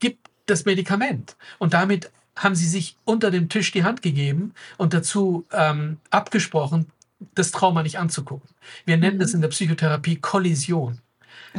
gibt 0.00 0.28
das 0.46 0.64
Medikament. 0.64 1.36
Und 1.58 1.74
damit 1.74 2.10
haben 2.36 2.54
sie 2.54 2.66
sich 2.66 2.96
unter 3.04 3.30
dem 3.30 3.48
Tisch 3.48 3.70
die 3.70 3.84
Hand 3.84 4.02
gegeben 4.02 4.54
und 4.76 4.92
dazu 4.92 5.46
ähm, 5.52 5.98
abgesprochen, 6.10 6.86
das 7.34 7.52
Trauma 7.52 7.82
nicht 7.82 7.98
anzugucken. 7.98 8.48
Wir 8.84 8.96
nennen 8.96 9.16
mhm. 9.16 9.20
das 9.20 9.34
in 9.34 9.40
der 9.40 9.48
Psychotherapie 9.48 10.16
Kollision. 10.16 11.00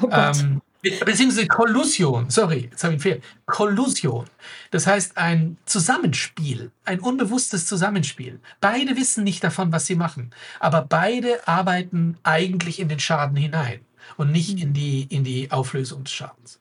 Oh 0.02 0.10
ähm, 0.12 0.62
beziehungsweise 1.06 1.48
Kollusion, 1.48 2.30
sorry, 2.30 2.70
jetzt 2.72 2.84
habe 2.84 2.96
ich 2.96 3.06
einen 3.06 3.14
Fehler. 3.14 3.22
Kollusion. 3.46 4.26
Das 4.72 4.88
heißt 4.88 5.18
ein 5.18 5.58
Zusammenspiel, 5.66 6.72
ein 6.84 7.00
unbewusstes 7.00 7.68
Zusammenspiel. 7.68 8.40
Beide 8.62 8.96
wissen 8.96 9.24
nicht 9.24 9.44
davon, 9.44 9.72
was 9.72 9.86
sie 9.86 9.96
machen, 9.96 10.32
aber 10.60 10.82
beide 10.82 11.48
arbeiten 11.48 12.18
eigentlich 12.24 12.80
in 12.80 12.90
den 12.90 13.00
Schaden 13.00 13.38
hinein 13.38 13.82
und 14.18 14.32
nicht 14.32 14.62
in 14.62 14.74
die, 14.74 15.04
in 15.10 15.24
die 15.24 15.52
Auflösung 15.52 16.04
des 16.04 16.14
Schadens. 16.14 16.60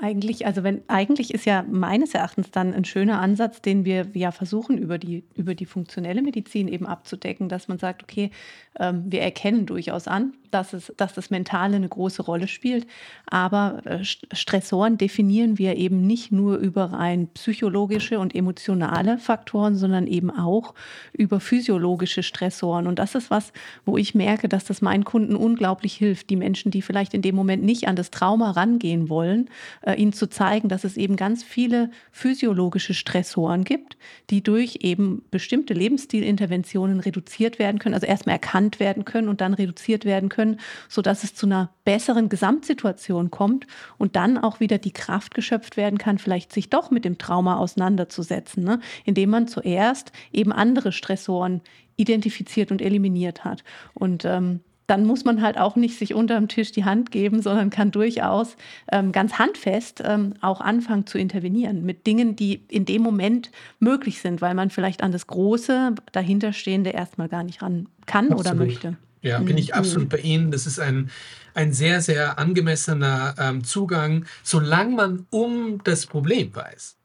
Eigentlich, 0.00 0.46
also 0.46 0.62
wenn 0.62 0.82
eigentlich 0.88 1.34
ist 1.34 1.46
ja 1.46 1.64
meines 1.68 2.14
Erachtens 2.14 2.50
dann 2.50 2.72
ein 2.72 2.84
schöner 2.84 3.20
Ansatz, 3.20 3.60
den 3.60 3.84
wir 3.84 4.06
ja 4.14 4.30
versuchen 4.30 4.78
über 4.78 4.98
die 4.98 5.24
über 5.34 5.54
die 5.54 5.66
funktionelle 5.66 6.22
Medizin 6.22 6.68
eben 6.68 6.86
abzudecken, 6.86 7.48
dass 7.48 7.66
man 7.66 7.78
sagt, 7.78 8.04
okay, 8.04 8.30
ähm, 8.78 9.04
wir 9.06 9.20
erkennen 9.20 9.66
durchaus 9.66 10.06
an, 10.06 10.34
dass, 10.54 10.72
es, 10.72 10.92
dass 10.96 11.12
das 11.12 11.30
Mentale 11.30 11.76
eine 11.76 11.88
große 11.88 12.22
Rolle 12.22 12.46
spielt. 12.46 12.86
Aber 13.26 13.82
äh, 13.84 14.04
Stressoren 14.04 14.96
definieren 14.96 15.58
wir 15.58 15.76
eben 15.76 16.06
nicht 16.06 16.30
nur 16.30 16.56
über 16.58 16.84
rein 16.84 17.28
psychologische 17.34 18.20
und 18.20 18.34
emotionale 18.34 19.18
Faktoren, 19.18 19.74
sondern 19.74 20.06
eben 20.06 20.30
auch 20.30 20.74
über 21.12 21.40
physiologische 21.40 22.22
Stressoren. 22.22 22.86
Und 22.86 23.00
das 23.00 23.16
ist 23.16 23.30
was, 23.30 23.52
wo 23.84 23.98
ich 23.98 24.14
merke, 24.14 24.48
dass 24.48 24.64
das 24.64 24.80
meinen 24.80 25.04
Kunden 25.04 25.34
unglaublich 25.34 25.94
hilft. 25.94 26.30
Die 26.30 26.36
Menschen, 26.36 26.70
die 26.70 26.82
vielleicht 26.82 27.14
in 27.14 27.22
dem 27.22 27.34
Moment 27.34 27.64
nicht 27.64 27.88
an 27.88 27.96
das 27.96 28.12
Trauma 28.12 28.52
rangehen 28.52 29.08
wollen, 29.08 29.50
äh, 29.82 29.94
ihnen 29.94 30.12
zu 30.12 30.28
zeigen, 30.28 30.68
dass 30.68 30.84
es 30.84 30.96
eben 30.96 31.16
ganz 31.16 31.42
viele 31.42 31.90
physiologische 32.12 32.94
Stressoren 32.94 33.64
gibt, 33.64 33.96
die 34.30 34.42
durch 34.42 34.78
eben 34.82 35.22
bestimmte 35.32 35.74
Lebensstilinterventionen 35.74 37.00
reduziert 37.00 37.58
werden 37.58 37.80
können, 37.80 37.94
also 37.94 38.06
erstmal 38.06 38.34
erkannt 38.34 38.78
werden 38.78 39.04
können 39.04 39.28
und 39.28 39.40
dann 39.40 39.54
reduziert 39.54 40.04
werden 40.04 40.28
können 40.28 40.43
können, 40.44 40.60
sodass 40.88 41.24
es 41.24 41.34
zu 41.34 41.46
einer 41.46 41.70
besseren 41.84 42.28
Gesamtsituation 42.28 43.30
kommt 43.30 43.66
und 43.98 44.16
dann 44.16 44.38
auch 44.38 44.60
wieder 44.60 44.78
die 44.78 44.92
Kraft 44.92 45.34
geschöpft 45.34 45.76
werden 45.76 45.98
kann, 45.98 46.18
vielleicht 46.18 46.52
sich 46.52 46.70
doch 46.70 46.90
mit 46.90 47.04
dem 47.04 47.18
Trauma 47.18 47.56
auseinanderzusetzen, 47.56 48.62
ne? 48.62 48.80
indem 49.04 49.30
man 49.30 49.48
zuerst 49.48 50.12
eben 50.32 50.52
andere 50.52 50.92
Stressoren 50.92 51.62
identifiziert 51.96 52.70
und 52.70 52.82
eliminiert 52.82 53.44
hat. 53.44 53.64
Und 53.94 54.24
ähm, 54.24 54.60
dann 54.86 55.06
muss 55.06 55.24
man 55.24 55.40
halt 55.40 55.56
auch 55.56 55.76
nicht 55.76 55.98
sich 55.98 56.12
unterm 56.12 56.48
Tisch 56.48 56.70
die 56.70 56.84
Hand 56.84 57.10
geben, 57.10 57.40
sondern 57.40 57.70
kann 57.70 57.90
durchaus 57.90 58.56
ähm, 58.92 59.12
ganz 59.12 59.38
handfest 59.38 60.02
ähm, 60.04 60.34
auch 60.42 60.60
anfangen 60.60 61.06
zu 61.06 61.16
intervenieren 61.16 61.86
mit 61.86 62.06
Dingen, 62.06 62.36
die 62.36 62.60
in 62.68 62.84
dem 62.84 63.00
Moment 63.00 63.50
möglich 63.78 64.20
sind, 64.20 64.42
weil 64.42 64.54
man 64.54 64.68
vielleicht 64.68 65.02
an 65.02 65.10
das 65.10 65.26
Große 65.26 65.94
dahinterstehende 66.12 66.90
erstmal 66.90 67.28
gar 67.28 67.44
nicht 67.44 67.62
ran 67.62 67.86
kann 68.04 68.26
Absolut. 68.26 68.46
oder 68.46 68.54
möchte. 68.54 68.96
Ja, 69.24 69.38
bin 69.40 69.56
ich 69.56 69.68
mhm. 69.68 69.74
absolut 69.74 70.08
bei 70.10 70.18
Ihnen. 70.18 70.50
Das 70.50 70.66
ist 70.66 70.78
ein, 70.78 71.10
ein 71.54 71.72
sehr, 71.72 72.02
sehr 72.02 72.38
angemessener 72.38 73.34
ähm, 73.38 73.64
Zugang, 73.64 74.26
solange 74.42 74.94
man 74.94 75.26
um 75.30 75.80
das 75.82 76.06
Problem 76.06 76.54
weiß. 76.54 76.96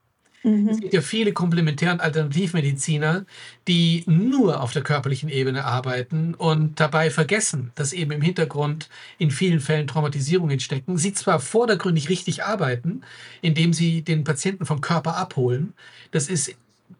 Mhm. 0.44 0.68
Es 0.70 0.80
gibt 0.80 0.94
ja 0.94 1.02
viele 1.02 1.32
Komplementär- 1.32 1.94
und 1.94 2.02
Alternativmediziner, 2.02 3.26
die 3.68 4.04
nur 4.06 4.62
auf 4.62 4.74
der 4.74 4.84
körperlichen 4.84 5.30
Ebene 5.30 5.64
arbeiten 5.64 6.34
und 6.34 6.80
dabei 6.80 7.10
vergessen, 7.10 7.72
dass 7.76 7.94
eben 7.94 8.12
im 8.12 8.22
Hintergrund 8.22 8.90
in 9.18 9.32
vielen 9.32 9.62
Fällen 9.62 9.88
Traumatisierungen 9.88 10.60
stecken. 10.60 10.98
Sie 10.98 11.14
zwar 11.14 11.40
vordergründig 11.40 12.10
richtig 12.10 12.44
arbeiten, 12.44 13.02
indem 13.42 13.74
sie 13.74 14.02
den 14.02 14.24
Patienten 14.26 14.66
vom 14.66 14.82
Körper 14.82 15.16
abholen. 15.16 15.74
Das 16.12 16.28
ist 16.28 16.56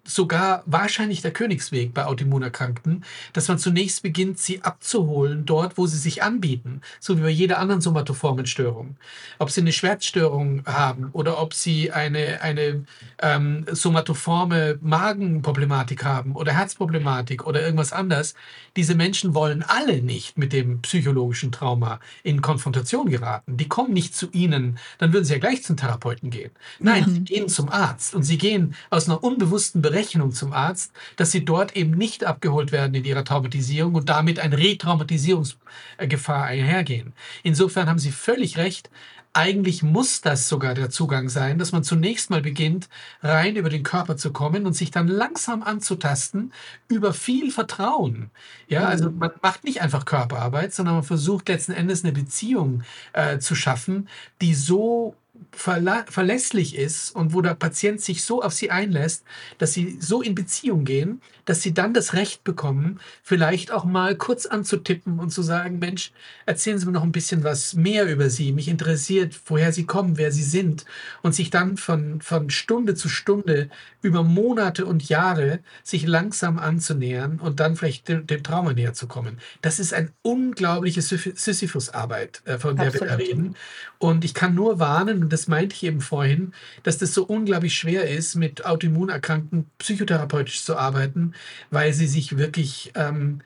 sogar 0.10 0.64
wahrscheinlich 0.66 1.22
der 1.22 1.32
Königsweg 1.32 1.94
bei 1.94 2.06
Autoimmunerkrankten, 2.06 3.04
dass 3.34 3.48
man 3.48 3.60
zunächst 3.60 4.02
beginnt, 4.02 4.40
sie 4.40 4.62
abzuholen 4.64 5.46
dort, 5.46 5.78
wo 5.78 5.86
sie 5.86 5.98
sich 5.98 6.24
anbieten, 6.24 6.82
so 7.00 7.18
wie 7.18 7.22
bei 7.22 7.30
jeder 7.30 7.60
anderen 7.60 7.82
somatoformen 7.82 8.48
Störung. 8.48 8.98
Ob 9.38 9.52
sie 9.52 9.62
eine 9.62 9.72
Schmerzstörung 9.72 10.64
haben 10.66 11.10
oder 11.14 11.40
ob 11.42 11.54
sie 11.54 11.92
eine, 11.92 12.42
eine 12.42 12.86
ähm, 13.22 13.66
somatoforme 13.72 14.80
Magenproblematik 14.82 16.04
haben 16.04 16.36
oder 16.36 16.54
Herzproblematik 16.54 17.46
oder 17.46 17.62
irgendwas 17.62 17.94
anderes, 17.94 18.34
diese 18.76 18.96
Menschen 18.96 19.36
wollen 19.36 19.64
alle 19.64 20.02
nicht 20.02 20.38
mit 20.38 20.54
dem 20.54 20.82
psychologischen 20.82 21.52
Trauma 21.52 22.00
in 22.24 22.42
Konfrontation 22.42 23.10
geraten. 23.10 23.58
Die 23.58 23.68
kommen 23.68 23.94
nicht 23.94 24.16
zu 24.16 24.30
ihnen, 24.32 24.80
dann 24.98 25.14
würden 25.14 25.26
sie 25.26 25.34
ja 25.34 25.40
gleich 25.40 25.64
zum 25.64 25.78
Therapeuten 25.78 26.32
gehen. 26.32 26.52
Nein, 26.80 27.04
ja. 27.06 27.10
sie 27.10 27.20
gehen 27.22 27.48
zum 27.48 27.70
Arzt 27.70 28.16
und 28.16 28.24
sie 28.24 28.40
gehen 28.40 28.74
aus 28.90 29.08
einer 29.08 29.24
unbewussten 29.24 29.82
Berechnung 29.84 29.99
zum 30.04 30.54
Arzt, 30.54 30.92
dass 31.16 31.32
sie 31.32 31.46
dort 31.46 31.76
eben 31.76 31.92
nicht 31.92 32.24
abgeholt 32.24 32.72
werden 32.72 32.94
in 32.94 33.06
ihrer 33.06 33.24
Traumatisierung 33.24 33.96
und 33.96 34.10
damit 34.10 34.40
eine 34.40 34.58
Retraumatisierungsgefahr 34.58 36.44
einhergehen. 36.44 37.14
Insofern 37.44 37.90
haben 37.90 38.00
Sie 38.00 38.12
völlig 38.12 38.58
recht 38.58 38.90
eigentlich 39.34 39.84
muss 39.84 40.22
das 40.22 40.50
sogar 40.50 40.74
der 40.74 40.90
Zugang 40.90 41.30
sein, 41.30 41.60
dass 41.60 41.72
man 41.72 41.84
zunächst 41.84 42.30
mal 42.30 42.42
beginnt, 42.42 42.90
rein 43.22 43.56
über 43.56 43.70
den 43.70 43.84
Körper 43.84 44.18
zu 44.18 44.34
kommen 44.34 44.66
und 44.66 44.74
sich 44.74 44.92
dann 44.92 45.08
langsam 45.08 45.62
anzutasten 45.62 46.52
über 46.88 47.14
viel 47.14 47.52
Vertrauen. 47.52 48.32
Ja, 48.68 48.86
also 48.86 49.12
mhm. 49.12 49.20
man 49.20 49.32
macht 49.42 49.64
nicht 49.64 49.82
einfach 49.82 50.06
Körperarbeit, 50.06 50.74
sondern 50.74 50.96
man 50.96 51.04
versucht 51.04 51.48
letzten 51.48 51.74
Endes 51.74 52.04
eine 52.04 52.14
Beziehung 52.14 52.84
äh, 53.14 53.38
zu 53.38 53.54
schaffen, 53.56 54.10
die 54.42 54.56
so 54.56 55.16
verlässlich 55.52 56.76
ist 56.76 57.16
und 57.16 57.34
wo 57.34 57.42
der 57.42 57.56
Patient 57.56 58.02
sich 58.02 58.24
so 58.24 58.42
auf 58.42 58.54
sie 58.54 58.72
einlässt, 58.72 59.24
dass 59.58 59.74
sie 59.74 59.98
so 60.00 60.22
in 60.22 60.36
Beziehung 60.36 60.86
gehen, 60.86 61.22
dass 61.50 61.64
sie 61.64 61.74
dann 61.74 61.96
das 61.96 62.14
Recht 62.14 62.44
bekommen, 62.44 63.00
vielleicht 63.24 63.72
auch 63.72 63.84
mal 63.84 64.16
kurz 64.16 64.46
anzutippen 64.46 65.20
und 65.20 65.32
zu 65.32 65.42
sagen, 65.42 65.80
Mensch, 65.80 66.12
erzählen 66.46 66.78
Sie 66.78 66.86
mir 66.86 66.92
noch 66.92 67.04
ein 67.04 67.12
bisschen 67.12 67.44
was 67.44 67.74
mehr 67.74 68.06
über 68.06 68.30
Sie. 68.30 68.52
Mich 68.52 68.68
interessiert, 68.68 69.36
woher 69.48 69.74
Sie 69.74 69.86
kommen, 69.86 70.18
wer 70.18 70.32
Sie 70.32 70.44
sind. 70.44 70.86
Und 71.24 71.34
sich 71.34 71.50
dann 71.50 71.78
von, 71.78 72.22
von 72.22 72.52
Stunde 72.52 72.94
zu 72.94 73.10
Stunde 73.10 73.70
über 74.02 74.24
Monate 74.24 74.86
und 74.86 75.10
Jahre 75.10 75.60
sich 75.84 76.06
langsam 76.06 76.60
anzunähern 76.60 77.40
und 77.40 77.60
dann 77.60 77.76
vielleicht 77.76 78.08
dem, 78.08 78.28
dem 78.28 78.44
Trauma 78.44 78.74
näher 78.74 78.94
zu 78.94 79.08
kommen. 79.08 79.40
Das 79.62 79.80
ist 79.80 79.94
eine 79.94 80.12
unglaubliche 80.22 81.02
Sisyphus-Arbeit, 81.02 82.44
äh, 82.46 82.60
von 82.60 82.76
der 82.76 82.88
Absolut. 82.88 83.10
wir 83.10 83.18
da 83.18 83.24
reden. 83.24 83.56
Und 83.98 84.24
ich 84.24 84.34
kann 84.34 84.54
nur 84.54 84.80
warnen, 84.80 85.29
und 85.30 85.34
das 85.34 85.48
meinte 85.48 85.76
ich 85.76 85.84
eben 85.84 86.02
vorhin, 86.02 86.54
dass 86.82 86.98
das 86.98 87.14
so 87.14 87.24
unglaublich 87.24 87.76
schwer 87.76 88.10
ist, 88.10 88.34
mit 88.34 88.66
Autoimmunerkrankten 88.66 89.68
psychotherapeutisch 89.78 90.64
zu 90.64 90.76
arbeiten, 90.76 91.34
weil 91.70 91.94
sie 91.94 92.08
sich 92.08 92.40
wirklich 92.40 92.92
ähm, 92.96 93.42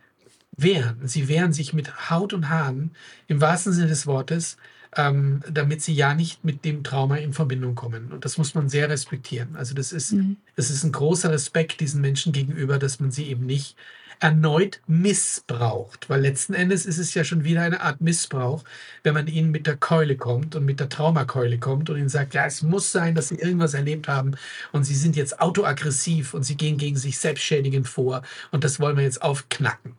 wehren. 0.56 1.06
Sie 1.06 1.28
wehren 1.28 1.52
sich 1.52 1.74
mit 1.74 2.10
Haut 2.10 2.32
und 2.32 2.48
Haaren, 2.48 2.92
im 3.28 3.42
wahrsten 3.42 3.74
Sinne 3.74 3.90
des 3.90 4.08
Wortes, 4.08 4.56
ähm, 4.96 5.42
damit 5.52 5.82
sie 5.82 5.94
ja 5.94 6.14
nicht 6.14 6.46
mit 6.46 6.64
dem 6.64 6.86
Trauma 6.86 7.18
in 7.18 7.34
Verbindung 7.34 7.76
kommen. 7.76 8.14
Und 8.14 8.24
das 8.24 8.38
muss 8.38 8.56
man 8.56 8.70
sehr 8.70 8.88
respektieren. 8.88 9.58
Also 9.58 9.76
das 9.76 9.92
ist, 9.92 10.14
mhm. 10.14 10.38
das 10.56 10.70
ist 10.70 10.86
ein 10.86 10.94
großer 10.94 11.34
Respekt 11.34 11.82
diesen 11.82 12.00
Menschen 12.00 12.32
gegenüber, 12.32 12.80
dass 12.80 13.02
man 13.02 13.12
sie 13.12 13.26
eben 13.26 13.46
nicht 13.46 13.76
erneut 14.20 14.82
missbraucht. 14.88 16.10
Weil 16.10 16.22
letzten 16.22 16.54
Endes 16.54 16.86
ist 16.86 16.98
es 16.98 17.14
ja 17.14 17.24
schon 17.24 17.44
wieder 17.44 17.62
eine 17.62 17.82
Art 17.82 18.02
Missbrauch, 18.02 18.64
wenn 19.04 19.14
man 19.14 19.28
ihnen 19.28 19.52
mit 19.52 19.68
der 19.68 19.78
Keule 19.78 20.16
kommt 20.16 20.56
und 20.56 20.66
mit 20.66 20.80
der 20.80 20.90
Traumakeule 20.90 21.60
kommt 21.60 21.90
und 21.90 21.98
ihnen 21.98 22.10
sagt, 22.10 22.34
ja, 22.34 22.46
es 22.46 22.62
muss 22.62 22.92
sein, 22.92 23.16
dass 23.16 23.30
sie 23.30 23.36
irgendwas 23.36 23.74
erlebt 23.74 24.08
haben 24.08 24.36
und 24.72 24.84
sie 24.84 24.96
sind 24.96 25.16
jetzt 25.16 25.40
autoaggressiv 25.40 26.34
und 26.34 26.44
sie 26.44 26.56
gehen 26.58 26.78
gegen 26.78 26.98
sich 26.98 27.18
selbstschädigend 27.18 27.88
vor 27.88 28.22
und 28.52 28.64
das 28.64 28.80
wollen 28.80 28.98
wir 28.98 29.04
jetzt 29.04 29.22
aufknacken. 29.22 29.96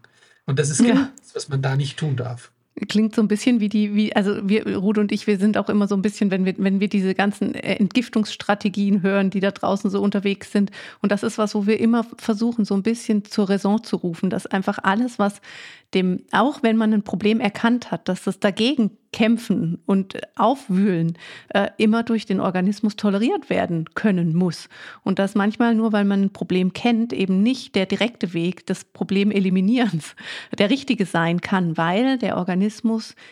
Und 0.46 0.59
das 0.59 0.70
ist 0.70 0.81
ja. 0.81 0.87
genau 0.87 1.07
das, 1.18 1.35
was 1.35 1.48
man 1.48 1.62
da 1.62 1.77
nicht 1.77 1.98
tun 1.98 2.16
darf. 2.16 2.50
Klingt 2.88 3.14
so 3.14 3.22
ein 3.22 3.28
bisschen 3.28 3.60
wie 3.60 3.68
die, 3.68 3.94
wie, 3.94 4.16
also 4.16 4.48
wir, 4.48 4.76
Ruth 4.76 4.98
und 4.98 5.12
ich, 5.12 5.28
wir 5.28 5.38
sind 5.38 5.56
auch 5.56 5.68
immer 5.68 5.87
so 5.87 5.94
ein 5.94 6.02
bisschen, 6.02 6.32
wenn 6.32 6.44
wir, 6.44 6.54
wenn 6.58 6.80
wir 6.80 6.88
diese 6.88 7.14
ganzen 7.14 7.54
äh, 7.54 7.76
Entgiftungsstrategien 7.76 9.02
hören, 9.02 9.30
die 9.30 9.38
da 9.38 9.52
draußen 9.52 9.90
so 9.90 10.00
unterwegs 10.00 10.50
sind. 10.50 10.72
Und 11.00 11.12
das 11.12 11.22
ist 11.22 11.38
was, 11.38 11.54
wo 11.54 11.66
wir 11.66 11.78
immer 11.78 12.04
versuchen, 12.18 12.64
so 12.64 12.74
ein 12.74 12.82
bisschen 12.82 13.24
zur 13.24 13.48
Raison 13.48 13.84
zu 13.84 13.96
rufen, 13.96 14.28
dass 14.28 14.46
einfach 14.46 14.78
alles, 14.82 15.20
was 15.20 15.40
dem, 15.94 16.24
auch 16.32 16.64
wenn 16.64 16.76
man 16.76 16.92
ein 16.92 17.04
Problem 17.04 17.38
erkannt 17.38 17.92
hat, 17.92 18.08
dass 18.08 18.24
das 18.24 18.40
dagegen 18.40 18.90
kämpfen 19.12 19.80
und 19.87 20.20
aufwühlen 20.34 21.16
äh, 21.50 21.68
immer 21.76 22.02
durch 22.02 22.26
den 22.26 22.40
Organismus 22.40 22.96
toleriert 22.96 23.48
werden 23.48 23.84
können 23.94 24.34
muss. 24.34 24.68
Und 25.04 25.20
das 25.20 25.37
manchmal 25.37 25.76
nur, 25.76 25.92
weil 25.92 26.04
man 26.04 26.22
ein 26.22 26.32
Problem 26.32 26.72
kennt, 26.72 27.12
eben 27.12 27.40
nicht 27.44 27.76
der 27.76 27.87
direkte 27.87 28.34
Weg 28.34 28.66
des 28.66 28.84
Problemeliminierens 28.84 30.16
der 30.58 30.68
richtige 30.68 31.06
sein 31.06 31.40
kann, 31.40 31.76
weil 31.76 32.18
der 32.18 32.37
Organismus 32.37 32.63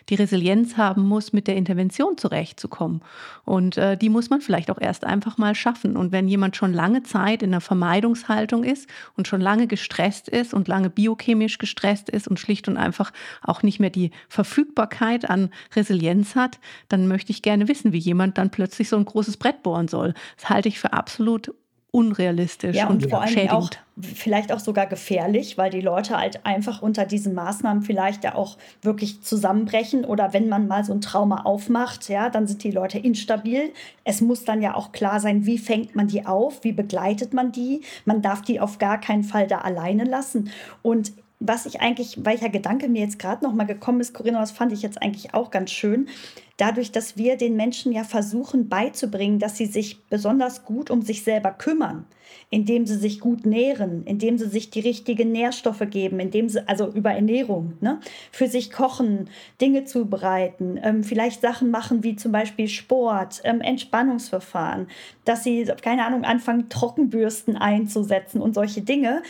die 0.08 0.14
Resilienz 0.14 0.76
haben 0.76 1.02
muss, 1.02 1.32
mit 1.32 1.46
der 1.46 1.56
Intervention 1.56 2.18
zurechtzukommen. 2.18 3.02
Und 3.44 3.76
äh, 3.76 3.96
die 3.96 4.08
muss 4.08 4.30
man 4.30 4.40
vielleicht 4.40 4.70
auch 4.70 4.80
erst 4.80 5.04
einfach 5.04 5.38
mal 5.38 5.54
schaffen. 5.54 5.96
Und 5.96 6.12
wenn 6.12 6.28
jemand 6.28 6.56
schon 6.56 6.72
lange 6.72 7.02
Zeit 7.02 7.42
in 7.42 7.50
einer 7.50 7.60
Vermeidungshaltung 7.60 8.64
ist 8.64 8.88
und 9.16 9.28
schon 9.28 9.40
lange 9.40 9.66
gestresst 9.66 10.28
ist 10.28 10.54
und 10.54 10.68
lange 10.68 10.90
biochemisch 10.90 11.58
gestresst 11.58 12.10
ist 12.10 12.28
und 12.28 12.38
schlicht 12.38 12.68
und 12.68 12.76
einfach 12.76 13.12
auch 13.42 13.62
nicht 13.62 13.80
mehr 13.80 13.90
die 13.90 14.10
Verfügbarkeit 14.28 15.28
an 15.28 15.50
Resilienz 15.74 16.34
hat, 16.34 16.58
dann 16.88 17.08
möchte 17.08 17.32
ich 17.32 17.42
gerne 17.42 17.68
wissen, 17.68 17.92
wie 17.92 17.98
jemand 17.98 18.38
dann 18.38 18.50
plötzlich 18.50 18.88
so 18.88 18.96
ein 18.96 19.04
großes 19.04 19.36
Brett 19.36 19.62
bohren 19.62 19.88
soll. 19.88 20.14
Das 20.36 20.50
halte 20.50 20.68
ich 20.68 20.78
für 20.78 20.92
absolut 20.92 21.52
unrealistisch 21.92 22.74
ja, 22.74 22.88
und, 22.88 23.04
und 23.04 23.10
vor 23.10 23.20
allem 23.20 23.50
auch 23.50 23.68
vielleicht 24.00 24.50
auch 24.50 24.60
sogar 24.60 24.86
gefährlich, 24.86 25.58
weil 25.58 25.70
die 25.70 25.82
Leute 25.82 26.16
halt 26.18 26.44
einfach 26.46 26.80
unter 26.80 27.04
diesen 27.04 27.34
Maßnahmen 27.34 27.82
vielleicht 27.82 28.24
ja 28.24 28.34
auch 28.34 28.56
wirklich 28.80 29.22
zusammenbrechen 29.22 30.06
oder 30.06 30.32
wenn 30.32 30.48
man 30.48 30.66
mal 30.66 30.84
so 30.84 30.94
ein 30.94 31.02
Trauma 31.02 31.42
aufmacht, 31.42 32.08
ja, 32.08 32.30
dann 32.30 32.46
sind 32.46 32.64
die 32.64 32.70
Leute 32.70 32.98
instabil. 32.98 33.74
Es 34.04 34.22
muss 34.22 34.46
dann 34.46 34.62
ja 34.62 34.74
auch 34.74 34.92
klar 34.92 35.20
sein, 35.20 35.44
wie 35.44 35.58
fängt 35.58 35.94
man 35.94 36.08
die 36.08 36.24
auf, 36.24 36.64
wie 36.64 36.72
begleitet 36.72 37.34
man 37.34 37.52
die. 37.52 37.82
Man 38.06 38.22
darf 38.22 38.40
die 38.40 38.58
auf 38.58 38.78
gar 38.78 38.98
keinen 38.98 39.22
Fall 39.22 39.46
da 39.46 39.58
alleine 39.58 40.04
lassen 40.04 40.50
und 40.80 41.12
was 41.44 41.66
ich 41.66 41.80
eigentlich, 41.80 42.24
welcher 42.24 42.48
Gedanke 42.48 42.88
mir 42.88 43.02
jetzt 43.02 43.18
gerade 43.18 43.44
noch 43.44 43.52
mal 43.52 43.64
gekommen 43.64 44.00
ist, 44.00 44.14
Corinna, 44.14 44.40
das 44.40 44.52
fand 44.52 44.72
ich 44.72 44.82
jetzt 44.82 45.02
eigentlich 45.02 45.34
auch 45.34 45.50
ganz 45.50 45.70
schön, 45.70 46.08
dadurch, 46.56 46.92
dass 46.92 47.16
wir 47.16 47.36
den 47.36 47.56
Menschen 47.56 47.92
ja 47.92 48.04
versuchen 48.04 48.68
beizubringen, 48.68 49.38
dass 49.38 49.56
sie 49.56 49.66
sich 49.66 50.04
besonders 50.04 50.64
gut 50.64 50.90
um 50.90 51.02
sich 51.02 51.24
selber 51.24 51.50
kümmern, 51.50 52.06
indem 52.50 52.86
sie 52.86 52.96
sich 52.96 53.18
gut 53.18 53.46
nähren, 53.46 54.04
indem 54.04 54.38
sie 54.38 54.48
sich 54.48 54.70
die 54.70 54.80
richtigen 54.80 55.32
Nährstoffe 55.32 55.82
geben, 55.90 56.20
indem 56.20 56.48
sie, 56.48 56.66
also 56.68 56.88
über 56.88 57.10
Ernährung, 57.10 57.72
ne, 57.80 57.98
für 58.30 58.46
sich 58.46 58.70
kochen, 58.70 59.28
Dinge 59.60 59.84
zubereiten, 59.84 60.78
ähm, 60.82 61.02
vielleicht 61.02 61.40
Sachen 61.40 61.70
machen 61.70 62.04
wie 62.04 62.14
zum 62.14 62.30
Beispiel 62.30 62.68
Sport, 62.68 63.40
ähm, 63.42 63.60
Entspannungsverfahren, 63.60 64.86
dass 65.24 65.42
sie, 65.42 65.64
keine 65.82 66.06
Ahnung, 66.06 66.24
anfangen, 66.24 66.68
Trockenbürsten 66.68 67.56
einzusetzen 67.56 68.40
und 68.40 68.54
solche 68.54 68.82
Dinge 68.82 69.22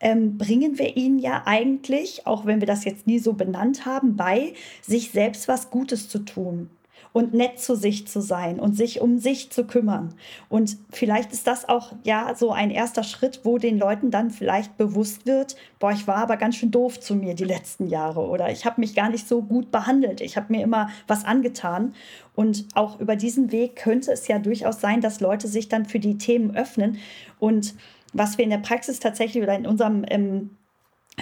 ähm, 0.00 0.38
bringen 0.38 0.78
wir 0.78 0.96
ihnen 0.96 1.18
ja 1.18 1.42
eigentlich, 1.46 2.26
auch 2.26 2.46
wenn 2.46 2.60
wir 2.60 2.66
das 2.66 2.84
jetzt 2.84 3.06
nie 3.06 3.18
so 3.18 3.32
benannt 3.32 3.86
haben, 3.86 4.16
bei, 4.16 4.54
sich 4.82 5.10
selbst 5.10 5.48
was 5.48 5.70
Gutes 5.70 6.08
zu 6.08 6.20
tun 6.20 6.70
und 7.12 7.34
nett 7.34 7.58
zu 7.58 7.74
sich 7.74 8.06
zu 8.06 8.20
sein 8.20 8.60
und 8.60 8.76
sich 8.76 9.00
um 9.00 9.18
sich 9.18 9.50
zu 9.50 9.64
kümmern. 9.64 10.14
Und 10.48 10.76
vielleicht 10.90 11.32
ist 11.32 11.46
das 11.46 11.68
auch 11.68 11.92
ja 12.04 12.34
so 12.36 12.52
ein 12.52 12.70
erster 12.70 13.02
Schritt, 13.02 13.40
wo 13.44 13.58
den 13.58 13.78
Leuten 13.78 14.10
dann 14.10 14.30
vielleicht 14.30 14.76
bewusst 14.76 15.26
wird, 15.26 15.56
boah, 15.78 15.90
ich 15.90 16.06
war 16.06 16.16
aber 16.16 16.36
ganz 16.36 16.56
schön 16.56 16.70
doof 16.70 17.00
zu 17.00 17.14
mir 17.14 17.34
die 17.34 17.44
letzten 17.44 17.88
Jahre 17.88 18.20
oder 18.20 18.50
ich 18.50 18.66
habe 18.66 18.80
mich 18.80 18.94
gar 18.94 19.08
nicht 19.08 19.26
so 19.26 19.42
gut 19.42 19.70
behandelt, 19.70 20.20
ich 20.20 20.36
habe 20.36 20.52
mir 20.52 20.62
immer 20.62 20.90
was 21.06 21.24
angetan. 21.24 21.94
Und 22.34 22.66
auch 22.74 23.00
über 23.00 23.16
diesen 23.16 23.50
Weg 23.50 23.74
könnte 23.74 24.12
es 24.12 24.28
ja 24.28 24.38
durchaus 24.38 24.80
sein, 24.80 25.00
dass 25.00 25.20
Leute 25.20 25.48
sich 25.48 25.68
dann 25.68 25.86
für 25.86 25.98
die 25.98 26.18
Themen 26.18 26.54
öffnen 26.54 26.98
und 27.40 27.74
was 28.18 28.38
wir 28.38 28.44
in 28.44 28.50
der 28.50 28.58
Praxis 28.58 29.00
tatsächlich 29.00 29.42
oder 29.42 29.54
in 29.54 29.66
unserem 29.66 30.04
ähm, 30.08 30.50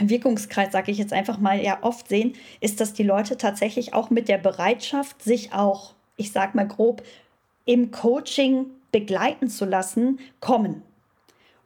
Wirkungskreis, 0.00 0.72
sage 0.72 0.90
ich 0.90 0.98
jetzt 0.98 1.12
einfach 1.12 1.38
mal, 1.38 1.62
ja 1.62 1.78
oft 1.82 2.08
sehen, 2.08 2.34
ist, 2.60 2.80
dass 2.80 2.92
die 2.92 3.02
Leute 3.02 3.36
tatsächlich 3.36 3.94
auch 3.94 4.10
mit 4.10 4.28
der 4.28 4.38
Bereitschaft, 4.38 5.22
sich 5.22 5.52
auch, 5.52 5.94
ich 6.16 6.32
sage 6.32 6.56
mal 6.56 6.68
grob, 6.68 7.02
im 7.64 7.90
Coaching 7.90 8.66
begleiten 8.92 9.48
zu 9.48 9.64
lassen, 9.64 10.18
kommen. 10.40 10.82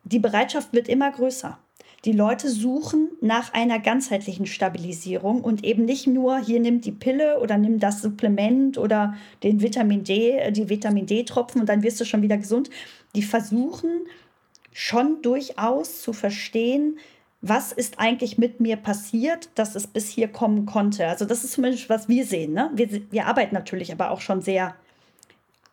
Die 0.05 0.19
Bereitschaft 0.19 0.73
wird 0.73 0.89
immer 0.89 1.11
größer. 1.11 1.59
Die 2.07 2.13
Leute 2.13 2.49
suchen 2.49 3.11
nach 3.21 3.53
einer 3.53 3.79
ganzheitlichen 3.79 4.47
Stabilisierung 4.47 5.43
und 5.43 5.65
eben 5.65 5.85
nicht 5.85 6.07
nur, 6.07 6.39
hier 6.39 6.59
nimm 6.59 6.81
die 6.81 6.93
Pille 6.93 7.39
oder 7.41 7.59
nimm 7.59 7.79
das 7.79 8.01
Supplement 8.01 8.79
oder 8.79 9.15
den 9.43 9.61
Vitamin 9.61 10.03
D, 10.03 10.39
äh, 10.39 10.51
die 10.53 10.71
Vitamin 10.71 11.05
D-Tropfen 11.05 11.61
und 11.61 11.69
dann 11.69 11.83
wirst 11.83 12.01
du 12.01 12.07
schon 12.07 12.23
wieder 12.23 12.39
gesund. 12.39 12.71
Die 13.15 13.23
versuchen 13.23 14.07
schon 14.81 15.21
durchaus 15.21 16.01
zu 16.01 16.15
verstehen, 16.15 16.99
was 17.43 17.71
ist 17.71 17.99
eigentlich 17.99 18.39
mit 18.39 18.61
mir 18.61 18.77
passiert, 18.77 19.51
dass 19.55 19.75
es 19.75 19.87
bis 19.87 20.09
hier 20.09 20.29
kommen 20.29 20.65
konnte. 20.65 21.07
Also 21.07 21.27
das 21.27 21.45
ist 21.45 21.53
zumindest, 21.53 21.91
was 21.91 22.09
wir 22.09 22.25
sehen. 22.25 22.55
Ne? 22.55 22.71
Wir, 22.75 23.03
wir 23.11 23.27
arbeiten 23.27 23.55
natürlich 23.55 23.93
aber 23.93 24.11
auch 24.11 24.23
schon 24.23 24.41
sehr 24.41 24.75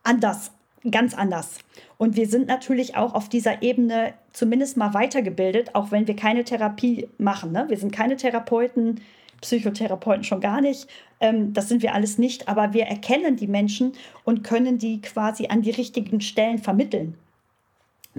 anders 0.04 0.52
ganz 0.92 1.14
anders. 1.14 1.60
Und 1.98 2.16
wir 2.16 2.28
sind 2.28 2.48
natürlich 2.48 2.96
auch 2.96 3.14
auf 3.14 3.28
dieser 3.28 3.62
Ebene 3.62 4.14
zumindest 4.32 4.78
mal 4.78 4.94
weitergebildet, 4.94 5.74
auch 5.74 5.92
wenn 5.92 6.08
wir 6.08 6.16
keine 6.16 6.44
Therapie 6.44 7.08
machen. 7.18 7.52
Ne? 7.52 7.66
Wir 7.68 7.78
sind 7.78 7.92
keine 7.92 8.16
Therapeuten, 8.16 9.02
Psychotherapeuten 9.42 10.24
schon 10.24 10.42
gar 10.42 10.62
nicht. 10.62 10.88
Ähm, 11.20 11.54
das 11.54 11.70
sind 11.70 11.82
wir 11.82 11.94
alles 11.94 12.18
nicht, 12.18 12.48
aber 12.48 12.74
wir 12.74 12.84
erkennen 12.84 13.38
die 13.38 13.48
Menschen 13.48 13.94
und 14.26 14.44
können 14.44 14.78
die 14.78 15.02
quasi 15.02 15.48
an 15.48 15.62
die 15.62 15.72
richtigen 15.72 16.22
Stellen 16.22 16.60
vermitteln 16.60 17.18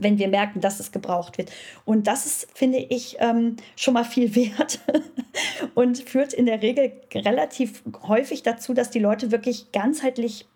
wenn 0.03 0.19
wir 0.19 0.29
merken, 0.29 0.61
dass 0.61 0.81
es 0.81 0.93
gebraucht 0.93 1.39
wird. 1.39 1.51
Und 1.85 2.07
das 2.07 2.27
ist, 2.27 2.49
finde 2.55 2.79
ich, 2.79 3.17
ähm, 3.21 3.57
schon 3.77 3.95
mal 3.95 4.05
viel 4.05 4.35
wert 4.35 4.81
und 5.75 5.99
führt 5.99 6.33
in 6.33 6.47
der 6.47 6.63
Regel 6.63 6.93
relativ 7.15 7.83
häufig 8.07 8.43
dazu, 8.43 8.75
dass 8.75 8.91
die 8.91 8.99
Leute 8.99 9.31
wirklich 9.31 9.73
ganzheitlich 9.73 10.47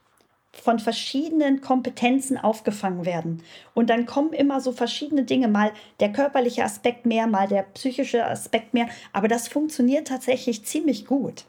von 0.52 0.78
verschiedenen 0.78 1.62
Kompetenzen 1.62 2.36
aufgefangen 2.36 3.06
werden. 3.06 3.42
Und 3.74 3.88
dann 3.88 4.04
kommen 4.04 4.34
immer 4.34 4.60
so 4.60 4.72
verschiedene 4.72 5.24
Dinge, 5.24 5.48
mal 5.48 5.72
der 6.00 6.12
körperliche 6.12 6.62
Aspekt 6.62 7.06
mehr, 7.06 7.26
mal 7.26 7.48
der 7.48 7.62
psychische 7.62 8.26
Aspekt 8.26 8.74
mehr. 8.74 8.88
Aber 9.12 9.28
das 9.28 9.48
funktioniert 9.48 10.08
tatsächlich 10.08 10.64
ziemlich 10.64 11.06
gut. 11.06 11.46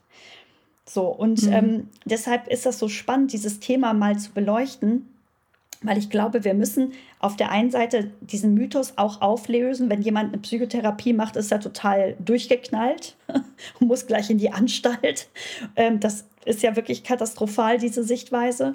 So, 0.86 1.08
und 1.08 1.44
mhm. 1.44 1.54
ähm, 1.54 1.90
deshalb 2.06 2.48
ist 2.48 2.66
das 2.66 2.80
so 2.80 2.88
spannend, 2.88 3.34
dieses 3.34 3.60
Thema 3.60 3.94
mal 3.94 4.18
zu 4.18 4.32
beleuchten, 4.32 5.13
weil 5.84 5.98
ich 5.98 6.10
glaube, 6.10 6.44
wir 6.44 6.54
müssen 6.54 6.94
auf 7.20 7.36
der 7.36 7.52
einen 7.52 7.72
Seite 7.72 8.12
diesen 8.22 8.54
Mythos 8.54 8.94
auch 8.98 9.22
auflösen. 9.22 9.90
Wenn 9.90 10.02
jemand 10.02 10.34
eine 10.34 10.42
Psychotherapie 10.42 11.14
macht, 11.14 11.36
ist 11.36 11.52
er 11.52 11.60
total 11.60 12.16
durchgeknallt 12.20 13.16
und 13.80 13.88
muss 13.88 14.08
gleich 14.08 14.30
in 14.30 14.38
die 14.38 14.52
Anstalt. 14.52 15.28
Ähm, 15.76 16.00
das 16.00 16.26
ist 16.46 16.64
ja 16.64 16.76
wirklich 16.76 17.04
katastrophal, 17.04 17.78
diese 17.78 18.04
Sichtweise. 18.04 18.74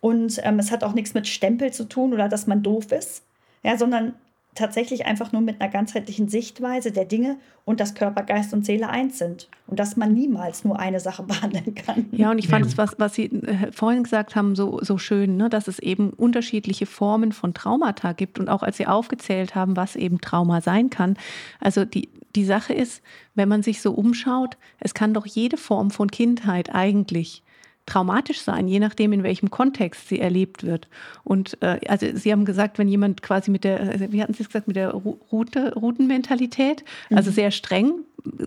Und 0.00 0.40
ähm, 0.44 0.58
es 0.58 0.70
hat 0.70 0.84
auch 0.84 0.94
nichts 0.94 1.14
mit 1.14 1.26
Stempel 1.26 1.72
zu 1.72 1.84
tun 1.84 2.12
oder 2.12 2.28
dass 2.28 2.46
man 2.46 2.62
doof 2.62 2.92
ist, 2.92 3.22
ja, 3.62 3.76
sondern 3.76 4.14
tatsächlich 4.54 5.06
einfach 5.06 5.32
nur 5.32 5.40
mit 5.42 5.60
einer 5.60 5.70
ganzheitlichen 5.70 6.28
Sichtweise 6.28 6.90
der 6.90 7.04
Dinge 7.04 7.36
und 7.64 7.78
dass 7.78 7.94
Körper, 7.94 8.24
Geist 8.24 8.52
und 8.52 8.66
Seele 8.66 8.88
eins 8.88 9.18
sind 9.18 9.48
und 9.68 9.78
dass 9.78 9.96
man 9.96 10.12
niemals 10.12 10.64
nur 10.64 10.78
eine 10.78 10.98
Sache 10.98 11.22
behandeln 11.24 11.74
kann. 11.74 12.06
Ja, 12.10 12.30
und 12.30 12.38
ich 12.38 12.48
fand 12.48 12.66
es, 12.66 12.76
was, 12.76 12.98
was 12.98 13.14
Sie 13.14 13.26
äh, 13.26 13.70
vorhin 13.72 14.02
gesagt 14.02 14.34
haben, 14.34 14.56
so, 14.56 14.80
so 14.82 14.98
schön, 14.98 15.36
ne, 15.36 15.48
dass 15.48 15.68
es 15.68 15.78
eben 15.78 16.10
unterschiedliche 16.10 16.86
Formen 16.86 17.32
von 17.32 17.54
Traumata 17.54 18.12
gibt 18.12 18.38
und 18.38 18.48
auch 18.48 18.62
als 18.62 18.76
Sie 18.76 18.86
aufgezählt 18.86 19.54
haben, 19.54 19.76
was 19.76 19.94
eben 19.96 20.20
Trauma 20.20 20.60
sein 20.60 20.90
kann. 20.90 21.16
Also 21.60 21.84
die, 21.84 22.08
die 22.34 22.44
Sache 22.44 22.74
ist, 22.74 23.02
wenn 23.34 23.48
man 23.48 23.62
sich 23.62 23.80
so 23.80 23.92
umschaut, 23.92 24.56
es 24.80 24.94
kann 24.94 25.14
doch 25.14 25.26
jede 25.26 25.56
Form 25.56 25.90
von 25.90 26.10
Kindheit 26.10 26.74
eigentlich 26.74 27.42
traumatisch 27.90 28.40
sein, 28.40 28.68
je 28.68 28.78
nachdem, 28.78 29.12
in 29.12 29.22
welchem 29.22 29.50
Kontext 29.50 30.08
sie 30.08 30.20
erlebt 30.20 30.64
wird. 30.64 30.88
Und 31.24 31.60
äh, 31.60 31.80
also 31.88 32.06
Sie 32.14 32.30
haben 32.30 32.44
gesagt, 32.44 32.78
wenn 32.78 32.88
jemand 32.88 33.22
quasi 33.22 33.50
mit 33.50 33.64
der, 33.64 33.80
äh, 33.80 34.12
wie 34.12 34.22
hatten 34.22 34.34
Sie 34.34 34.42
es 34.42 34.48
gesagt, 34.48 34.68
mit 34.68 34.76
der 34.76 34.90
Route, 34.90 35.74
Routenmentalität, 35.74 36.84
also 37.10 37.30
mhm. 37.30 37.34
sehr 37.34 37.50
streng, 37.50 37.92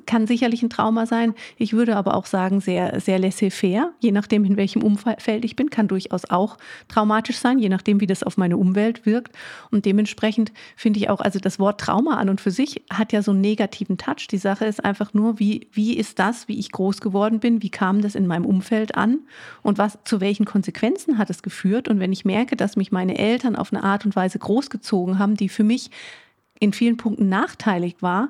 kann 0.06 0.28
sicherlich 0.28 0.64
ein 0.64 0.70
Trauma 0.70 1.06
sein. 1.06 1.34
Ich 1.58 1.74
würde 1.74 1.96
aber 1.96 2.16
auch 2.16 2.26
sagen, 2.26 2.62
sehr, 2.62 3.00
sehr 3.00 3.20
laissez-faire, 3.20 3.94
je 4.00 4.12
nachdem, 4.12 4.46
in 4.46 4.58
welchem 4.58 4.84
Umfeld 4.84 5.46
ich 5.46 5.56
bin, 5.56 5.70
kann 5.70 5.88
durchaus 5.88 6.26
auch 6.30 6.58
traumatisch 6.88 7.38
sein, 7.38 7.60
je 7.60 7.70
nachdem, 7.70 8.00
wie 8.00 8.08
das 8.08 8.24
auf 8.24 8.38
meine 8.38 8.58
Umwelt 8.58 9.06
wirkt. 9.06 9.36
Und 9.72 9.86
dementsprechend 9.86 10.52
finde 10.76 11.00
ich 11.00 11.10
auch, 11.10 11.20
also 11.20 11.40
das 11.40 11.60
Wort 11.60 11.80
Trauma 11.80 12.18
an 12.18 12.30
und 12.30 12.42
für 12.42 12.52
sich 12.52 12.84
hat 12.92 13.14
ja 13.14 13.22
so 13.22 13.32
einen 13.32 13.42
negativen 13.42 13.98
Touch. 13.98 14.28
Die 14.30 14.38
Sache 14.38 14.66
ist 14.66 14.84
einfach 14.84 15.14
nur, 15.14 15.40
wie, 15.40 15.68
wie 15.72 15.96
ist 15.96 16.20
das, 16.20 16.48
wie 16.48 16.60
ich 16.60 16.72
groß 16.72 17.02
geworden 17.02 17.40
bin, 17.40 17.62
wie 17.62 17.70
kam 17.70 18.02
das 18.02 18.16
in 18.16 18.28
meinem 18.28 18.46
Umfeld 18.46 18.96
an 18.96 19.20
und 19.62 19.78
was, 19.78 19.98
zu 20.04 20.22
welchen 20.22 20.46
Konsequenzen 20.46 21.18
hat 21.18 21.30
es 21.30 21.44
geführt. 21.44 21.88
Und 21.88 22.00
wenn 22.00 22.12
ich 22.12 22.26
merke, 22.26 22.56
dass 22.56 22.76
mich 22.76 22.92
meine 22.92 23.18
Eltern 23.18 23.56
auf 23.56 23.74
eine 23.74 23.84
Art 23.84 24.06
und 24.06 24.16
Weise 24.16 24.40
großgezogen 24.40 25.20
haben, 25.20 25.36
die 25.36 25.50
für 25.50 25.64
mich 25.64 25.90
in 26.60 26.74
vielen 26.74 26.98
Punkten 26.98 27.30
nachteilig 27.30 27.98
war, 28.02 28.30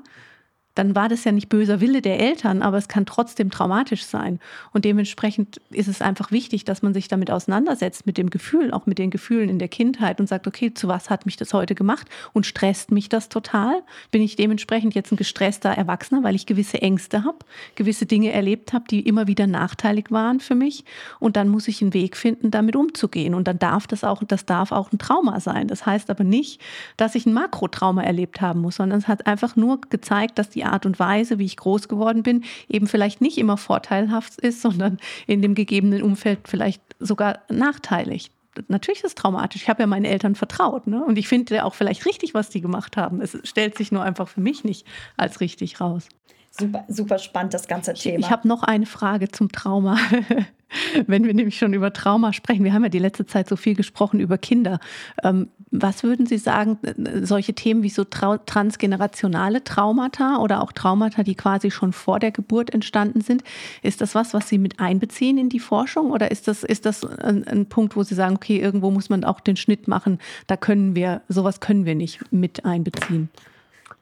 dann 0.76 0.96
war 0.96 1.08
das 1.08 1.24
ja 1.24 1.32
nicht 1.32 1.50
böser 1.50 1.82
Wille 1.82 2.02
der 2.02 2.20
Eltern, 2.20 2.62
aber 2.64 2.78
es 2.78 2.88
kann 2.88 3.06
trotzdem 3.06 3.52
traumatisch 3.52 4.06
sein. 4.06 4.40
Und 4.72 4.86
dementsprechend 4.86 5.62
ist 5.70 5.88
es 5.88 6.02
einfach 6.02 6.32
wichtig, 6.32 6.66
dass 6.66 6.82
man 6.82 6.94
sich 6.94 7.08
damit 7.08 7.30
auseinandersetzt, 7.30 8.08
mit 8.08 8.18
dem 8.18 8.30
Gefühl, 8.32 8.74
auch 8.74 8.88
mit 8.88 8.98
den 8.98 9.12
Gefühlen 9.12 9.50
in 9.50 9.60
der 9.60 9.68
Kindheit 9.68 10.20
und 10.20 10.28
sagt, 10.28 10.48
okay, 10.48 10.74
zu 10.74 10.88
was 10.88 11.10
hat 11.10 11.26
mich 11.26 11.38
das 11.38 11.54
heute 11.54 11.76
gemacht 11.76 12.08
und 12.34 12.46
stresst 12.46 12.92
mich 12.92 13.08
das 13.08 13.30
total? 13.30 13.84
Bin 14.10 14.24
ich 14.24 14.36
dementsprechend 14.36 14.96
jetzt 14.96 15.12
ein 15.12 15.18
gestresster 15.18 15.70
Erwachsener, 15.70 16.24
weil 16.24 16.36
ich 16.36 16.48
gewisse 16.48 16.82
Ängste 16.82 17.24
habe, 17.24 17.38
gewisse 17.76 18.08
Dinge 18.08 18.32
erlebt 18.32 18.74
habe, 18.74 18.86
die 18.90 19.02
immer 19.02 19.28
wieder 19.28 19.46
nachteilig 19.46 20.08
waren 20.10 20.40
für 20.40 20.56
mich? 20.56 20.86
Und 21.20 21.36
dann 21.36 21.50
muss 21.50 21.68
ich 21.68 21.82
einen 21.82 21.94
Weg 21.94 22.18
finden, 22.18 22.50
damit 22.50 22.76
umzugehen. 22.76 23.36
Und 23.36 23.48
dann 23.48 23.60
darf 23.60 23.86
das 23.86 24.04
auch, 24.04 24.24
das 24.24 24.46
darf 24.46 24.72
auch 24.72 24.92
ein 24.92 24.98
Trauma 24.98 25.40
sein. 25.40 25.68
Das 25.68 25.86
heißt 25.86 26.10
aber 26.10 26.24
nicht, 26.24 26.60
dass 26.98 27.14
ich 27.14 27.28
ein 27.28 27.34
Makrotrauma 27.34 28.02
erlebt 28.02 28.42
haben 28.42 28.62
muss, 28.62 28.78
sondern 28.78 28.98
es 28.98 29.08
hat 29.08 29.28
einfach 29.28 29.56
nur 29.56 29.80
gezeigt, 29.82 30.40
dass 30.40 30.50
die 30.50 30.63
Art 30.72 30.86
und 30.86 31.00
Weise, 31.00 31.40
wie 31.40 31.46
ich 31.46 31.58
groß 31.58 31.88
geworden 31.88 32.24
bin, 32.24 32.44
eben 32.70 32.88
vielleicht 32.88 33.22
nicht 33.22 33.38
immer 33.38 33.58
vorteilhaft 33.58 34.40
ist, 34.40 34.62
sondern 34.62 34.98
in 35.28 35.42
dem 35.42 35.56
gegebenen 35.56 36.02
Umfeld 36.02 36.48
vielleicht 36.48 36.82
sogar 37.00 37.40
nachteilig. 37.50 38.32
Natürlich 38.68 39.00
ist 39.00 39.08
es 39.08 39.16
traumatisch. 39.16 39.64
Ich 39.64 39.70
habe 39.70 39.82
ja 39.82 39.88
meinen 39.88 40.06
Eltern 40.06 40.36
vertraut. 40.36 40.86
Ne? 40.86 41.04
Und 41.04 41.18
ich 41.18 41.28
finde 41.28 41.66
auch 41.66 41.74
vielleicht 41.74 42.06
richtig, 42.06 42.34
was 42.34 42.50
die 42.50 42.62
gemacht 42.62 42.98
haben. 42.98 43.20
Es 43.20 43.38
stellt 43.44 43.78
sich 43.78 43.92
nur 43.92 44.04
einfach 44.04 44.28
für 44.28 44.42
mich 44.42 44.64
nicht 44.64 44.86
als 45.18 45.42
richtig 45.42 45.82
raus. 45.82 46.08
Super, 46.56 46.86
super 46.88 47.18
spannend, 47.18 47.56
das 47.56 47.68
ganze 47.68 47.96
Thema. 47.96 48.20
Ich, 48.20 48.26
ich 48.26 48.32
habe 48.32 48.48
noch 48.48 48.62
eine 48.62 48.86
Frage 48.86 49.30
zum 49.30 49.52
Trauma. 49.52 49.98
Wenn 51.08 51.26
wir 51.26 51.34
nämlich 51.34 51.58
schon 51.58 51.74
über 51.74 51.94
Trauma 51.94 52.32
sprechen, 52.32 52.64
wir 52.64 52.74
haben 52.74 52.84
ja 52.84 52.90
die 52.90 53.00
letzte 53.00 53.26
Zeit 53.26 53.48
so 53.48 53.56
viel 53.56 53.76
gesprochen 53.76 54.20
über 54.20 54.38
Kinder. 54.38 54.80
Ähm, 55.24 55.50
was 55.72 56.04
würden 56.04 56.28
Sie 56.28 56.38
sagen, 56.38 56.78
äh, 56.84 57.26
solche 57.26 57.56
Themen 57.56 57.82
wie 57.82 57.90
so 57.90 58.04
transgenerationale 58.04 59.64
Traumata 59.64 60.38
oder 60.38 60.62
auch 60.62 60.72
Traumata, 60.72 61.24
die 61.24 61.34
quasi 61.34 61.72
schon 61.72 61.92
vor 61.92 62.20
der 62.20 62.32
Geburt 62.32 62.72
entstanden 62.72 63.22
sind, 63.22 63.44
ist 63.82 64.02
das 64.02 64.14
was, 64.14 64.36
was 64.36 64.48
Sie 64.48 64.60
mit 64.60 64.80
einbeziehen 64.80 65.40
in 65.40 65.50
die 65.50 65.60
Forschung 65.60 66.12
oder 66.12 66.30
ist 66.30 66.48
das, 66.48 66.64
ist 66.64 66.86
das 66.86 67.04
ein, 67.04 67.48
ein 67.48 67.66
Punkt, 67.66 67.96
wo 67.96 68.04
Sie 68.04 68.14
sagen, 68.14 68.36
okay, 68.36 68.60
irgendwo 68.60 68.92
muss 68.92 69.10
man 69.10 69.24
auch 69.24 69.40
den 69.40 69.56
Schnitt 69.56 69.88
machen, 69.88 70.20
da 70.46 70.56
können 70.56 70.96
wir, 70.96 71.22
sowas 71.28 71.60
können 71.62 71.86
wir 71.86 71.96
nicht 71.96 72.32
mit 72.32 72.64
einbeziehen? 72.64 73.30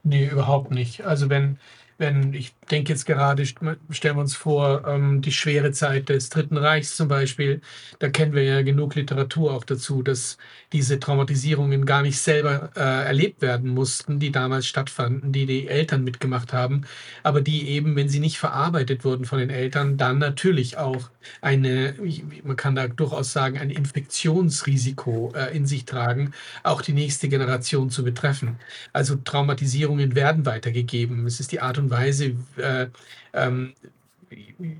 Nee, 0.04 0.28
überhaupt 0.28 0.70
nicht. 0.70 1.04
Also 1.06 1.30
wenn 1.30 1.58
wenn 2.02 2.34
ich 2.34 2.52
denke 2.68 2.92
jetzt 2.92 3.06
gerade, 3.06 3.46
stellen 3.46 4.16
wir 4.16 4.20
uns 4.20 4.34
vor, 4.34 4.86
ähm, 4.88 5.22
die 5.22 5.30
schwere 5.30 5.70
Zeit 5.70 6.08
des 6.08 6.30
Dritten 6.30 6.56
Reichs 6.56 6.96
zum 6.96 7.06
Beispiel, 7.06 7.60
da 8.00 8.08
kennen 8.08 8.32
wir 8.32 8.42
ja 8.42 8.62
genug 8.62 8.96
Literatur 8.96 9.54
auch 9.54 9.62
dazu, 9.62 10.02
dass 10.02 10.36
diese 10.72 10.98
Traumatisierungen 10.98 11.86
gar 11.86 12.02
nicht 12.02 12.18
selber 12.18 12.70
äh, 12.74 12.80
erlebt 12.80 13.40
werden 13.40 13.70
mussten, 13.70 14.18
die 14.18 14.32
damals 14.32 14.66
stattfanden, 14.66 15.32
die 15.32 15.46
die 15.46 15.68
Eltern 15.68 16.02
mitgemacht 16.02 16.52
haben, 16.52 16.82
aber 17.22 17.40
die 17.40 17.68
eben, 17.68 17.94
wenn 17.94 18.08
sie 18.08 18.20
nicht 18.20 18.38
verarbeitet 18.38 19.04
wurden 19.04 19.24
von 19.24 19.38
den 19.38 19.50
Eltern, 19.50 19.96
dann 19.96 20.18
natürlich 20.18 20.78
auch 20.78 21.08
eine, 21.40 21.94
man 22.42 22.56
kann 22.56 22.74
da 22.74 22.88
durchaus 22.88 23.32
sagen, 23.32 23.58
ein 23.58 23.70
Infektionsrisiko 23.70 25.32
äh, 25.36 25.56
in 25.56 25.66
sich 25.66 25.84
tragen, 25.84 26.32
auch 26.64 26.82
die 26.82 26.94
nächste 26.94 27.28
Generation 27.28 27.90
zu 27.90 28.02
betreffen. 28.02 28.56
Also 28.92 29.14
Traumatisierungen 29.14 30.16
werden 30.16 30.46
weitergegeben. 30.46 31.26
Es 31.26 31.38
ist 31.38 31.52
die 31.52 31.60
Art 31.60 31.78
und 31.78 31.91
Weise, 31.92 32.34
äh, 32.56 32.88
ähm, 33.32 33.74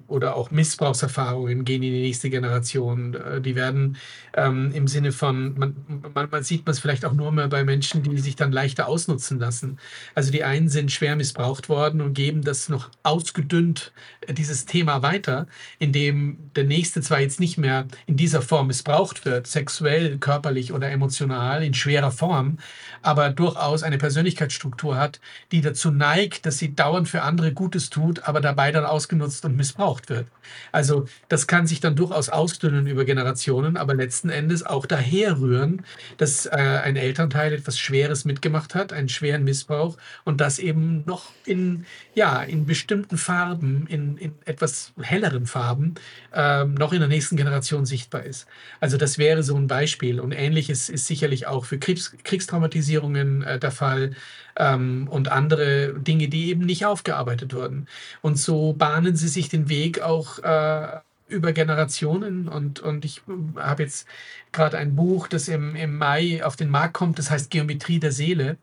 oder 0.07 0.37
auch 0.37 0.51
Missbrauchserfahrungen 0.51 1.65
gehen 1.65 1.83
in 1.83 1.93
die 1.93 2.03
nächste 2.03 2.31
Generation. 2.31 3.15
Äh, 3.15 3.41
die 3.41 3.55
werden 3.55 3.97
ähm, 4.35 4.73
im 4.75 4.89
Sinne 4.89 5.13
von, 5.13 5.59
man, 5.59 5.77
manchmal 6.15 6.43
sieht 6.43 6.67
man 6.67 6.73
es 6.73 6.81
vielleicht 6.81 7.05
auch 7.05 7.13
nur 7.13 7.33
mehr 7.33 7.49
bei 7.49 7.65
Menschen, 7.65 8.03
die 8.03 8.19
sich 8.19 8.37
dann 8.37 8.53
leichter 8.53 8.89
ausnutzen 8.89 9.39
lassen. 9.39 9.79
Also 10.15 10.31
die 10.31 10.45
einen 10.45 10.69
sind 10.69 10.93
schwer 10.93 11.17
missbraucht 11.17 11.69
worden 11.69 12.01
und 12.01 12.15
geben 12.15 12.43
das 12.43 12.69
noch 12.69 12.91
ausgedünnt, 13.03 13.93
äh, 14.27 14.35
dieses 14.35 14.67
Thema 14.67 15.03
weiter, 15.03 15.47
indem 15.79 16.39
der 16.57 16.65
nächste 16.65 17.01
zwar 17.01 17.21
jetzt 17.21 17.41
nicht 17.41 17.59
mehr 17.59 17.87
in 18.07 18.17
dieser 18.17 18.43
Form 18.43 18.69
missbraucht 18.69 19.25
wird, 19.25 19.47
sexuell, 19.47 20.19
körperlich 20.19 20.73
oder 20.73 20.91
emotional, 20.91 21.63
in 21.63 21.75
schwerer 21.75 22.11
Form, 22.11 22.59
aber 23.03 23.31
durchaus 23.31 23.83
eine 23.83 23.99
Persönlichkeitsstruktur 23.99 24.97
hat, 24.97 25.21
die 25.51 25.61
dazu 25.61 25.91
neigt, 25.91 26.47
dass 26.47 26.59
sie 26.59 26.75
dauernd 26.75 27.09
für 27.09 27.23
andere 27.23 27.53
Gutes 27.53 27.91
tut, 27.91 28.29
aber 28.29 28.41
dabei 28.41 28.73
dann 28.73 28.85
ausgenutzt 28.85 29.42
und 29.45 29.57
missbraucht 29.57 30.09
wird. 30.11 30.27
Also 30.73 31.07
das 31.29 31.47
kann 31.47 31.67
sich 31.67 31.81
dann 31.81 31.97
durchaus 31.97 32.29
ausdünnen 32.29 32.87
über 32.87 33.05
Generationen, 33.05 33.77
aber 33.77 33.95
letzten 33.95 34.31
Endes 34.31 34.65
auch 34.65 34.87
daher 34.87 35.39
rühren, 35.39 35.85
dass 36.17 36.47
äh, 36.47 36.51
ein 36.51 36.97
Elternteil 36.97 37.53
etwas 37.53 37.79
Schweres 37.79 38.25
mitgemacht 38.25 38.75
hat, 38.75 38.93
einen 38.93 39.09
schweren 39.09 39.45
Missbrauch 39.45 39.97
und 40.25 40.41
das 40.41 40.59
eben 40.59 41.05
noch 41.07 41.31
in, 41.45 41.87
ja, 42.15 42.43
in 42.43 42.67
bestimmten 42.67 43.19
Farben, 43.19 43.87
in, 43.89 44.17
in 44.17 44.35
etwas 44.45 44.93
helleren 45.01 45.47
Farben, 45.47 45.95
äh, 46.33 46.65
noch 46.65 46.93
in 46.93 47.01
der 47.01 47.09
nächsten 47.09 47.37
Generation 47.37 47.87
sichtbar 47.87 48.25
ist. 48.25 48.47
Also 48.81 48.97
das 48.97 49.19
wäre 49.19 49.43
so 49.43 49.57
ein 49.57 49.67
Beispiel 49.67 50.21
und 50.21 50.33
ähnliches 50.33 50.89
ist 50.89 51.07
sicherlich 51.07 51.47
auch 51.47 51.65
für 51.65 51.79
Kriegs 51.79 52.17
Kriegstraumatisierungen 52.25 53.43
äh, 53.43 53.59
der 53.59 53.71
Fall 53.71 54.13
ähm, 54.57 55.09
und 55.11 55.31
andere 55.31 55.95
Dinge, 55.95 56.29
die 56.29 56.49
eben 56.49 56.65
nicht 56.65 56.87
aufgearbeitet 56.87 57.55
wurden. 57.55 57.87
Und 58.21 58.39
so 58.39 58.73
bahnen 58.73 59.17
sie 59.17 59.29
sich 59.29 59.49
den 59.49 59.69
Weg 59.69 60.01
auch 60.01 60.39
äh, 60.41 61.01
über 61.29 61.53
Generationen 61.53 62.49
und, 62.49 62.81
und 62.81 63.05
ich 63.05 63.23
habe 63.57 63.83
jetzt 63.83 64.07
gerade 64.53 64.79
ein 64.79 64.95
Buch, 64.95 65.29
das 65.29 65.49
im, 65.49 65.75
im 65.75 65.97
Mai 65.97 66.45
auf 66.45 66.57
den 66.57 66.69
Markt 66.69 66.95
kommt, 66.95 67.19
das 67.19 67.31
heißt 67.31 67.51
Geometrie 67.51 67.99
der 67.99 68.13
Seele. 68.13 68.59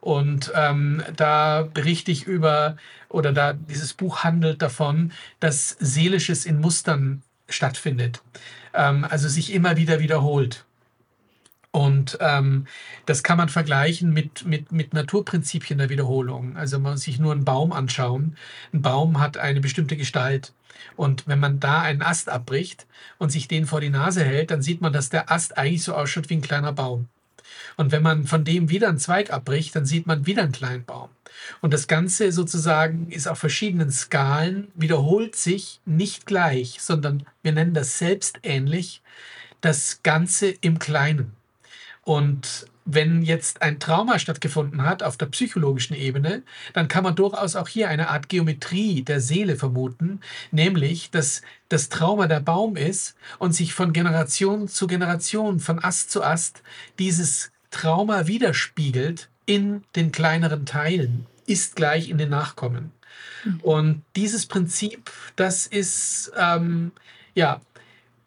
Und 0.00 0.50
ähm, 0.54 1.02
da 1.14 1.62
berichte 1.62 2.10
ich 2.10 2.26
über, 2.26 2.76
oder 3.08 3.32
da 3.32 3.52
dieses 3.52 3.92
Buch 3.92 4.24
handelt 4.24 4.62
davon, 4.62 5.12
dass 5.40 5.76
Seelisches 5.78 6.46
in 6.46 6.60
Mustern 6.60 7.22
stattfindet. 7.48 8.22
Ähm, 8.72 9.06
also 9.08 9.28
sich 9.28 9.52
immer 9.52 9.76
wieder 9.76 10.00
wiederholt. 10.00 10.64
Und 11.72 12.18
ähm, 12.20 12.66
das 13.06 13.22
kann 13.22 13.38
man 13.38 13.48
vergleichen 13.48 14.12
mit, 14.12 14.44
mit, 14.44 14.72
mit 14.72 14.92
Naturprinzipien 14.92 15.78
der 15.78 15.88
Wiederholung. 15.88 16.56
Also 16.56 16.80
man 16.80 16.92
muss 16.92 17.02
sich 17.02 17.20
nur 17.20 17.32
einen 17.32 17.44
Baum 17.44 17.72
anschauen. 17.72 18.36
Ein 18.72 18.82
Baum 18.82 19.20
hat 19.20 19.36
eine 19.38 19.60
bestimmte 19.60 19.96
Gestalt. 19.96 20.52
Und 20.96 21.28
wenn 21.28 21.38
man 21.38 21.60
da 21.60 21.82
einen 21.82 22.02
Ast 22.02 22.28
abbricht 22.28 22.86
und 23.18 23.30
sich 23.30 23.46
den 23.46 23.66
vor 23.66 23.80
die 23.80 23.90
Nase 23.90 24.24
hält, 24.24 24.50
dann 24.50 24.62
sieht 24.62 24.80
man, 24.80 24.92
dass 24.92 25.10
der 25.10 25.30
Ast 25.30 25.56
eigentlich 25.58 25.84
so 25.84 25.94
ausschaut 25.94 26.28
wie 26.28 26.34
ein 26.34 26.42
kleiner 26.42 26.72
Baum. 26.72 27.08
Und 27.76 27.92
wenn 27.92 28.02
man 28.02 28.26
von 28.26 28.44
dem 28.44 28.68
wieder 28.68 28.88
einen 28.88 28.98
Zweig 28.98 29.32
abbricht, 29.32 29.74
dann 29.76 29.86
sieht 29.86 30.06
man 30.06 30.26
wieder 30.26 30.42
einen 30.42 30.52
kleinen 30.52 30.84
Baum. 30.84 31.10
Und 31.60 31.72
das 31.72 31.86
Ganze 31.86 32.32
sozusagen 32.32 33.10
ist 33.10 33.28
auf 33.28 33.38
verschiedenen 33.38 33.90
Skalen, 33.90 34.68
wiederholt 34.74 35.36
sich 35.36 35.80
nicht 35.84 36.26
gleich, 36.26 36.78
sondern 36.80 37.24
wir 37.42 37.52
nennen 37.52 37.74
das 37.74 37.98
selbstähnlich, 37.98 39.02
das 39.60 40.02
Ganze 40.02 40.48
im 40.48 40.78
Kleinen. 40.78 41.32
Und 42.02 42.66
wenn 42.84 43.22
jetzt 43.22 43.62
ein 43.62 43.78
Trauma 43.78 44.18
stattgefunden 44.18 44.82
hat 44.82 45.02
auf 45.02 45.16
der 45.16 45.26
psychologischen 45.26 45.94
Ebene, 45.94 46.42
dann 46.72 46.88
kann 46.88 47.04
man 47.04 47.14
durchaus 47.14 47.56
auch 47.56 47.68
hier 47.68 47.88
eine 47.88 48.08
Art 48.08 48.28
Geometrie 48.28 49.02
der 49.02 49.20
Seele 49.20 49.56
vermuten, 49.56 50.20
nämlich 50.50 51.10
dass 51.10 51.42
das 51.68 51.88
Trauma 51.88 52.26
der 52.26 52.40
Baum 52.40 52.76
ist 52.76 53.16
und 53.38 53.52
sich 53.52 53.74
von 53.74 53.92
Generation 53.92 54.66
zu 54.66 54.86
Generation, 54.86 55.60
von 55.60 55.82
Ast 55.82 56.10
zu 56.10 56.24
Ast 56.24 56.62
dieses 56.98 57.52
Trauma 57.70 58.26
widerspiegelt 58.26 59.28
in 59.46 59.84
den 59.94 60.10
kleineren 60.10 60.66
Teilen, 60.66 61.26
ist 61.46 61.76
gleich 61.76 62.08
in 62.08 62.18
den 62.18 62.30
Nachkommen. 62.30 62.92
Mhm. 63.44 63.60
Und 63.60 64.02
dieses 64.16 64.46
Prinzip, 64.46 65.10
das 65.36 65.66
ist 65.66 66.32
ähm, 66.36 66.92
ja 67.34 67.60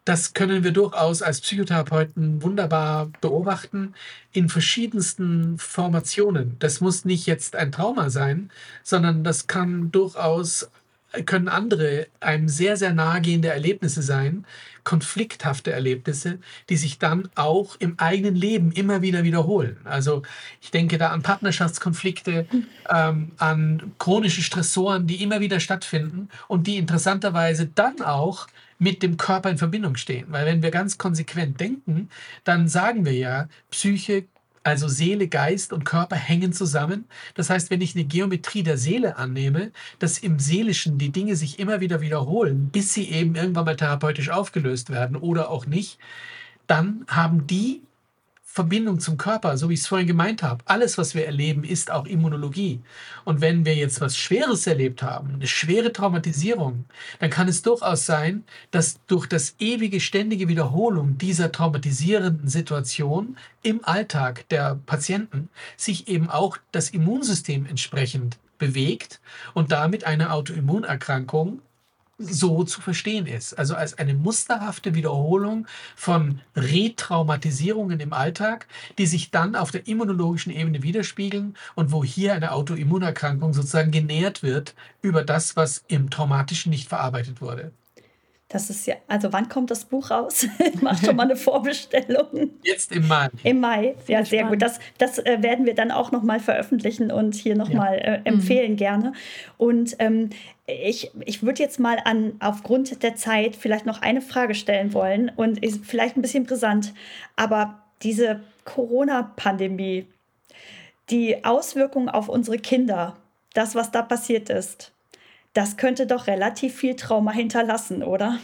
das 0.04 0.34
können 0.34 0.64
wir 0.64 0.72
durchaus 0.72 1.22
als 1.22 1.40
Psychotherapeuten 1.40 2.42
wunderbar 2.42 3.10
beobachten 3.20 3.94
in 4.32 4.48
verschiedensten 4.48 5.56
Formationen. 5.58 6.56
Das 6.58 6.80
muss 6.80 7.04
nicht 7.04 7.26
jetzt 7.26 7.56
ein 7.56 7.72
Trauma 7.72 8.10
sein, 8.10 8.50
sondern 8.82 9.24
das 9.24 9.46
kann 9.46 9.90
durchaus 9.92 10.68
können 11.26 11.48
andere 11.48 12.06
einem 12.20 12.48
sehr, 12.48 12.76
sehr 12.76 12.92
nahegehende 12.92 13.48
Erlebnisse 13.48 14.02
sein, 14.02 14.44
konflikthafte 14.84 15.72
Erlebnisse, 15.72 16.38
die 16.68 16.76
sich 16.76 16.98
dann 16.98 17.28
auch 17.34 17.76
im 17.78 17.98
eigenen 17.98 18.34
Leben 18.34 18.70
immer 18.72 19.02
wieder 19.02 19.24
wiederholen. 19.24 19.78
Also 19.84 20.22
ich 20.60 20.70
denke 20.70 20.98
da 20.98 21.08
an 21.08 21.22
Partnerschaftskonflikte, 21.22 22.46
ähm, 22.90 23.32
an 23.38 23.92
chronische 23.98 24.42
Stressoren, 24.42 25.06
die 25.06 25.22
immer 25.22 25.40
wieder 25.40 25.58
stattfinden 25.58 26.28
und 26.48 26.66
die 26.66 26.76
interessanterweise 26.76 27.66
dann 27.66 28.02
auch 28.02 28.46
mit 28.78 29.02
dem 29.02 29.16
Körper 29.16 29.50
in 29.50 29.58
Verbindung 29.58 29.96
stehen. 29.96 30.26
Weil 30.28 30.46
wenn 30.46 30.62
wir 30.62 30.70
ganz 30.70 30.98
konsequent 30.98 31.58
denken, 31.60 32.10
dann 32.44 32.68
sagen 32.68 33.04
wir 33.06 33.14
ja, 33.14 33.48
Psyche, 33.70 34.24
also 34.64 34.88
Seele, 34.88 35.28
Geist 35.28 35.72
und 35.72 35.84
Körper 35.84 36.16
hängen 36.16 36.52
zusammen. 36.52 37.04
Das 37.34 37.50
heißt, 37.50 37.70
wenn 37.70 37.80
ich 37.80 37.94
eine 37.94 38.04
Geometrie 38.04 38.62
der 38.62 38.78
Seele 38.78 39.16
annehme, 39.16 39.70
dass 39.98 40.18
im 40.18 40.38
Seelischen 40.38 40.98
die 40.98 41.12
Dinge 41.12 41.36
sich 41.36 41.58
immer 41.58 41.80
wieder 41.80 42.00
wiederholen, 42.00 42.70
bis 42.70 42.94
sie 42.94 43.10
eben 43.10 43.36
irgendwann 43.36 43.66
mal 43.66 43.76
therapeutisch 43.76 44.30
aufgelöst 44.30 44.90
werden 44.90 45.16
oder 45.16 45.50
auch 45.50 45.66
nicht, 45.66 45.98
dann 46.66 47.04
haben 47.08 47.46
die 47.46 47.82
Verbindung 48.54 49.00
zum 49.00 49.16
Körper, 49.16 49.58
so 49.58 49.68
wie 49.68 49.74
ich 49.74 49.80
es 49.80 49.88
vorhin 49.88 50.06
gemeint 50.06 50.44
habe. 50.44 50.62
Alles, 50.66 50.96
was 50.96 51.16
wir 51.16 51.26
erleben, 51.26 51.64
ist 51.64 51.90
auch 51.90 52.06
Immunologie. 52.06 52.80
Und 53.24 53.40
wenn 53.40 53.64
wir 53.64 53.74
jetzt 53.74 54.00
was 54.00 54.16
Schweres 54.16 54.68
erlebt 54.68 55.02
haben, 55.02 55.34
eine 55.34 55.48
schwere 55.48 55.92
Traumatisierung, 55.92 56.84
dann 57.18 57.30
kann 57.30 57.48
es 57.48 57.62
durchaus 57.62 58.06
sein, 58.06 58.44
dass 58.70 59.00
durch 59.08 59.26
das 59.26 59.56
ewige, 59.58 59.98
ständige 59.98 60.46
Wiederholung 60.46 61.18
dieser 61.18 61.50
traumatisierenden 61.50 62.46
Situation 62.46 63.36
im 63.64 63.84
Alltag 63.84 64.48
der 64.50 64.78
Patienten 64.86 65.48
sich 65.76 66.06
eben 66.06 66.30
auch 66.30 66.56
das 66.70 66.90
Immunsystem 66.90 67.66
entsprechend 67.66 68.38
bewegt 68.58 69.20
und 69.54 69.72
damit 69.72 70.04
eine 70.04 70.30
Autoimmunerkrankung 70.30 71.60
so 72.18 72.64
zu 72.64 72.80
verstehen 72.80 73.26
ist. 73.26 73.54
Also 73.54 73.74
als 73.74 73.98
eine 73.98 74.14
musterhafte 74.14 74.94
Wiederholung 74.94 75.66
von 75.96 76.40
Retraumatisierungen 76.56 78.00
im 78.00 78.12
Alltag, 78.12 78.66
die 78.98 79.06
sich 79.06 79.30
dann 79.30 79.56
auf 79.56 79.70
der 79.70 79.86
immunologischen 79.86 80.52
Ebene 80.52 80.82
widerspiegeln 80.82 81.56
und 81.74 81.92
wo 81.92 82.04
hier 82.04 82.34
eine 82.34 82.52
Autoimmunerkrankung 82.52 83.52
sozusagen 83.52 83.90
genährt 83.90 84.42
wird 84.42 84.74
über 85.02 85.24
das, 85.24 85.56
was 85.56 85.84
im 85.88 86.10
Traumatischen 86.10 86.70
nicht 86.70 86.88
verarbeitet 86.88 87.40
wurde. 87.40 87.72
Das 88.54 88.70
ist 88.70 88.86
ja, 88.86 88.94
also 89.08 89.32
wann 89.32 89.48
kommt 89.48 89.72
das 89.72 89.84
Buch 89.84 90.12
raus? 90.12 90.46
ich 90.74 90.80
mache 90.80 91.06
schon 91.06 91.16
mal 91.16 91.24
eine 91.24 91.34
Vorbestellung. 91.34 92.50
Jetzt 92.62 92.92
im 92.92 93.08
Mai. 93.08 93.28
Im 93.42 93.58
Mai, 93.58 93.96
sehr, 94.06 94.20
ja, 94.20 94.24
sehr 94.24 94.44
gut. 94.44 94.62
Das, 94.62 94.78
das 94.96 95.18
äh, 95.18 95.42
werden 95.42 95.66
wir 95.66 95.74
dann 95.74 95.90
auch 95.90 96.12
nochmal 96.12 96.38
veröffentlichen 96.38 97.10
und 97.10 97.34
hier 97.34 97.56
nochmal 97.56 97.96
ja. 97.96 98.14
äh, 98.14 98.20
empfehlen 98.22 98.72
mhm. 98.72 98.76
gerne. 98.76 99.12
Und 99.58 99.96
ähm, 99.98 100.30
ich, 100.68 101.10
ich 101.24 101.42
würde 101.42 101.64
jetzt 101.64 101.80
mal 101.80 101.98
an, 102.04 102.34
aufgrund 102.38 103.02
der 103.02 103.16
Zeit 103.16 103.56
vielleicht 103.56 103.86
noch 103.86 104.02
eine 104.02 104.20
Frage 104.20 104.54
stellen 104.54 104.94
wollen 104.94 105.32
und 105.34 105.60
ist 105.60 105.84
vielleicht 105.84 106.16
ein 106.16 106.22
bisschen 106.22 106.46
brisant, 106.46 106.94
aber 107.34 107.82
diese 108.04 108.38
Corona-Pandemie, 108.66 110.06
die 111.10 111.44
Auswirkungen 111.44 112.08
auf 112.08 112.28
unsere 112.28 112.58
Kinder, 112.58 113.16
das, 113.52 113.74
was 113.74 113.90
da 113.90 114.02
passiert 114.02 114.48
ist, 114.48 114.92
das 115.54 115.76
könnte 115.76 116.06
doch 116.06 116.26
relativ 116.26 116.74
viel 116.74 116.96
Trauma 116.96 117.32
hinterlassen, 117.32 118.02
oder? 118.02 118.38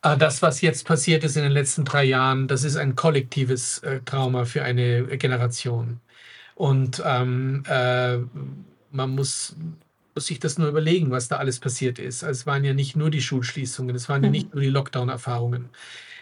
Ah, 0.00 0.16
das, 0.16 0.42
was 0.42 0.60
jetzt 0.60 0.86
passiert 0.86 1.24
ist 1.24 1.36
in 1.36 1.44
den 1.44 1.52
letzten 1.52 1.84
drei 1.84 2.04
Jahren, 2.04 2.48
das 2.48 2.64
ist 2.64 2.76
ein 2.76 2.94
kollektives 2.94 3.78
äh, 3.78 4.00
Trauma 4.04 4.44
für 4.44 4.62
eine 4.62 5.06
Generation. 5.16 6.00
Und 6.54 7.02
ähm, 7.04 7.62
äh, 7.68 8.18
man 8.90 9.10
muss, 9.10 9.56
muss 10.14 10.26
sich 10.26 10.40
das 10.40 10.58
nur 10.58 10.68
überlegen, 10.68 11.10
was 11.10 11.28
da 11.28 11.36
alles 11.36 11.58
passiert 11.58 11.98
ist. 11.98 12.22
Also 12.22 12.40
es 12.40 12.46
waren 12.46 12.64
ja 12.64 12.74
nicht 12.74 12.96
nur 12.96 13.10
die 13.10 13.22
Schulschließungen, 13.22 13.94
es 13.96 14.08
waren 14.08 14.20
mhm. 14.20 14.24
ja 14.24 14.30
nicht 14.30 14.54
nur 14.54 14.62
die 14.62 14.68
Lockdown-Erfahrungen. 14.68 15.70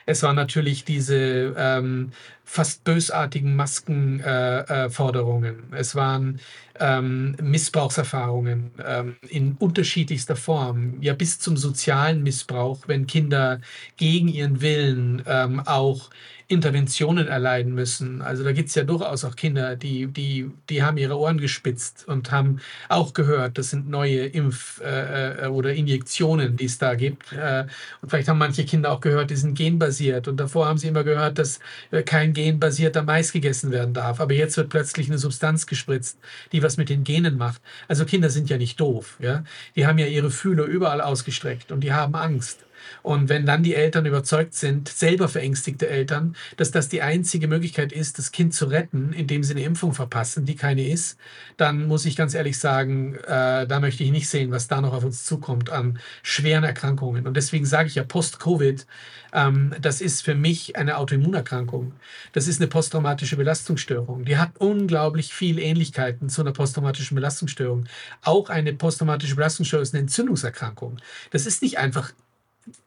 Es 0.07 0.23
waren 0.23 0.37
natürlich 0.37 0.85
diese 0.85 1.55
ähm, 1.57 2.13
fast 2.45 2.85
bösartigen 2.85 3.57
Maskenforderungen. 3.57 5.73
Äh, 5.73 5.77
äh, 5.77 5.81
es 5.81 5.95
waren 5.95 6.41
ähm, 6.79 7.37
Missbrauchserfahrungen 7.41 8.73
ähm, 8.85 9.17
in 9.29 9.57
unterschiedlichster 9.59 10.37
Form, 10.37 10.97
ja 11.01 11.15
bis 11.15 11.39
zum 11.39 11.57
sozialen 11.57 12.23
Missbrauch, 12.23 12.81
wenn 12.87 13.07
Kinder 13.07 13.61
gegen 13.97 14.29
ihren 14.29 14.61
Willen 14.61 15.23
ähm, 15.27 15.61
auch 15.61 16.11
Interventionen 16.49 17.29
erleiden 17.29 17.75
müssen. 17.75 18.21
Also 18.21 18.45
da 18.45 18.53
gibt 18.53 18.69
es 18.69 18.75
ja 18.75 18.85
durchaus 18.85 19.25
auch 19.25 19.37
Kinder, 19.37 19.77
die, 19.77 20.07
die, 20.09 20.51
die 20.69 20.83
haben 20.83 20.99
ihre 20.99 21.19
Ohren 21.19 21.39
gespitzt 21.39 22.07
und 22.07 22.31
haben 22.31 22.61
auch 22.89 23.15
gehört, 23.15 23.57
das 23.57 23.71
sind 23.71 23.89
neue 23.89 24.27
Impf- 24.27 24.83
äh, 24.83 25.45
äh, 25.45 25.47
oder 25.49 25.73
Injektionen, 25.73 26.57
die 26.57 26.67
es 26.67 26.79
da 26.79 26.95
gibt. 26.95 27.33
Äh, 27.33 27.67
und 28.03 28.11
vielleicht 28.11 28.29
haben 28.29 28.39
manche 28.39 28.65
Kinder 28.67 28.93
auch 28.93 29.01
gehört, 29.01 29.31
die 29.31 29.37
sind 29.37 29.57
genbasiert. 29.57 29.92
Und 30.29 30.39
davor 30.39 30.67
haben 30.67 30.79
sie 30.79 30.89
immer 30.89 31.05
gehört, 31.05 31.39
dass 31.39 31.61
äh, 31.91 32.03
kein 32.03 32.33
genbasierter 32.33 33.03
Mais 33.03 33.33
gegessen 33.33 33.71
werden 33.71 33.95
darf. 33.95 34.21
Aber 34.21 34.35
jetzt 34.35 34.57
wird 34.57 34.71
plötzlich 34.71 35.09
eine 35.09 35.19
Substanz 35.19 35.67
gespritzt, 35.67 36.19
die 36.53 36.63
was 36.63 36.77
mit 36.77 36.89
den 36.89 37.05
Genen 37.05 37.37
macht. 37.37 37.61
Also 37.89 38.05
Kinder 38.05 38.31
sind 38.31 38.51
ja 38.51 38.59
nicht 38.59 38.81
doof. 38.81 39.17
Ja? 39.21 39.45
Die 39.77 39.87
haben 39.87 39.99
ja 39.99 40.07
ihre 40.07 40.31
Fühler 40.31 40.65
überall 40.65 41.01
ausgestreckt 41.01 41.73
und 41.73 41.81
die 41.81 41.93
haben 41.93 42.15
Angst. 42.15 42.65
Und 43.03 43.29
wenn 43.29 43.47
dann 43.47 43.63
die 43.63 43.75
Eltern 43.75 44.07
überzeugt 44.07 44.55
sind, 44.55 44.89
selber 44.89 45.29
verängstigte 45.29 45.89
Eltern, 45.89 46.37
dass 46.57 46.71
das 46.71 46.89
die 46.89 47.03
einzige 47.03 47.49
Möglichkeit 47.49 47.93
ist, 47.93 48.19
das 48.19 48.33
Kind 48.33 48.55
zu 48.55 48.67
retten, 48.67 49.13
indem 49.13 49.43
sie 49.43 49.55
eine 49.55 49.63
Impfung 49.65 49.93
verpassen, 49.93 50.45
die 50.45 50.57
keine 50.57 50.89
ist, 50.89 51.19
dann 51.57 51.87
muss 51.87 52.05
ich 52.05 52.17
ganz 52.17 52.35
ehrlich 52.35 52.59
sagen, 52.59 53.15
äh, 53.27 53.67
da 53.67 53.81
möchte 53.81 54.05
ich 54.05 54.11
nicht 54.11 54.29
sehen, 54.29 54.51
was 54.51 54.69
da 54.69 54.81
noch 54.81 54.93
auf 54.93 55.05
uns 55.05 55.25
zukommt 55.25 55.71
an 55.71 55.99
schweren 56.23 56.65
Erkrankungen. 56.65 57.27
Und 57.27 57.37
deswegen 57.37 57.67
sage 57.67 57.89
ich 57.89 57.95
ja 57.95 58.05
Post-Covid, 58.05 58.87
ähm, 59.33 59.75
das 59.81 60.01
ist 60.01 60.23
für 60.23 60.35
mich 60.35 60.77
eine 60.77 60.99
Autoimmunerkrankung. 60.99 61.93
Das 62.33 62.49
ist 62.49 62.61
eine 62.61 62.69
posttraumatische 62.69 63.37
Belastungsstörung. 63.37 64.25
Die 64.25 64.37
hat 64.37 64.59
unglaublich 64.59 65.33
viel 65.33 65.59
Ähnlichkeiten 65.59 66.29
zu 66.29 66.43
einer 66.43 66.53
posttraumatischen 66.53 67.15
Belastungsstörung. 67.15 67.87
Auch 68.23 68.51
eine 68.51 68.73
posttraumatische 68.75 69.35
Belastungsstörung 69.35 69.83
ist 69.83 69.95
eine 69.95 70.03
Entzündungserkrankung. 70.03 70.99
Das 71.31 71.47
ist 71.47 71.63
nicht 71.63 71.79
einfach 71.79 72.13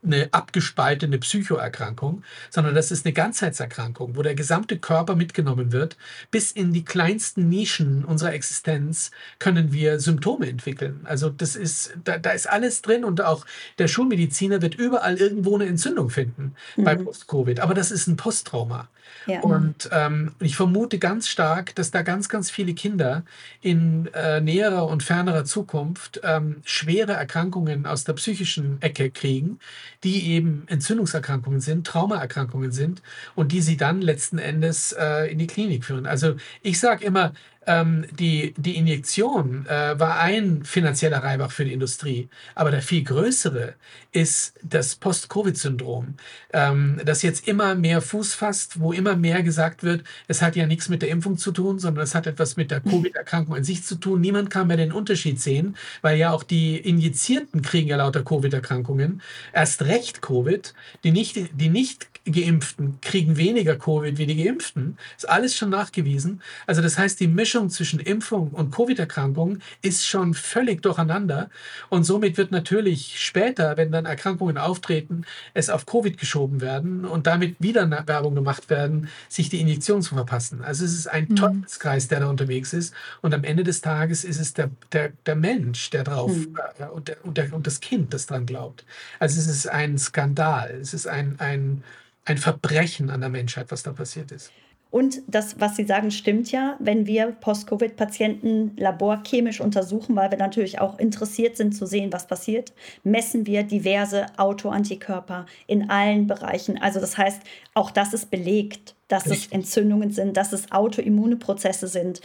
eine 0.04 0.30
abgespaltene 0.32 1.18
Psychoerkrankung, 1.18 2.24
sondern 2.50 2.76
das 2.76 2.92
ist 2.92 3.06
eine 3.06 3.14
Ganzheitserkrankung, 3.14 4.16
wo 4.16 4.22
der 4.22 4.36
gesamte 4.36 4.78
Körper 4.78 5.16
mitgenommen 5.16 5.72
wird. 5.72 5.98
Bis 6.32 6.52
in 6.52 6.74
die 6.74 6.86
kleinsten 6.86 7.50
Nischen 7.50 8.06
unserer 8.06 8.34
Existenz 8.34 9.12
können 9.40 9.74
wir 9.74 10.00
Symptome 10.00 10.48
entwickeln. 10.48 11.02
Also 11.04 11.30
das 11.30 11.56
ist, 11.56 11.94
da, 12.04 12.18
da 12.18 12.32
ist 12.32 12.50
alles 12.50 12.82
drin 12.82 13.04
und 13.04 13.22
auch 13.22 13.46
der 13.78 13.88
Schulmediziner 13.88 14.62
wird 14.62 14.76
überall 14.76 15.18
irgendwo 15.18 15.56
eine 15.56 15.66
Entzündung 15.66 16.10
finden 16.10 16.56
mhm. 16.76 16.84
bei 16.84 16.96
Post-Covid. 16.96 17.60
Aber 17.60 17.74
das 17.74 17.92
ist 17.92 18.08
ein 18.08 18.16
Posttrauma. 18.16 18.90
Ja. 19.28 19.42
Und 19.42 19.90
ähm, 19.92 20.34
ich 20.40 20.56
vermute 20.56 21.00
ganz 21.00 21.28
stark, 21.28 21.76
dass 21.76 21.92
da 21.92 22.02
ganz, 22.02 22.30
ganz 22.30 22.50
viele 22.52 22.74
Kinder 22.74 23.24
in 23.62 24.08
äh, 24.14 24.42
näherer 24.42 24.88
und 24.88 25.04
fernerer 25.04 25.46
Zukunft 25.46 26.22
ähm, 26.24 26.62
schwere 26.64 27.14
Erkrankungen 27.14 27.86
aus 27.86 28.04
der 28.04 28.14
psychischen 28.14 28.82
Ecke 28.82 29.10
kriegen, 29.10 29.60
die 30.04 30.32
eben 30.32 30.68
Entzündungserkrankungen 30.68 31.60
sind, 31.60 31.88
Traumaerkrankungen 31.88 32.72
sind 32.72 33.02
und 33.36 33.52
die 33.52 33.62
sie 33.62 33.78
dann 33.78 34.02
letzten 34.02 34.38
Endes 34.38 34.92
äh, 34.92 35.32
in 35.32 35.40
die 35.40 35.48
Klinik 35.48 35.86
führen. 35.86 36.06
Also 36.06 36.36
ich 36.62 36.80
sage 36.80 37.06
immer, 37.06 37.34
ähm, 37.68 38.06
die, 38.12 38.54
die 38.58 38.76
Injektion 38.76 39.66
äh, 39.68 40.00
war 40.00 40.20
ein 40.20 40.64
finanzieller 40.64 41.24
Reibach 41.24 41.52
für 41.52 41.66
die 41.66 41.74
Industrie. 41.74 42.30
Aber 42.54 42.72
der 42.72 42.82
viel 42.82 43.04
größere 43.04 43.74
ist 44.12 44.54
das 44.64 44.96
Post-Covid-Syndrom, 44.96 46.16
ähm, 46.54 47.02
das 47.04 47.22
jetzt 47.22 47.48
immer 47.48 47.76
mehr 47.76 48.02
Fuß 48.02 48.34
fasst, 48.34 48.80
wo 48.80 48.94
immer 48.94 49.16
mehr 49.16 49.44
gesagt 49.44 49.84
wird, 49.84 50.04
es 50.28 50.42
hat 50.42 50.56
ja 50.56 50.66
nichts 50.66 50.90
mit 50.90 51.02
der 51.02 51.10
Impfung 51.10 51.38
zu 51.38 51.52
tun, 51.52 51.80
sondern 51.80 52.04
es 52.04 52.16
hat 52.16 52.28
etwas 52.28 52.56
mit 52.56 52.72
der 52.72 52.82
Covid-Erkrankung 52.82 53.56
an 53.56 53.64
sich 53.64 53.84
zu 53.84 53.96
tun. 53.96 54.22
Niemand 54.22 54.50
kann 54.50 54.68
mehr 54.68 54.78
den 54.78 54.92
Unterschied 54.92 55.42
sehen, 55.42 55.76
weil 56.02 56.18
ja 56.18 56.32
auch 56.32 56.44
die 56.44 56.78
Injizierten 56.78 57.62
kriegen 57.62 57.90
ja 57.90 57.98
lauter 57.98 58.24
Covid-Erkrankungen. 58.24 59.22
Erst 59.54 59.84
recht 59.84 60.22
Covid, 60.22 60.74
die 61.04 61.12
nicht, 61.12 61.36
die 61.54 61.70
nicht 61.70 62.08
Geimpften 62.32 63.00
kriegen 63.02 63.38
weniger 63.38 63.76
Covid 63.76 64.18
wie 64.18 64.26
die 64.26 64.44
Geimpften. 64.44 64.98
Ist 65.16 65.30
alles 65.30 65.56
schon 65.56 65.70
nachgewiesen. 65.70 66.42
Also 66.66 66.82
das 66.82 66.98
heißt, 66.98 67.20
die 67.20 67.28
Mischung 67.28 67.70
zwischen 67.70 68.00
Impfung 68.00 68.50
und 68.50 68.72
Covid-Erkrankung 68.72 69.60
ist 69.82 70.06
schon 70.06 70.34
völlig 70.34 70.82
durcheinander. 70.82 71.50
Und 71.90 72.04
somit 72.04 72.38
wird 72.38 72.52
natürlich 72.52 73.20
später, 73.20 73.78
wenn 73.78 73.92
dann 73.92 74.06
Erkrankungen 74.06 74.58
auftreten, 74.58 75.26
es 75.54 75.70
auf 75.70 75.86
Covid 75.86 76.18
geschoben 76.18 76.62
werden 76.62 77.06
und 77.06 77.28
damit 77.28 77.56
wieder 77.60 77.90
Werbung 78.08 78.36
gemacht 78.36 78.70
werden, 78.70 79.10
sich 79.30 79.50
die 79.50 79.62
Injektion 79.62 80.02
zu 80.02 80.16
verpassen. 80.16 80.64
Also 80.64 80.84
es 80.86 80.94
ist 80.94 81.08
ein 81.08 81.28
mhm. 81.30 81.36
Teufelskreis, 81.36 82.08
der 82.08 82.22
da 82.22 82.28
unterwegs 82.28 82.74
ist. 82.74 82.94
Und 83.22 83.34
am 83.34 83.44
Ende 83.44 83.64
des 83.64 83.82
Tages 83.82 84.24
ist 84.24 84.40
es 84.40 84.54
der, 84.54 84.72
der, 84.92 85.14
der 85.26 85.36
Mensch, 85.36 85.90
der 85.92 86.04
drauf 86.04 86.36
mhm. 86.36 86.58
äh, 86.80 86.86
und, 86.86 87.08
der, 87.08 87.24
und, 87.24 87.38
der, 87.38 87.54
und 87.54 87.68
das 87.68 87.80
Kind, 87.80 88.14
das 88.14 88.26
dran 88.26 88.46
glaubt. 88.46 88.86
Also 89.20 89.40
es 89.40 89.48
ist 89.48 89.68
ein 89.68 89.98
Skandal. 89.98 90.78
Es 90.82 90.94
ist 90.94 91.08
ein, 91.08 91.36
ein 91.40 91.84
ein 92.26 92.38
Verbrechen 92.38 93.10
an 93.10 93.22
der 93.22 93.30
Menschheit, 93.30 93.68
was 93.70 93.84
da 93.84 93.94
passiert 93.94 94.32
ist. 94.32 94.52
Und 94.96 95.24
das, 95.28 95.60
was 95.60 95.76
Sie 95.76 95.84
sagen, 95.84 96.10
stimmt 96.10 96.54
ja. 96.54 96.78
Wenn 96.80 97.06
wir 97.06 97.34
Post-Covid-Patienten 97.42 98.78
laborchemisch 98.78 99.60
untersuchen, 99.60 100.16
weil 100.16 100.32
wir 100.32 100.38
natürlich 100.38 100.80
auch 100.80 101.00
interessiert 101.00 101.58
sind 101.58 101.76
zu 101.76 101.86
sehen, 101.86 102.14
was 102.14 102.28
passiert, 102.28 102.72
messen 103.04 103.46
wir 103.46 103.64
diverse 103.64 104.28
Autoantikörper 104.38 105.48
in 105.68 105.90
allen 105.90 106.28
Bereichen. 106.28 106.82
Also 106.82 107.02
das 107.02 107.18
heißt, 107.18 107.42
auch 107.74 107.92
das 107.92 108.14
ist 108.14 108.32
belegt, 108.32 108.96
dass 109.10 109.26
Richtig. 109.26 109.48
es 109.48 109.52
Entzündungen 109.52 110.12
sind, 110.12 110.38
dass 110.38 110.54
es 110.54 110.72
autoimmune 110.72 111.36
Prozesse 111.36 111.90
sind. 111.90 112.22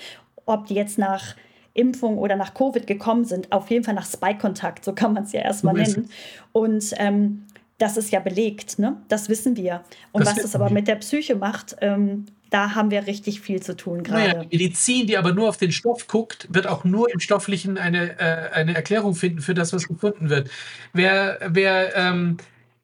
Ob 0.47 0.67
die 0.67 0.75
jetzt 0.75 0.97
nach 0.97 1.35
Impfung 1.75 2.19
oder 2.19 2.37
nach 2.37 2.55
Covid 2.55 2.87
gekommen 2.87 3.25
sind, 3.25 3.51
auf 3.51 3.69
jeden 3.71 3.83
Fall 3.83 3.95
nach 3.95 4.07
Spike-Kontakt, 4.07 4.85
so 4.85 4.93
kann 4.93 5.13
man 5.13 5.25
es 5.25 5.33
ja 5.33 5.41
erstmal 5.41 5.75
nennen. 5.75 6.09
Und 6.53 6.95
ähm, 6.99 7.47
das 7.81 7.97
ist 7.97 8.11
ja 8.11 8.21
belegt, 8.21 8.79
ne? 8.79 8.97
das 9.09 9.29
wissen 9.29 9.57
wir. 9.57 9.83
Und 10.13 10.27
das 10.27 10.37
was 10.37 10.45
es 10.45 10.55
aber 10.55 10.71
mit 10.71 10.87
der 10.87 10.97
Psyche 10.97 11.35
macht, 11.35 11.77
ähm, 11.81 12.27
da 12.51 12.75
haben 12.75 12.91
wir 12.91 13.07
richtig 13.07 13.41
viel 13.41 13.63
zu 13.63 13.77
tun 13.77 14.03
gerade. 14.03 14.21
Naja, 14.21 14.45
die 14.45 14.57
Medizin, 14.57 15.07
die 15.07 15.17
aber 15.17 15.33
nur 15.33 15.49
auf 15.49 15.57
den 15.57 15.73
Stoff 15.73 16.07
guckt, 16.07 16.49
wird 16.51 16.67
auch 16.67 16.85
nur 16.85 17.13
im 17.13 17.21
Stofflichen 17.21 17.79
eine, 17.79 18.19
äh, 18.19 18.51
eine 18.53 18.75
Erklärung 18.75 19.15
finden 19.15 19.41
für 19.41 19.55
das, 19.55 19.73
was 19.73 19.89
gefunden 19.89 20.29
wird. 20.29 20.51
Wer, 20.93 21.39
wer 21.49 21.97
ähm, 21.97 22.37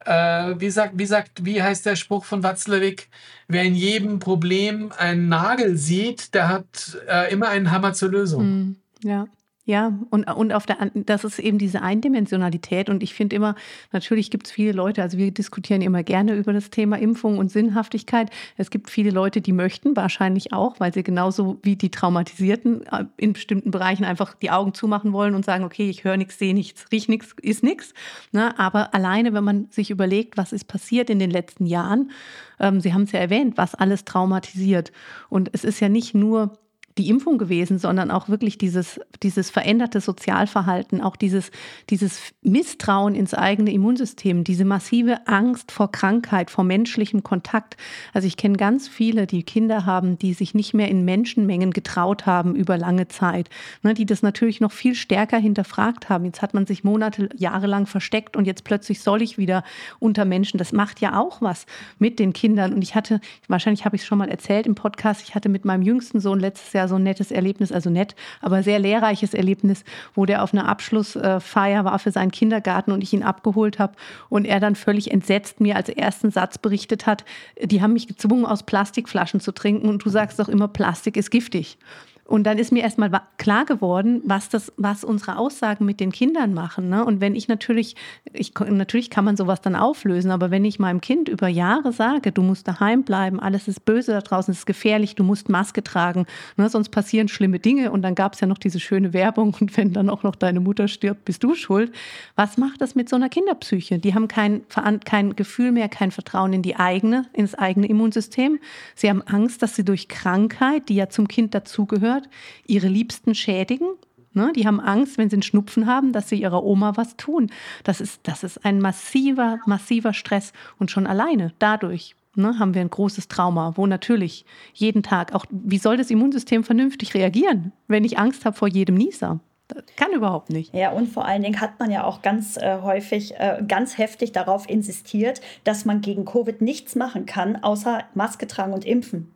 äh, 0.06 0.54
wie, 0.58 0.70
sagt, 0.70 0.98
wie 0.98 1.06
sagt, 1.06 1.44
wie 1.44 1.62
heißt 1.62 1.84
der 1.84 1.96
Spruch 1.96 2.24
von 2.24 2.42
Watzlawick? 2.42 3.08
Wer 3.48 3.64
in 3.64 3.74
jedem 3.74 4.18
Problem 4.18 4.92
einen 4.96 5.28
Nagel 5.28 5.76
sieht, 5.76 6.32
der 6.34 6.48
hat 6.48 6.98
äh, 7.08 7.32
immer 7.32 7.48
einen 7.48 7.70
Hammer 7.70 7.92
zur 7.92 8.10
Lösung. 8.10 8.44
Mm, 8.44 8.76
ja. 9.02 9.26
Ja, 9.68 9.98
und, 10.10 10.30
und 10.30 10.52
auf 10.52 10.64
der 10.64 10.76
das 10.94 11.24
ist 11.24 11.40
eben 11.40 11.58
diese 11.58 11.82
Eindimensionalität. 11.82 12.88
Und 12.88 13.02
ich 13.02 13.14
finde 13.14 13.34
immer, 13.34 13.56
natürlich 13.90 14.30
gibt 14.30 14.46
es 14.46 14.52
viele 14.52 14.70
Leute, 14.70 15.02
also 15.02 15.18
wir 15.18 15.32
diskutieren 15.32 15.82
immer 15.82 16.04
gerne 16.04 16.36
über 16.36 16.52
das 16.52 16.70
Thema 16.70 16.96
Impfung 17.00 17.38
und 17.38 17.50
Sinnhaftigkeit. 17.50 18.30
Es 18.56 18.70
gibt 18.70 18.90
viele 18.90 19.10
Leute, 19.10 19.40
die 19.40 19.50
möchten, 19.50 19.96
wahrscheinlich 19.96 20.52
auch, 20.52 20.78
weil 20.78 20.94
sie 20.94 21.02
genauso 21.02 21.58
wie 21.64 21.74
die 21.74 21.90
Traumatisierten 21.90 22.86
äh, 22.86 23.06
in 23.16 23.32
bestimmten 23.32 23.72
Bereichen 23.72 24.04
einfach 24.04 24.34
die 24.34 24.52
Augen 24.52 24.72
zumachen 24.72 25.12
wollen 25.12 25.34
und 25.34 25.44
sagen, 25.44 25.64
okay, 25.64 25.90
ich 25.90 26.04
höre 26.04 26.16
nichts, 26.16 26.38
sehe 26.38 26.54
nichts, 26.54 26.86
riech 26.92 27.08
nichts, 27.08 27.34
ist 27.42 27.64
nichts. 27.64 27.92
Ne? 28.30 28.56
Aber 28.60 28.94
alleine, 28.94 29.32
wenn 29.32 29.42
man 29.42 29.66
sich 29.70 29.90
überlegt, 29.90 30.36
was 30.36 30.52
ist 30.52 30.68
passiert 30.68 31.10
in 31.10 31.18
den 31.18 31.32
letzten 31.32 31.66
Jahren, 31.66 32.12
ähm, 32.60 32.80
Sie 32.80 32.94
haben 32.94 33.02
es 33.02 33.10
ja 33.10 33.18
erwähnt, 33.18 33.56
was 33.56 33.74
alles 33.74 34.04
traumatisiert. 34.04 34.92
Und 35.28 35.50
es 35.52 35.64
ist 35.64 35.80
ja 35.80 35.88
nicht 35.88 36.14
nur 36.14 36.56
die 36.98 37.10
Impfung 37.10 37.36
gewesen, 37.36 37.78
sondern 37.78 38.10
auch 38.10 38.28
wirklich 38.28 38.56
dieses, 38.56 38.98
dieses 39.22 39.50
veränderte 39.50 40.00
Sozialverhalten, 40.00 41.02
auch 41.02 41.16
dieses, 41.16 41.50
dieses 41.90 42.32
Misstrauen 42.42 43.14
ins 43.14 43.34
eigene 43.34 43.70
Immunsystem, 43.70 44.44
diese 44.44 44.64
massive 44.64 45.26
Angst 45.26 45.72
vor 45.72 45.92
Krankheit, 45.92 46.50
vor 46.50 46.64
menschlichem 46.64 47.22
Kontakt. 47.22 47.76
Also 48.14 48.26
ich 48.26 48.38
kenne 48.38 48.56
ganz 48.56 48.88
viele, 48.88 49.26
die 49.26 49.42
Kinder 49.42 49.84
haben, 49.84 50.18
die 50.18 50.32
sich 50.32 50.54
nicht 50.54 50.72
mehr 50.72 50.88
in 50.88 51.04
Menschenmengen 51.04 51.72
getraut 51.72 52.24
haben 52.24 52.54
über 52.54 52.78
lange 52.78 53.08
Zeit, 53.08 53.50
ne, 53.82 53.92
die 53.92 54.06
das 54.06 54.22
natürlich 54.22 54.60
noch 54.60 54.72
viel 54.72 54.94
stärker 54.94 55.38
hinterfragt 55.38 56.08
haben. 56.08 56.24
Jetzt 56.24 56.40
hat 56.40 56.54
man 56.54 56.64
sich 56.64 56.82
Monate, 56.82 57.28
Jahre 57.36 57.66
lang 57.66 57.86
versteckt 57.86 58.36
und 58.36 58.46
jetzt 58.46 58.64
plötzlich 58.64 59.00
soll 59.00 59.20
ich 59.20 59.36
wieder 59.36 59.64
unter 59.98 60.24
Menschen. 60.24 60.56
Das 60.56 60.72
macht 60.72 61.00
ja 61.00 61.18
auch 61.18 61.42
was 61.42 61.66
mit 61.98 62.18
den 62.18 62.32
Kindern. 62.32 62.72
Und 62.72 62.82
ich 62.82 62.94
hatte, 62.94 63.20
wahrscheinlich 63.48 63.84
habe 63.84 63.96
ich 63.96 64.02
es 64.02 64.08
schon 64.08 64.18
mal 64.18 64.30
erzählt 64.30 64.66
im 64.66 64.74
Podcast, 64.74 65.22
ich 65.22 65.34
hatte 65.34 65.50
mit 65.50 65.66
meinem 65.66 65.82
jüngsten 65.82 66.20
Sohn 66.20 66.40
letztes 66.40 66.72
Jahr 66.72 66.85
so 66.88 66.96
ein 66.96 67.02
nettes 67.02 67.30
Erlebnis, 67.30 67.72
also 67.72 67.90
nett, 67.90 68.14
aber 68.40 68.62
sehr 68.62 68.78
lehrreiches 68.78 69.34
Erlebnis, 69.34 69.84
wo 70.14 70.26
der 70.26 70.42
auf 70.42 70.52
einer 70.52 70.68
Abschlussfeier 70.68 71.84
war 71.84 71.98
für 71.98 72.10
seinen 72.10 72.30
Kindergarten 72.30 72.92
und 72.92 73.02
ich 73.02 73.12
ihn 73.12 73.22
abgeholt 73.22 73.78
habe 73.78 73.94
und 74.28 74.44
er 74.44 74.60
dann 74.60 74.74
völlig 74.74 75.10
entsetzt 75.10 75.60
mir 75.60 75.76
als 75.76 75.88
ersten 75.88 76.30
Satz 76.30 76.58
berichtet 76.58 77.06
hat, 77.06 77.24
die 77.62 77.82
haben 77.82 77.92
mich 77.92 78.06
gezwungen, 78.06 78.46
aus 78.46 78.62
Plastikflaschen 78.64 79.40
zu 79.40 79.52
trinken 79.52 79.88
und 79.88 80.04
du 80.04 80.10
sagst 80.10 80.38
doch 80.38 80.48
immer, 80.48 80.68
Plastik 80.68 81.16
ist 81.16 81.30
giftig. 81.30 81.78
Und 82.26 82.44
dann 82.44 82.58
ist 82.58 82.72
mir 82.72 82.82
erstmal 82.82 83.10
klar 83.38 83.64
geworden, 83.64 84.20
was 84.24 84.48
das, 84.48 84.72
was 84.76 85.04
unsere 85.04 85.38
Aussagen 85.38 85.84
mit 85.84 86.00
den 86.00 86.10
Kindern 86.10 86.54
machen. 86.54 86.88
Ne? 86.88 87.04
Und 87.04 87.20
wenn 87.20 87.36
ich 87.36 87.46
natürlich, 87.46 87.94
ich, 88.32 88.52
natürlich 88.58 89.10
kann 89.10 89.24
man 89.24 89.36
sowas 89.36 89.60
dann 89.60 89.76
auflösen, 89.76 90.32
aber 90.32 90.50
wenn 90.50 90.64
ich 90.64 90.80
meinem 90.80 91.00
Kind 91.00 91.28
über 91.28 91.46
Jahre 91.46 91.92
sage, 91.92 92.32
du 92.32 92.42
musst 92.42 92.66
daheim 92.66 93.04
bleiben, 93.04 93.38
alles 93.38 93.68
ist 93.68 93.84
böse 93.84 94.10
da 94.10 94.20
draußen, 94.20 94.50
es 94.50 94.58
ist 94.58 94.66
gefährlich, 94.66 95.14
du 95.14 95.22
musst 95.22 95.48
Maske 95.48 95.84
tragen, 95.84 96.26
ne? 96.56 96.68
sonst 96.68 96.88
passieren 96.88 97.28
schlimme 97.28 97.60
Dinge. 97.60 97.92
Und 97.92 98.02
dann 98.02 98.16
gab 98.16 98.34
es 98.34 98.40
ja 98.40 98.48
noch 98.48 98.58
diese 98.58 98.80
schöne 98.80 99.12
Werbung 99.12 99.56
und 99.60 99.76
wenn 99.76 99.92
dann 99.92 100.10
auch 100.10 100.24
noch 100.24 100.34
deine 100.34 100.58
Mutter 100.58 100.88
stirbt, 100.88 101.24
bist 101.24 101.44
du 101.44 101.54
schuld. 101.54 101.92
Was 102.34 102.58
macht 102.58 102.80
das 102.80 102.96
mit 102.96 103.08
so 103.08 103.14
einer 103.14 103.28
Kinderpsyche? 103.28 104.00
Die 104.00 104.14
haben 104.14 104.26
kein, 104.26 104.62
kein 105.04 105.36
Gefühl 105.36 105.70
mehr, 105.70 105.88
kein 105.88 106.10
Vertrauen 106.10 106.52
in 106.52 106.62
die 106.62 106.74
eigene, 106.74 107.26
ins 107.32 107.54
eigene 107.54 107.86
Immunsystem. 107.86 108.58
Sie 108.96 109.08
haben 109.08 109.22
Angst, 109.22 109.62
dass 109.62 109.76
sie 109.76 109.84
durch 109.84 110.08
Krankheit, 110.08 110.88
die 110.88 110.96
ja 110.96 111.08
zum 111.08 111.28
Kind 111.28 111.54
dazugehört, 111.54 112.15
gehört, 112.16 112.28
ihre 112.66 112.88
Liebsten 112.88 113.34
schädigen. 113.34 113.88
Ne? 114.32 114.52
Die 114.54 114.66
haben 114.66 114.80
Angst, 114.80 115.18
wenn 115.18 115.30
sie 115.30 115.36
einen 115.36 115.42
Schnupfen 115.42 115.86
haben, 115.86 116.12
dass 116.12 116.28
sie 116.28 116.40
ihrer 116.40 116.62
Oma 116.62 116.96
was 116.96 117.16
tun. 117.16 117.50
Das 117.84 118.00
ist, 118.00 118.20
das 118.24 118.44
ist 118.44 118.64
ein 118.64 118.80
massiver, 118.80 119.58
massiver 119.66 120.12
Stress. 120.12 120.52
Und 120.78 120.90
schon 120.90 121.06
alleine 121.06 121.52
dadurch 121.58 122.14
ne, 122.34 122.58
haben 122.58 122.74
wir 122.74 122.82
ein 122.82 122.90
großes 122.90 123.28
Trauma, 123.28 123.72
wo 123.76 123.86
natürlich 123.86 124.44
jeden 124.74 125.02
Tag 125.02 125.34
auch, 125.34 125.46
wie 125.50 125.78
soll 125.78 125.96
das 125.96 126.10
Immunsystem 126.10 126.64
vernünftig 126.64 127.14
reagieren, 127.14 127.72
wenn 127.88 128.04
ich 128.04 128.18
Angst 128.18 128.44
habe 128.44 128.56
vor 128.56 128.68
jedem 128.68 128.96
Nieser? 128.96 129.40
Das 129.68 129.82
kann 129.96 130.12
überhaupt 130.12 130.50
nicht. 130.50 130.72
Ja, 130.74 130.92
und 130.92 131.08
vor 131.08 131.24
allen 131.24 131.42
Dingen 131.42 131.60
hat 131.60 131.80
man 131.80 131.90
ja 131.90 132.04
auch 132.04 132.22
ganz 132.22 132.56
äh, 132.56 132.78
häufig, 132.82 133.34
äh, 133.34 133.64
ganz 133.66 133.98
heftig 133.98 134.30
darauf 134.30 134.68
insistiert, 134.68 135.40
dass 135.64 135.84
man 135.84 136.02
gegen 136.02 136.24
Covid 136.24 136.60
nichts 136.60 136.94
machen 136.94 137.26
kann, 137.26 137.56
außer 137.64 138.04
Maske 138.14 138.46
tragen 138.46 138.74
und 138.74 138.84
impfen. 138.84 139.34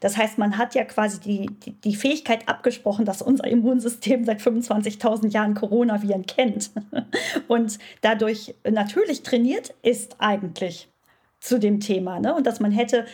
Das 0.00 0.16
heißt, 0.16 0.38
man 0.38 0.58
hat 0.58 0.74
ja 0.74 0.84
quasi 0.84 1.20
die, 1.20 1.46
die, 1.84 1.96
Fähigkeit 1.96 2.48
abgesprochen, 2.48 3.04
dass 3.04 3.22
unser 3.22 3.46
Immunsystem 3.46 4.24
seit 4.24 4.40
25.000 4.40 5.28
Jahren 5.28 5.54
Coronaviren 5.54 6.26
kennt 6.26 6.70
und 7.48 7.78
dadurch 8.00 8.54
natürlich 8.68 9.22
trainiert 9.22 9.74
ist 9.82 10.16
eigentlich 10.18 10.88
zu 11.40 11.58
dem 11.58 11.80
Thema. 11.80 12.20
Ne? 12.20 12.34
Und 12.34 12.46
dass 12.46 12.60
man 12.60 12.72
hätte 12.72 13.06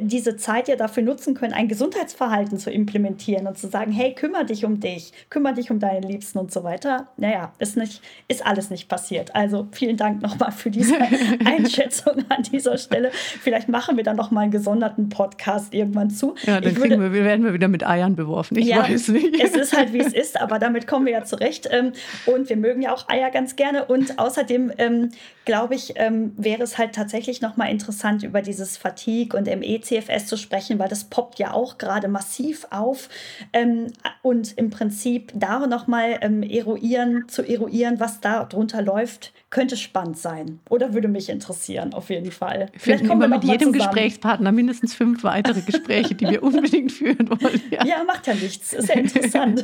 diese 0.00 0.36
Zeit 0.36 0.68
ja 0.68 0.76
dafür 0.76 1.02
nutzen 1.02 1.34
können, 1.34 1.52
ein 1.52 1.68
Gesundheitsverhalten 1.68 2.58
zu 2.58 2.70
implementieren 2.70 3.46
und 3.46 3.58
zu 3.58 3.68
sagen, 3.68 3.92
hey, 3.92 4.14
kümmere 4.14 4.44
dich 4.44 4.64
um 4.64 4.80
dich, 4.80 5.12
kümmere 5.30 5.54
dich 5.54 5.70
um 5.70 5.78
deine 5.78 6.06
Liebsten 6.06 6.38
und 6.38 6.52
so 6.52 6.64
weiter. 6.64 7.08
Naja, 7.16 7.52
ist, 7.58 7.76
nicht, 7.76 8.02
ist 8.28 8.46
alles 8.46 8.70
nicht 8.70 8.88
passiert. 8.88 9.34
Also 9.34 9.68
vielen 9.72 9.96
Dank 9.96 10.22
nochmal 10.22 10.52
für 10.52 10.70
diese 10.70 10.96
Einschätzung 11.44 12.24
an 12.28 12.42
dieser 12.42 12.78
Stelle. 12.78 13.10
Vielleicht 13.12 13.68
machen 13.68 13.96
wir 13.96 14.04
dann 14.04 14.16
nochmal 14.16 14.44
einen 14.44 14.52
gesonderten 14.52 15.08
Podcast 15.08 15.74
irgendwann 15.74 16.10
zu. 16.10 16.34
Ja, 16.44 16.60
dann 16.60 16.76
würde, 16.76 17.00
wir, 17.00 17.24
werden 17.24 17.44
wir 17.44 17.54
wieder 17.54 17.68
mit 17.68 17.86
Eiern 17.86 18.16
beworfen. 18.16 18.58
Ich 18.58 18.66
ja, 18.66 18.82
weiß 18.82 19.08
nicht. 19.08 19.42
Es 19.42 19.54
ist 19.54 19.76
halt, 19.76 19.92
wie 19.92 20.00
es 20.00 20.12
ist, 20.12 20.40
aber 20.40 20.58
damit 20.58 20.86
kommen 20.86 21.06
wir 21.06 21.12
ja 21.12 21.24
zurecht. 21.24 21.68
Ähm, 21.70 21.92
und 22.26 22.48
wir 22.48 22.56
mögen 22.56 22.82
ja 22.82 22.92
auch 22.92 23.08
Eier 23.08 23.30
ganz 23.30 23.56
gerne. 23.56 23.86
Und 23.86 24.18
außerdem, 24.18 24.72
ähm, 24.78 25.10
glaube 25.44 25.74
ich, 25.74 25.94
ähm, 25.96 26.32
wäre 26.36 26.62
es 26.62 26.78
halt 26.78 26.94
tatsächlich 26.94 27.40
nochmal 27.40 27.70
interessant, 27.70 28.22
über 28.22 28.42
dieses 28.42 28.76
Fatigue 28.76 29.38
und 29.38 29.48
ME-CFS 29.78 30.26
zu 30.26 30.36
sprechen, 30.36 30.78
weil 30.78 30.88
das 30.88 31.04
poppt 31.04 31.38
ja 31.38 31.52
auch 31.52 31.78
gerade 31.78 32.08
massiv 32.08 32.66
auf. 32.70 33.08
Und 34.22 34.58
im 34.58 34.70
Prinzip 34.70 35.32
da 35.34 35.66
nochmal 35.66 36.18
eruieren, 36.48 37.28
zu 37.28 37.42
eruieren, 37.42 38.00
was 38.00 38.20
da 38.20 38.44
drunter 38.44 38.82
läuft, 38.82 39.32
könnte 39.50 39.76
spannend 39.76 40.18
sein. 40.18 40.60
Oder 40.68 40.92
würde 40.92 41.08
mich 41.08 41.28
interessieren, 41.28 41.94
auf 41.94 42.10
jeden 42.10 42.32
Fall. 42.32 42.66
Vielleicht 42.76 43.06
kommen 43.06 43.20
wir 43.20 43.28
mit 43.28 43.44
jedem 43.44 43.72
Gesprächspartner 43.72 44.52
mindestens 44.52 44.94
fünf 44.94 45.24
weitere 45.24 45.62
Gespräche, 45.62 46.14
die 46.14 46.28
wir 46.28 46.42
unbedingt 46.48 46.92
führen 46.92 47.30
wollen. 47.30 47.60
Ja. 47.70 47.84
ja, 47.84 48.04
macht 48.04 48.26
ja 48.26 48.34
nichts. 48.34 48.72
Ist 48.72 48.88
ja 48.88 48.96
interessant. 48.96 49.62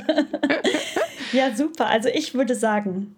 ja, 1.32 1.54
super. 1.54 1.86
Also 1.86 2.08
ich 2.08 2.34
würde 2.34 2.54
sagen, 2.54 3.16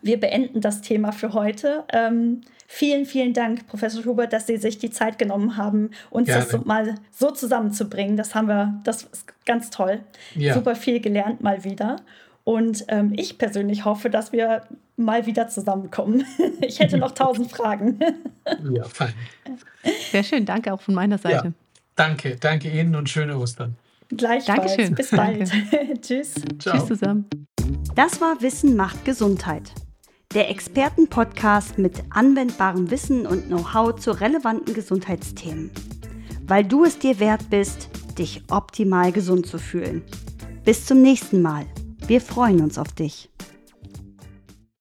wir 0.00 0.18
beenden 0.18 0.60
das 0.60 0.80
Thema 0.80 1.12
für 1.12 1.32
heute. 1.32 1.84
Ähm, 1.92 2.42
vielen, 2.72 3.04
vielen 3.04 3.34
Dank, 3.34 3.66
Professor 3.68 4.02
Schubert, 4.02 4.32
dass 4.32 4.46
Sie 4.46 4.56
sich 4.56 4.78
die 4.78 4.90
Zeit 4.90 5.18
genommen 5.18 5.58
haben, 5.58 5.90
uns 6.08 6.26
Gerne. 6.26 6.42
das 6.42 6.50
so 6.50 6.58
mal 6.64 6.94
so 7.10 7.30
zusammenzubringen. 7.30 8.16
Das 8.16 8.34
haben 8.34 8.48
wir, 8.48 8.80
das 8.84 9.04
ist 9.04 9.26
ganz 9.44 9.68
toll. 9.68 10.00
Ja. 10.34 10.54
Super 10.54 10.74
viel 10.74 11.00
gelernt 11.00 11.42
mal 11.42 11.64
wieder. 11.64 11.96
Und 12.44 12.84
ähm, 12.88 13.12
ich 13.14 13.36
persönlich 13.36 13.84
hoffe, 13.84 14.08
dass 14.08 14.32
wir 14.32 14.62
mal 14.96 15.26
wieder 15.26 15.48
zusammenkommen. 15.48 16.24
Ich 16.60 16.78
hätte 16.78 16.96
noch 16.96 17.12
tausend 17.12 17.50
Fragen. 17.50 17.98
Ja, 18.72 18.84
fein. 18.84 19.12
Sehr 20.10 20.24
schön, 20.24 20.44
danke 20.44 20.72
auch 20.72 20.80
von 20.80 20.94
meiner 20.94 21.18
Seite. 21.18 21.48
Ja, 21.48 21.52
danke, 21.94 22.36
danke 22.36 22.70
Ihnen 22.70 22.96
und 22.96 23.08
schöne 23.08 23.36
Ostern. 23.36 23.76
Gleichfalls. 24.08 24.74
Dankeschön. 24.74 24.94
Bis 24.94 25.10
bald. 25.10 25.52
Tschüss. 26.02 26.34
Ciao. 26.58 26.76
Tschüss 26.76 26.86
zusammen. 26.88 27.28
Das 27.94 28.20
war 28.20 28.40
Wissen 28.40 28.74
macht 28.74 29.04
Gesundheit. 29.04 29.72
Der 30.34 30.48
Expertenpodcast 30.48 31.76
mit 31.76 32.04
anwendbarem 32.08 32.90
Wissen 32.90 33.26
und 33.26 33.48
Know-how 33.48 33.96
zu 33.96 34.12
relevanten 34.12 34.72
Gesundheitsthemen. 34.72 35.70
Weil 36.46 36.64
du 36.64 36.84
es 36.86 36.98
dir 36.98 37.20
wert 37.20 37.50
bist, 37.50 37.90
dich 38.18 38.42
optimal 38.48 39.12
gesund 39.12 39.46
zu 39.46 39.58
fühlen. 39.58 40.02
Bis 40.64 40.86
zum 40.86 41.02
nächsten 41.02 41.42
Mal. 41.42 41.66
Wir 42.06 42.22
freuen 42.22 42.62
uns 42.62 42.78
auf 42.78 42.92
dich. 42.92 43.28